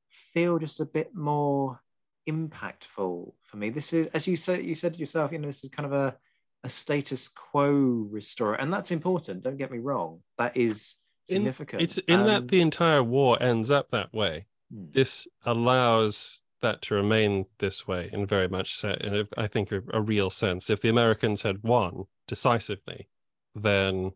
[0.09, 1.81] feel just a bit more
[2.29, 3.71] impactful for me.
[3.71, 6.17] This is, as you said, you said yourself, you know, this is kind of a,
[6.65, 9.43] a status quo restorer, and that's important.
[9.43, 10.21] Don't get me wrong.
[10.39, 11.81] That is significant.
[11.81, 14.47] In, it's in um, that the entire war ends up that way.
[14.73, 14.87] Hmm.
[14.93, 19.83] This allows that to remain this way in very much so, in I think a,
[19.93, 20.69] a real sense.
[20.69, 23.09] If the Americans had won decisively,
[23.55, 24.13] then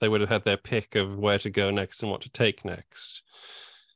[0.00, 2.64] they would have had their pick of where to go next and what to take
[2.64, 3.22] next.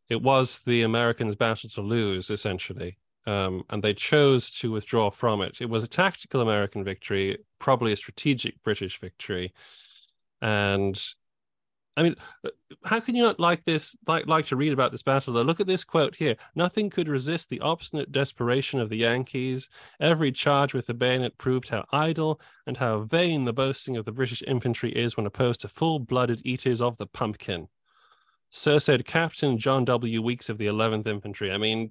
[0.08, 5.40] It was the Americans' battle to lose, essentially, um, and they chose to withdraw from
[5.40, 5.60] it.
[5.60, 9.52] It was a tactical American victory, probably a strategic British victory,
[10.40, 11.02] and
[11.96, 12.50] I mean, uh,
[12.84, 15.34] how can you not like this, like like to read about this battle?
[15.34, 19.68] Though, look at this quote here: "Nothing could resist the obstinate desperation of the Yankees.
[20.00, 24.12] Every charge with the bayonet proved how idle and how vain the boasting of the
[24.12, 27.68] British infantry is when opposed to full-blooded eaters of the pumpkin."
[28.54, 30.20] So said Captain John W.
[30.20, 31.50] Weeks of the 11th Infantry.
[31.50, 31.90] I mean,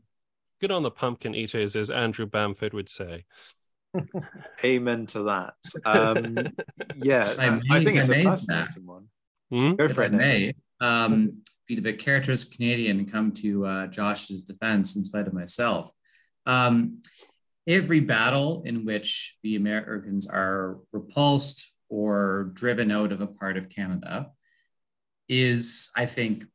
[0.61, 3.26] good on the pumpkin eaters, as Andrew Bamford would say.
[4.64, 5.56] Amen to that.
[5.86, 6.38] Um,
[6.95, 9.07] yeah, I, I think it's a fascinating one.
[9.52, 9.76] Mm-hmm.
[9.76, 10.14] Go for it.
[10.14, 10.53] May.
[10.80, 15.91] Um, be the characteristic Canadian come to uh, Josh's defense in spite of myself.
[16.45, 17.02] Um,
[17.68, 23.69] every battle in which the Americans are repulsed or driven out of a part of
[23.69, 24.32] Canada
[25.30, 26.45] is, I think,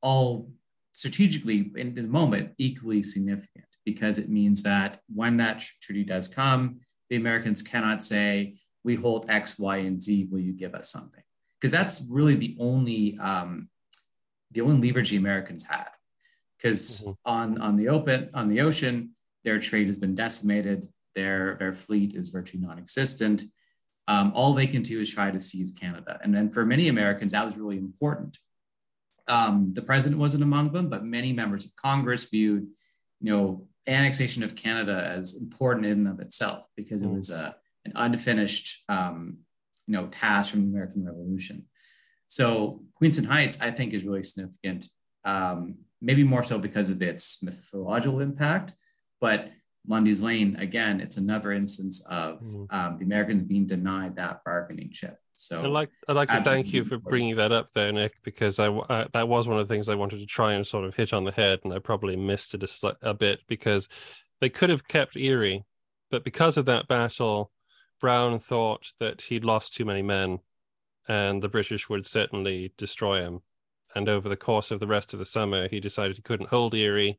[0.00, 0.50] all
[0.92, 6.80] strategically in the moment equally significant because it means that when that treaty does come,
[7.08, 11.22] the Americans cannot say, we hold X, Y, and Z, will you give us something?
[11.60, 13.68] Because that's really the only um,
[14.50, 15.88] the only leverage the Americans had.
[16.56, 17.12] Because mm-hmm.
[17.24, 19.10] on on the open on the ocean,
[19.44, 20.88] their trade has been decimated.
[21.14, 23.44] Their their fleet is virtually non-existent.
[24.06, 27.32] Um, all they can do is try to seize Canada, and then for many Americans,
[27.32, 28.38] that was really important.
[29.28, 32.66] Um, the president wasn't among them, but many members of Congress viewed,
[33.20, 37.12] you know, annexation of Canada as important in and of itself because mm-hmm.
[37.12, 37.54] it was a
[37.84, 39.38] an unfinished um,
[39.88, 41.66] you know, task from the American Revolution.
[42.28, 44.86] So Queenston Heights, I think, is really significant,
[45.24, 48.74] um, maybe more so because of its mythological impact,
[49.20, 49.48] but
[49.88, 52.64] Lundy's Lane, again, it's another instance of mm-hmm.
[52.76, 55.16] um, the Americans being denied that bargaining chip.
[55.36, 58.58] So I'd like I'd like to thank you for bringing that up there, Nick, because
[58.58, 60.96] I, I, that was one of the things I wanted to try and sort of
[60.96, 63.88] hit on the head, and I probably missed it a, a bit because
[64.40, 65.64] they could have kept Erie,
[66.10, 67.52] but because of that battle,
[68.00, 70.40] Brown thought that he'd lost too many men
[71.08, 73.40] and the British would certainly destroy him.
[73.94, 76.74] And over the course of the rest of the summer, he decided he couldn't hold
[76.74, 77.18] Erie,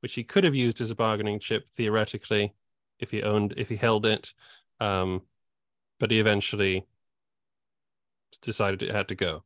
[0.00, 2.54] which he could have used as a bargaining chip theoretically
[3.00, 4.32] if he owned if he held it.
[4.80, 5.22] Um,
[5.98, 6.86] but he eventually
[8.40, 9.42] decided it had to go.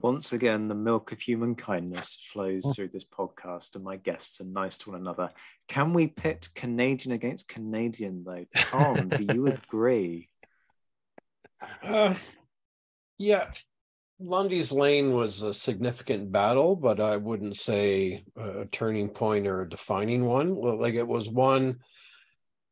[0.00, 2.72] Once again, the milk of human kindness flows oh.
[2.72, 5.30] through this podcast, and my guests are nice to one another.
[5.66, 8.44] Can we pit Canadian against Canadian, though?
[8.56, 10.28] Tom, do you agree?
[11.82, 12.14] Uh,
[13.18, 13.50] yeah,
[14.20, 19.68] Lundy's Lane was a significant battle, but I wouldn't say a turning point or a
[19.68, 20.54] defining one.
[20.54, 21.78] Like it was one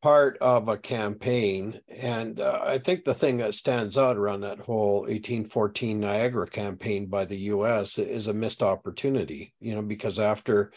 [0.07, 1.81] part of a campaign.
[1.89, 7.07] And uh, I think the thing that stands out around that whole 1814 Niagara campaign
[7.07, 10.70] by the US is a missed opportunity, you know, because after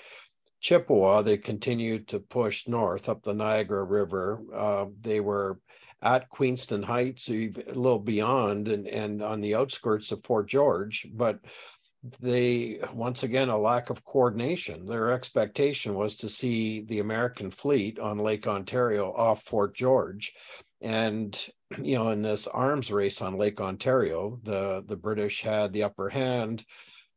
[0.62, 4.42] Chippewa, they continued to push north up the Niagara River.
[4.52, 5.60] Uh, they were
[6.02, 11.06] at Queenston Heights, a little beyond, and, and on the outskirts of Fort George.
[11.14, 11.38] But
[12.20, 14.86] they once again a lack of coordination.
[14.86, 20.34] Their expectation was to see the american fleet on lake ontario off fort george.
[20.82, 21.38] And
[21.78, 26.10] you know in this arms race on lake ontario the the british had the upper
[26.10, 26.64] hand.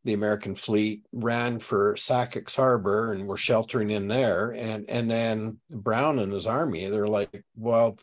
[0.04, 4.50] The american fleet ran for Sackett's Harbor and were sheltering in there.
[4.50, 7.98] And and then brown and his army they're like well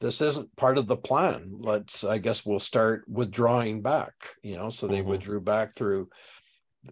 [0.00, 1.56] this isn't part of the plan.
[1.60, 4.12] Let's, I guess, we'll start withdrawing back.
[4.42, 5.10] You know, so they mm-hmm.
[5.10, 6.08] withdrew back through,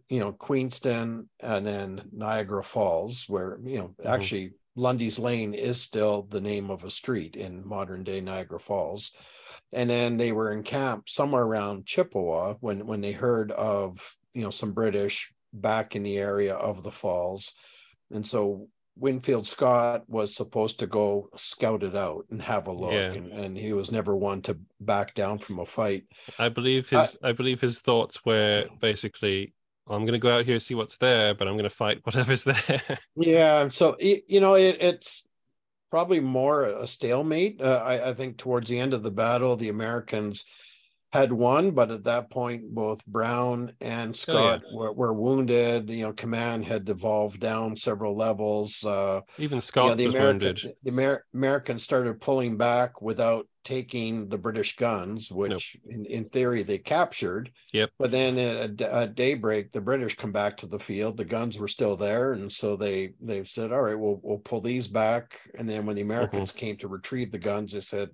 [0.09, 4.09] you know, Queenston and then Niagara Falls, where you know mm-hmm.
[4.09, 9.13] actually Lundy's Lane is still the name of a street in modern day Niagara Falls.
[9.73, 14.43] And then they were in camp somewhere around Chippewa when when they heard of you
[14.43, 17.55] know some British back in the area of the falls.
[18.11, 22.93] And so Winfield Scott was supposed to go scout it out and have a look,
[22.93, 23.12] yeah.
[23.12, 26.05] and, and, he was never one to back down from a fight.
[26.39, 29.53] I believe his I, I believe his thoughts were basically,
[29.89, 32.45] I'm going to go out here see what's there, but I'm going to fight whatever's
[32.45, 32.99] there.
[33.16, 35.27] yeah, so you know it, it's
[35.91, 37.61] probably more a stalemate.
[37.61, 40.45] Uh, I, I think towards the end of the battle, the Americans
[41.15, 44.77] had won, but at that point, both Brown and Scott oh, yeah.
[44.77, 45.89] were, were, wounded.
[45.89, 48.85] You know, command had devolved down several levels.
[48.85, 50.74] Uh, Even Scott you know, the was American, wounded.
[50.82, 55.95] The Amer- Americans started pulling back without taking the British guns, which nope.
[55.95, 57.53] in, in theory they captured.
[57.73, 57.91] Yep.
[57.97, 61.16] But then at, at, daybreak, the British come back to the field.
[61.16, 64.62] The guns were still there, and so they they said, "All right, we'll we'll pull
[64.62, 66.59] these back." And then when the Americans mm-hmm.
[66.59, 68.11] came to retrieve the guns, they said,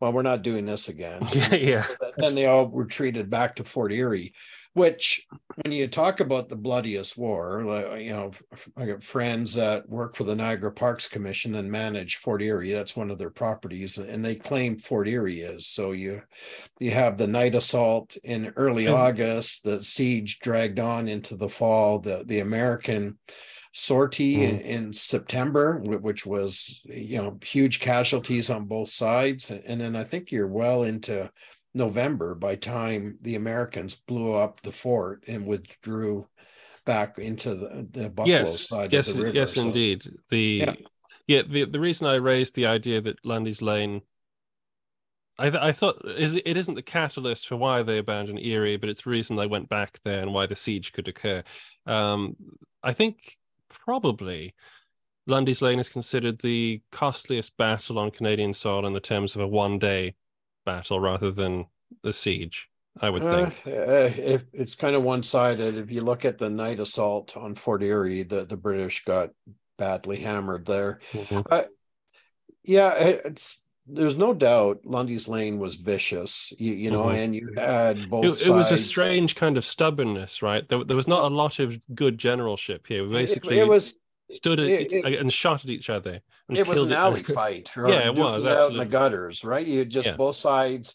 [0.00, 1.26] well, we're not doing this again.
[1.32, 1.54] yeah.
[1.54, 1.82] yeah.
[1.82, 4.32] So then they all retreated back to Fort Erie,
[4.74, 5.26] which
[5.56, 8.30] when you talk about the bloodiest war, like, you know,
[8.76, 12.72] I got friends that work for the Niagara Parks Commission and manage Fort Erie.
[12.72, 15.66] That's one of their properties, and they claim Fort Erie is.
[15.66, 16.22] So you
[16.78, 18.86] you have the night assault in early.
[18.86, 23.18] August, the siege dragged on into the fall, the the American
[23.78, 24.42] sortie mm.
[24.42, 30.04] in, in, September, which was you know huge casualties on both sides, and then I
[30.04, 31.30] think you're well into
[31.74, 36.26] November by time the Americans blew up the fort and withdrew
[36.84, 39.36] back into the, the Buffalo yes, side yes, of the river.
[39.36, 40.10] Yes, so, indeed.
[40.30, 40.74] The yeah.
[41.26, 44.02] yeah, the, the reason I raised the idea that Lundy's Lane
[45.40, 49.02] I, th- I thought it isn't the catalyst for why they abandoned Erie, but it's
[49.02, 51.44] the reason they went back there and why the siege could occur.
[51.86, 52.34] Um,
[52.82, 53.38] I think
[53.68, 54.54] probably
[55.26, 59.46] Lundy's Lane is considered the costliest battle on Canadian soil in the terms of a
[59.46, 60.14] one day
[60.64, 61.66] battle rather than
[62.02, 62.68] the siege.
[63.00, 65.76] I would think uh, uh it's kind of one sided.
[65.76, 69.30] If you look at the night assault on Fort Erie, the, the British got
[69.76, 71.00] badly hammered there.
[71.12, 71.40] Mm-hmm.
[71.48, 71.64] Uh,
[72.64, 77.18] yeah, it's there's no doubt Lundy's Lane was vicious, you, you know, mm-hmm.
[77.18, 78.40] and you had both.
[78.42, 80.68] It, it, was a strange kind of stubbornness, right?
[80.68, 83.04] There, there was not a lot of good generalship here.
[83.04, 83.98] We basically, it, it was
[84.30, 86.20] stood it, and shot at each other.
[86.50, 87.70] it was an alley fight.
[87.76, 89.66] yeah, it was out in the gutters, right?
[89.66, 90.16] You just yeah.
[90.16, 90.94] both sides,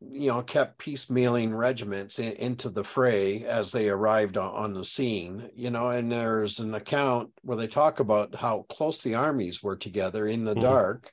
[0.00, 4.84] you know, kept piecemealing regiments in, into the fray as they arrived on, on the
[4.84, 5.48] scene.
[5.54, 9.76] You know, and there's an account where they talk about how close the armies were
[9.76, 10.62] together in the mm-hmm.
[10.62, 11.10] dark.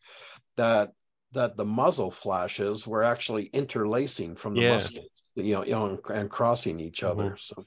[0.57, 0.93] That
[1.35, 4.73] that the muzzle flashes were actually interlacing from the yeah.
[4.73, 7.19] muskets, you know, you know, and crossing each mm-hmm.
[7.19, 7.37] other.
[7.37, 7.65] So,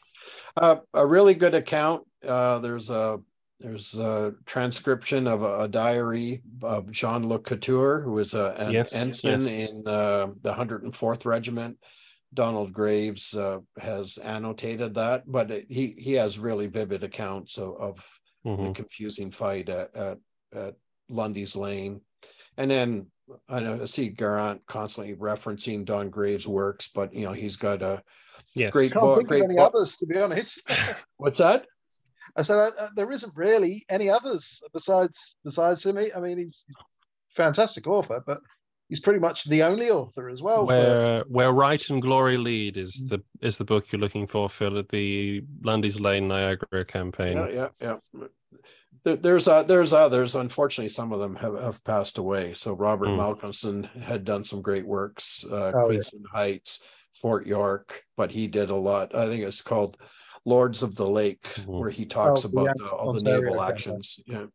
[0.56, 2.02] uh, a really good account.
[2.26, 3.20] Uh, there's a
[3.60, 8.72] there's a transcription of a, a diary of Jean Le Couteur, who was a, an
[8.72, 9.70] yes, ensign yes.
[9.70, 11.78] in uh, the 104th Regiment.
[12.32, 18.20] Donald Graves uh, has annotated that, but he he has really vivid accounts of, of
[18.46, 18.64] mm-hmm.
[18.64, 20.18] the confusing fight at, at,
[20.54, 20.74] at
[21.08, 22.02] Lundy's Lane,
[22.56, 23.06] and then
[23.48, 27.82] I know I see Geraint constantly referencing Don Graves' works, but you know he's got
[27.82, 28.02] a
[28.54, 28.72] yes.
[28.72, 29.18] great Can't book.
[29.18, 29.72] Think great of any book.
[29.74, 30.70] others, to be honest.
[31.16, 31.66] What's that?
[32.36, 35.98] I said uh, uh, there isn't really any others besides besides him.
[35.98, 36.64] I mean, he's
[37.30, 38.40] fantastic author, but
[38.88, 40.66] he's pretty much the only author as well.
[40.66, 41.28] Where for...
[41.28, 43.10] where right and glory lead is mm.
[43.10, 47.36] the is the book you're looking for, Phil, at the Lundy's Lane Niagara campaign.
[47.36, 48.26] Yeah, yeah, yeah
[49.04, 50.34] there's uh, there's others.
[50.34, 52.54] Unfortunately, some of them have, have passed away.
[52.54, 53.18] So Robert mm.
[53.18, 56.38] Malcomson had done some great works, uh, oh, Queenston yeah.
[56.38, 56.80] Heights,
[57.14, 59.14] Fort York, but he did a lot.
[59.14, 59.96] I think it's called
[60.44, 61.78] Lords of the Lake, mm-hmm.
[61.78, 64.20] where he talks oh, about uh, all the naval actions.
[64.26, 64.46] Yeah.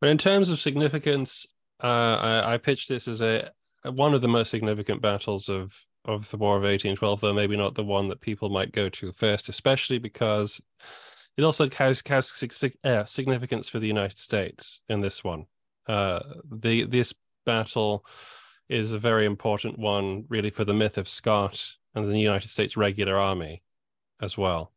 [0.00, 1.46] But in terms of significance,
[1.82, 3.50] uh, I, I pitched this as a
[3.84, 5.72] one of the most significant battles of
[6.06, 9.12] of the War of 1812, though maybe not the one that people might go to
[9.12, 10.60] first, especially because
[11.40, 15.46] it also has, has uh, significance for the United States in this one.
[15.88, 16.20] Uh,
[16.52, 17.14] the this
[17.46, 18.04] battle
[18.68, 21.64] is a very important one, really, for the myth of Scott
[21.94, 23.62] and the United States regular army
[24.20, 24.72] as well.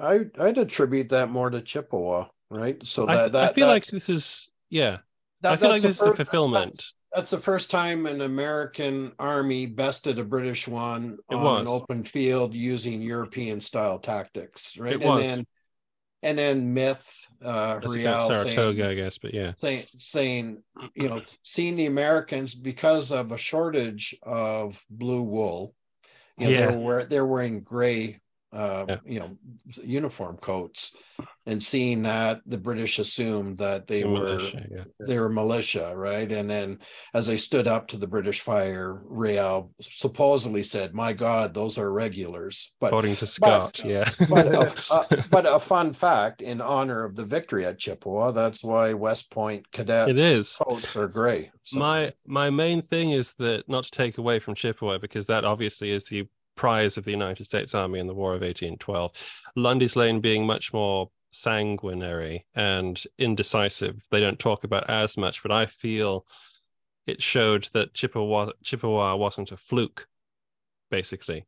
[0.00, 2.76] I I'd attribute that more to Chippewa, right?
[2.84, 4.98] So that, I, that I feel like this is yeah.
[5.42, 6.72] That, I feel like this first, is the fulfillment.
[6.72, 11.60] That's, that's, the first time an American army bested a British one it on was.
[11.60, 14.94] an open field using European style tactics, right?
[14.94, 15.22] It and was.
[15.22, 15.46] then
[16.24, 17.02] and then myth
[17.44, 20.62] uh, Riall Saratoga, saying, I guess, but yeah, saying, saying
[20.94, 25.74] you know, seeing the Americans because of a shortage of blue wool.
[26.36, 26.70] You know, yeah.
[26.70, 28.20] they're, they're wearing gray
[28.54, 28.96] uh, yeah.
[29.04, 29.36] you know,
[29.82, 30.94] uniform coats,
[31.46, 34.84] and seeing that the British assumed that they the were militia, yeah.
[35.06, 36.30] they were militia, right?
[36.30, 36.78] And then
[37.12, 41.92] as they stood up to the British fire, Riall supposedly said, "My God, those are
[41.92, 44.10] regulars." But according to Scott, but, yeah.
[44.30, 48.92] but, a, but a fun fact in honor of the victory at Chippewa, that's why
[48.94, 50.56] West Point cadets it is.
[50.56, 51.50] coats are gray.
[51.64, 51.78] So.
[51.78, 55.90] My my main thing is that not to take away from Chippewa because that obviously
[55.90, 59.12] is the prize of the United States Army in the War of 1812.
[59.56, 64.00] Lundy's Lane being much more sanguinary and indecisive.
[64.10, 66.26] They don't talk about as much, but I feel
[67.06, 70.06] it showed that Chippewa, Chippewa wasn't a fluke,
[70.90, 71.46] basically.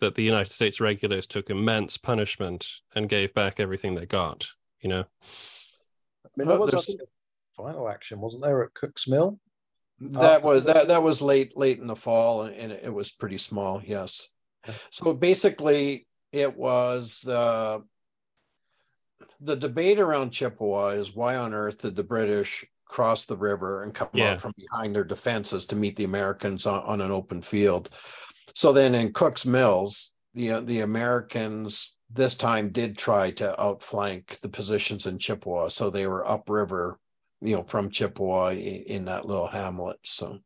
[0.00, 4.48] That the United States regulars took immense punishment and gave back everything they got,
[4.80, 5.04] you know?
[6.24, 7.00] I mean, there was, I think,
[7.56, 9.40] final action, wasn't there, at Cook's Mill?
[10.00, 13.82] That was that that was late late in the fall and it was pretty small
[13.84, 14.28] yes
[14.90, 17.82] so basically, it was the
[19.40, 23.94] the debate around Chippewa is why on earth did the British cross the river and
[23.94, 24.32] come yeah.
[24.32, 27.90] out from behind their defenses to meet the Americans on, on an open field?
[28.54, 34.48] So then in Cook's Mills, the the Americans this time did try to outflank the
[34.48, 36.98] positions in Chippewa, so they were upriver,
[37.40, 39.98] you know, from Chippewa in, in that little hamlet.
[40.04, 40.38] So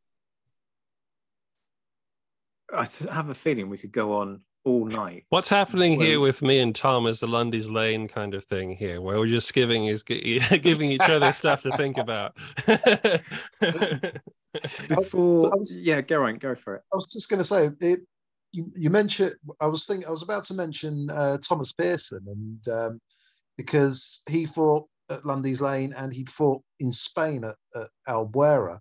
[2.73, 5.25] I have a feeling we could go on all night.
[5.31, 6.07] What's happening when...
[6.07, 9.27] here with me and Tom is the Lundy's Lane kind of thing here, where we're
[9.27, 12.37] just giving is giving each other stuff to think about.
[14.89, 16.83] Before, was, yeah, go on, go for it.
[16.93, 18.01] I was just going to say, it,
[18.53, 19.35] you, you mentioned.
[19.61, 23.01] I was thinking, I was about to mention uh, Thomas Pearson, and um,
[23.57, 28.81] because he fought at Lundy's Lane and he fought in Spain at, at Albuera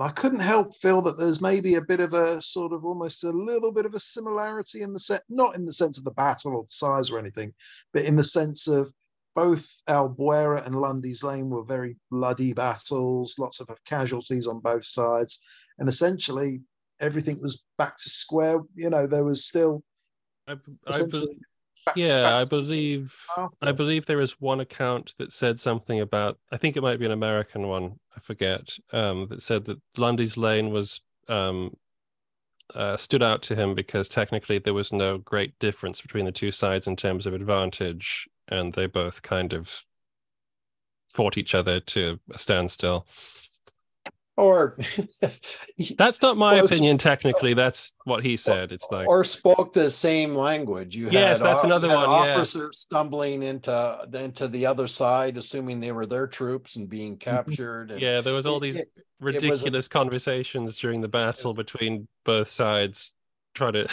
[0.00, 3.30] I couldn't help feel that there's maybe a bit of a sort of almost a
[3.30, 6.54] little bit of a similarity in the set, not in the sense of the battle
[6.54, 7.52] or the size or anything,
[7.92, 8.92] but in the sense of
[9.34, 15.40] both Albuera and Lundy's Lane were very bloody battles, lots of casualties on both sides,
[15.78, 16.60] and essentially
[17.00, 18.60] everything was back to square.
[18.74, 19.82] You know, there was still.
[20.48, 20.56] I,
[20.86, 21.02] I,
[21.86, 23.14] back, yeah, back I believe
[23.60, 27.06] I believe there is one account that said something about I think it might be
[27.06, 31.76] an American one, I forget, um, that said that Lundy's Lane was um,
[32.74, 36.52] uh, stood out to him because technically there was no great difference between the two
[36.52, 39.84] sides in terms of advantage, and they both kind of
[41.12, 43.06] fought each other to a standstill
[44.36, 44.76] or
[45.98, 50.34] that's not my opinion technically that's what he said it's like or spoke the same
[50.34, 52.68] language you yes that's another one officers yeah.
[52.70, 57.30] stumbling into into the other side assuming they were their troops and being mm-hmm.
[57.30, 58.90] captured and yeah there was all these it,
[59.20, 63.14] ridiculous a, conversations during the battle between both sides
[63.54, 63.86] trying to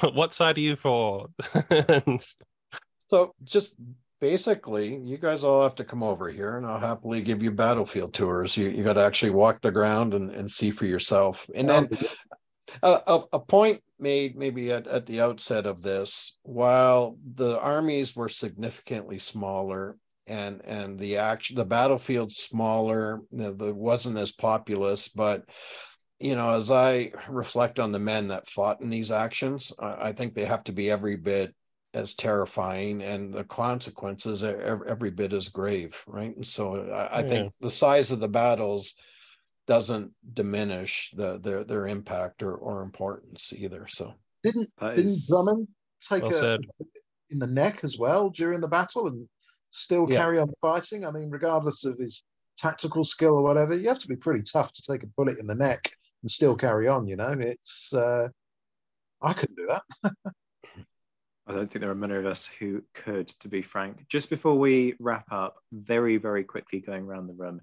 [0.14, 1.28] what side are you for
[3.10, 3.72] so just
[4.20, 8.12] basically you guys all have to come over here and i'll happily give you battlefield
[8.12, 8.56] tours.
[8.56, 11.48] You, you got to actually walk the ground and, and see for yourself.
[11.54, 11.88] And then
[12.82, 18.28] a, a point made maybe at, at the outset of this while the armies were
[18.28, 25.08] significantly smaller and and the action the battlefield smaller you know, the wasn't as populous
[25.08, 25.44] but
[26.18, 30.12] you know as i reflect on the men that fought in these actions I, I
[30.12, 31.54] think they have to be every bit
[31.92, 37.22] as terrifying and the consequences are every bit as grave right and so i, I
[37.22, 37.28] yeah.
[37.28, 38.94] think the size of the battles
[39.66, 45.68] doesn't diminish the, their their impact or, or importance either so didn't that didn't drummond
[46.00, 46.60] take well a said.
[47.30, 49.28] in the neck as well during the battle and
[49.70, 50.18] still yeah.
[50.18, 52.22] carry on fighting i mean regardless of his
[52.56, 55.46] tactical skill or whatever you have to be pretty tough to take a bullet in
[55.46, 55.90] the neck
[56.22, 58.28] and still carry on you know it's uh
[59.22, 60.12] i couldn't do that
[61.50, 64.06] I don't think there are many of us who could, to be frank.
[64.08, 67.60] Just before we wrap up, very, very quickly going around the room,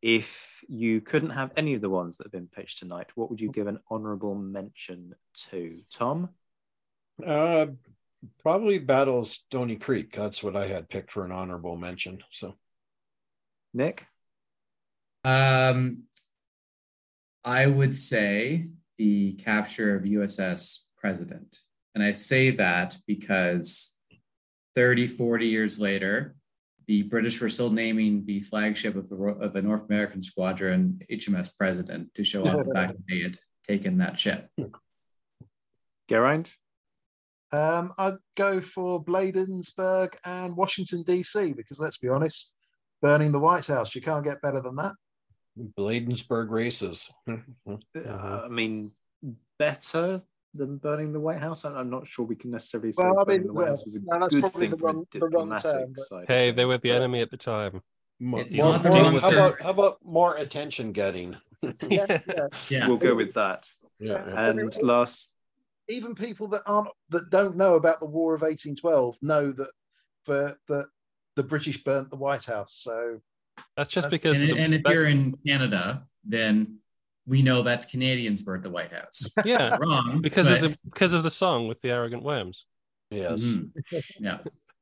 [0.00, 3.40] if you couldn't have any of the ones that have been pitched tonight, what would
[3.40, 5.12] you give an honourable mention
[5.50, 5.80] to?
[5.92, 6.28] Tom?
[7.26, 7.66] Uh,
[8.40, 10.14] probably Battle Stony Creek.
[10.14, 12.22] That's what I had picked for an honourable mention.
[12.30, 12.54] So,
[13.74, 14.06] Nick?
[15.24, 16.04] Um,
[17.44, 21.58] I would say the capture of USS President.
[21.96, 23.96] And I say that because
[24.74, 26.36] 30, 40 years later,
[26.86, 31.56] the British were still naming the flagship of the, of the North American squadron HMS
[31.56, 34.50] President to show off the fact that they had taken that ship.
[36.06, 36.54] Geraint?
[37.50, 42.52] Um, I'd go for Bladensburg and Washington, D.C., because let's be honest,
[43.00, 43.94] burning the White House.
[43.94, 44.92] You can't get better than that.
[45.78, 47.10] Bladensburg races.
[47.26, 47.32] uh,
[48.10, 48.90] I mean,
[49.58, 50.20] better
[50.56, 51.64] than burning the White House.
[51.64, 54.00] I'm not sure we can necessarily say well, I mean, the White House was a
[54.04, 55.94] no, good thing the wrong, the wrong term,
[56.26, 57.82] Hey, they were the enemy at the time.
[58.18, 61.36] It's more, not the wrong how, about, how about more attention getting?
[61.62, 62.46] yeah, yeah.
[62.68, 63.70] yeah, we'll go with that.
[63.98, 65.32] Yeah, and last,
[65.88, 69.70] even people that aren't that don't know about the War of 1812 know that
[70.24, 70.86] for that
[71.34, 72.74] the British burnt the White House.
[72.74, 73.20] So
[73.76, 74.40] that's just because.
[74.40, 76.78] And, the, and if that, you're in Canada, then
[77.26, 79.28] we know that's Canadians burnt the White House.
[79.44, 80.62] Yeah, wrong because but...
[80.62, 82.64] of the because of the song with the arrogant worms.
[83.10, 83.40] Yes.
[83.40, 83.98] Mm-hmm.
[84.24, 84.38] Yeah.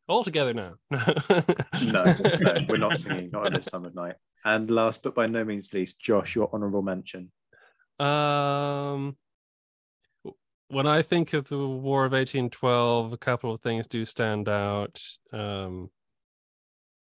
[0.06, 0.74] All together now.
[0.90, 4.16] no, no, we're not singing, not at this time of night.
[4.44, 7.32] And last but by no means least, Josh, your honourable mention.
[7.98, 9.16] Um,
[10.68, 15.00] when I think of the War of 1812, a couple of things do stand out.
[15.32, 15.88] Um,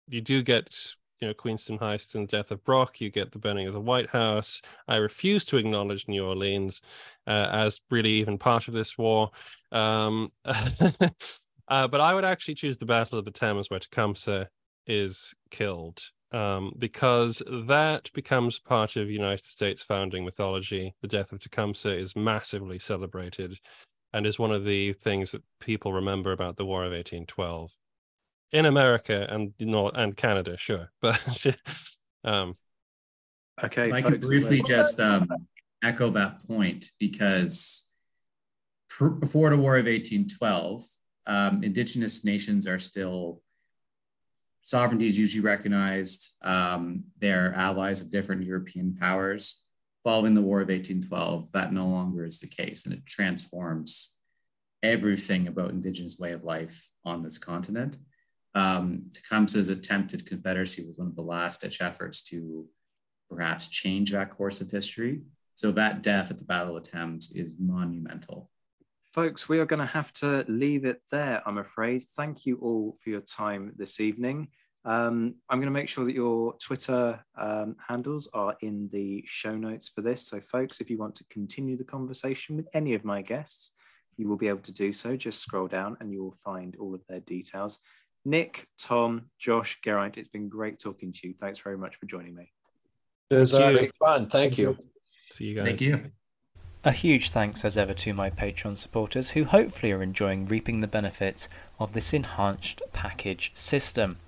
[0.09, 0.75] you do get
[1.21, 3.01] you know Queenston Heights and the death of Brock.
[3.01, 4.61] You get the burning of the White House.
[4.89, 6.81] I refuse to acknowledge New Orleans
[7.27, 9.31] uh, as really even part of this war.
[9.73, 11.09] Um, uh,
[11.69, 14.49] but I would actually choose the Battle of the Thames, where Tecumseh
[14.87, 16.01] is killed,
[16.33, 20.95] um, because that becomes part of United States founding mythology.
[21.01, 23.59] The death of Tecumseh is massively celebrated,
[24.13, 27.71] and is one of the things that people remember about the War of 1812
[28.53, 31.47] in America and you know and Canada, sure, but
[32.25, 32.57] um,
[33.63, 33.93] okay.
[33.93, 35.29] I can briefly just um,
[35.83, 37.91] echo that point because
[38.89, 40.85] pr- before the War of 1812,
[41.27, 43.43] um, Indigenous nations are still
[44.61, 46.35] sovereignty is usually recognized.
[46.43, 49.65] Um, they're allies of different European powers.
[50.03, 54.19] Following the War of 1812, that no longer is the case, and it transforms
[54.83, 57.97] everything about Indigenous way of life on this continent
[58.57, 62.65] um, Tecumseh's attempted confederacy was one of the last ditch efforts to
[63.29, 65.21] perhaps change that course of history.
[65.55, 68.51] So that death at the Battle of Thames is monumental.
[69.11, 72.05] Folks, we are going to have to leave it there, I'm afraid.
[72.17, 74.49] Thank you all for your time this evening.
[74.87, 79.55] Um, I'm going to make sure that your Twitter um, handles are in the show
[79.55, 80.27] notes for this.
[80.27, 83.73] So, folks, if you want to continue the conversation with any of my guests,
[84.17, 85.17] you will be able to do so.
[85.17, 87.79] Just scroll down and you will find all of their details.
[88.27, 91.35] Nick, Tom, Josh, Geraint, it's been great talking to you.
[91.39, 92.51] Thanks very much for joining me.
[93.31, 94.27] It was uh, fun.
[94.27, 94.77] Thank you.
[95.31, 95.67] See you guys.
[95.67, 96.11] Thank you.
[96.83, 100.89] A huge thanks as ever to my Patreon supporters who hopefully are enjoying reaping the
[100.89, 101.49] benefits
[101.79, 104.19] of this enhanced package system.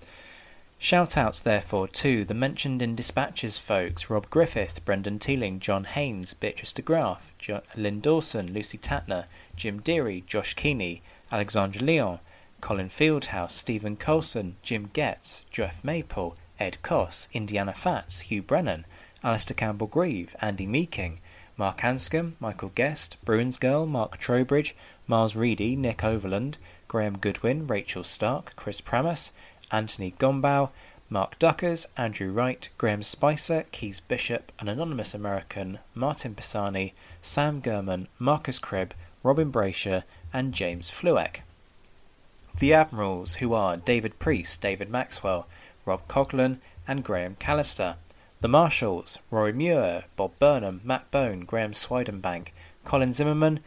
[0.78, 6.34] Shout outs, therefore to the mentioned in dispatches folks Rob Griffith, Brendan Teeling, John Haynes,
[6.34, 9.24] Beatrice DeGraff, jo- Lynn Dawson, Lucy Tatner,
[9.56, 11.02] Jim Deary, Josh Keeney,
[11.32, 12.20] Alexandra Leon,
[12.60, 18.84] Colin Fieldhouse, Stephen Colson, Jim Getz, Jeff Maple, Ed Koss, Indiana Fats, Hugh Brennan,
[19.22, 21.20] Alistair Campbell Grieve, Andy Meeking,
[21.56, 24.76] Mark Anscombe, Michael Guest, Bruins Girl, Mark Trowbridge,
[25.06, 29.32] Miles Reedy, Nick Overland, Graham Goodwin, Rachel Stark, Chris Pramas,
[29.70, 30.70] Anthony Gombow,
[31.10, 38.08] Mark Duckers, Andrew Wright, Graham Spicer, Keys Bishop, an anonymous American, Martin Pisani, Sam Gurman,
[38.18, 41.40] Marcus Cribb, Robin Brasher, and James Flueck.
[42.58, 45.46] The Admirals, who are David Priest, David Maxwell,
[45.86, 46.58] Rob Coughlin,
[46.88, 47.96] and Graham Callister.
[48.40, 52.48] The Marshals, Rory Muir, Bob Burnham, Matt Bone, Graham Swidenbank,
[52.84, 53.60] Colin Zimmerman,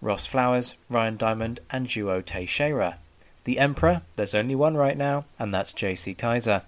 [0.00, 2.98] Ross Flowers, Ryan Diamond, and Duo Teixeira.
[3.44, 6.62] The Emperor, there's only one right now, and that's JC Kaiser.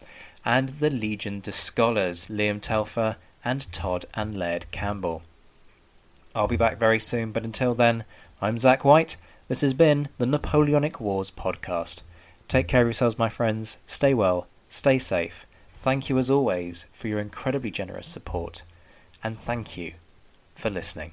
[0.45, 5.23] And the Legion de Scholars, Liam Telfer and Todd and Laird Campbell.
[6.35, 8.05] I'll be back very soon, but until then,
[8.41, 9.17] I'm Zach White
[9.49, 12.03] this has been the Napoleonic Wars podcast.
[12.49, 13.79] Take care of yourselves, my friends.
[13.87, 15.47] Stay well, stay safe.
[15.75, 18.63] Thank you, as always, for your incredibly generous support.
[19.25, 19.95] And thank you
[20.55, 21.13] for listening.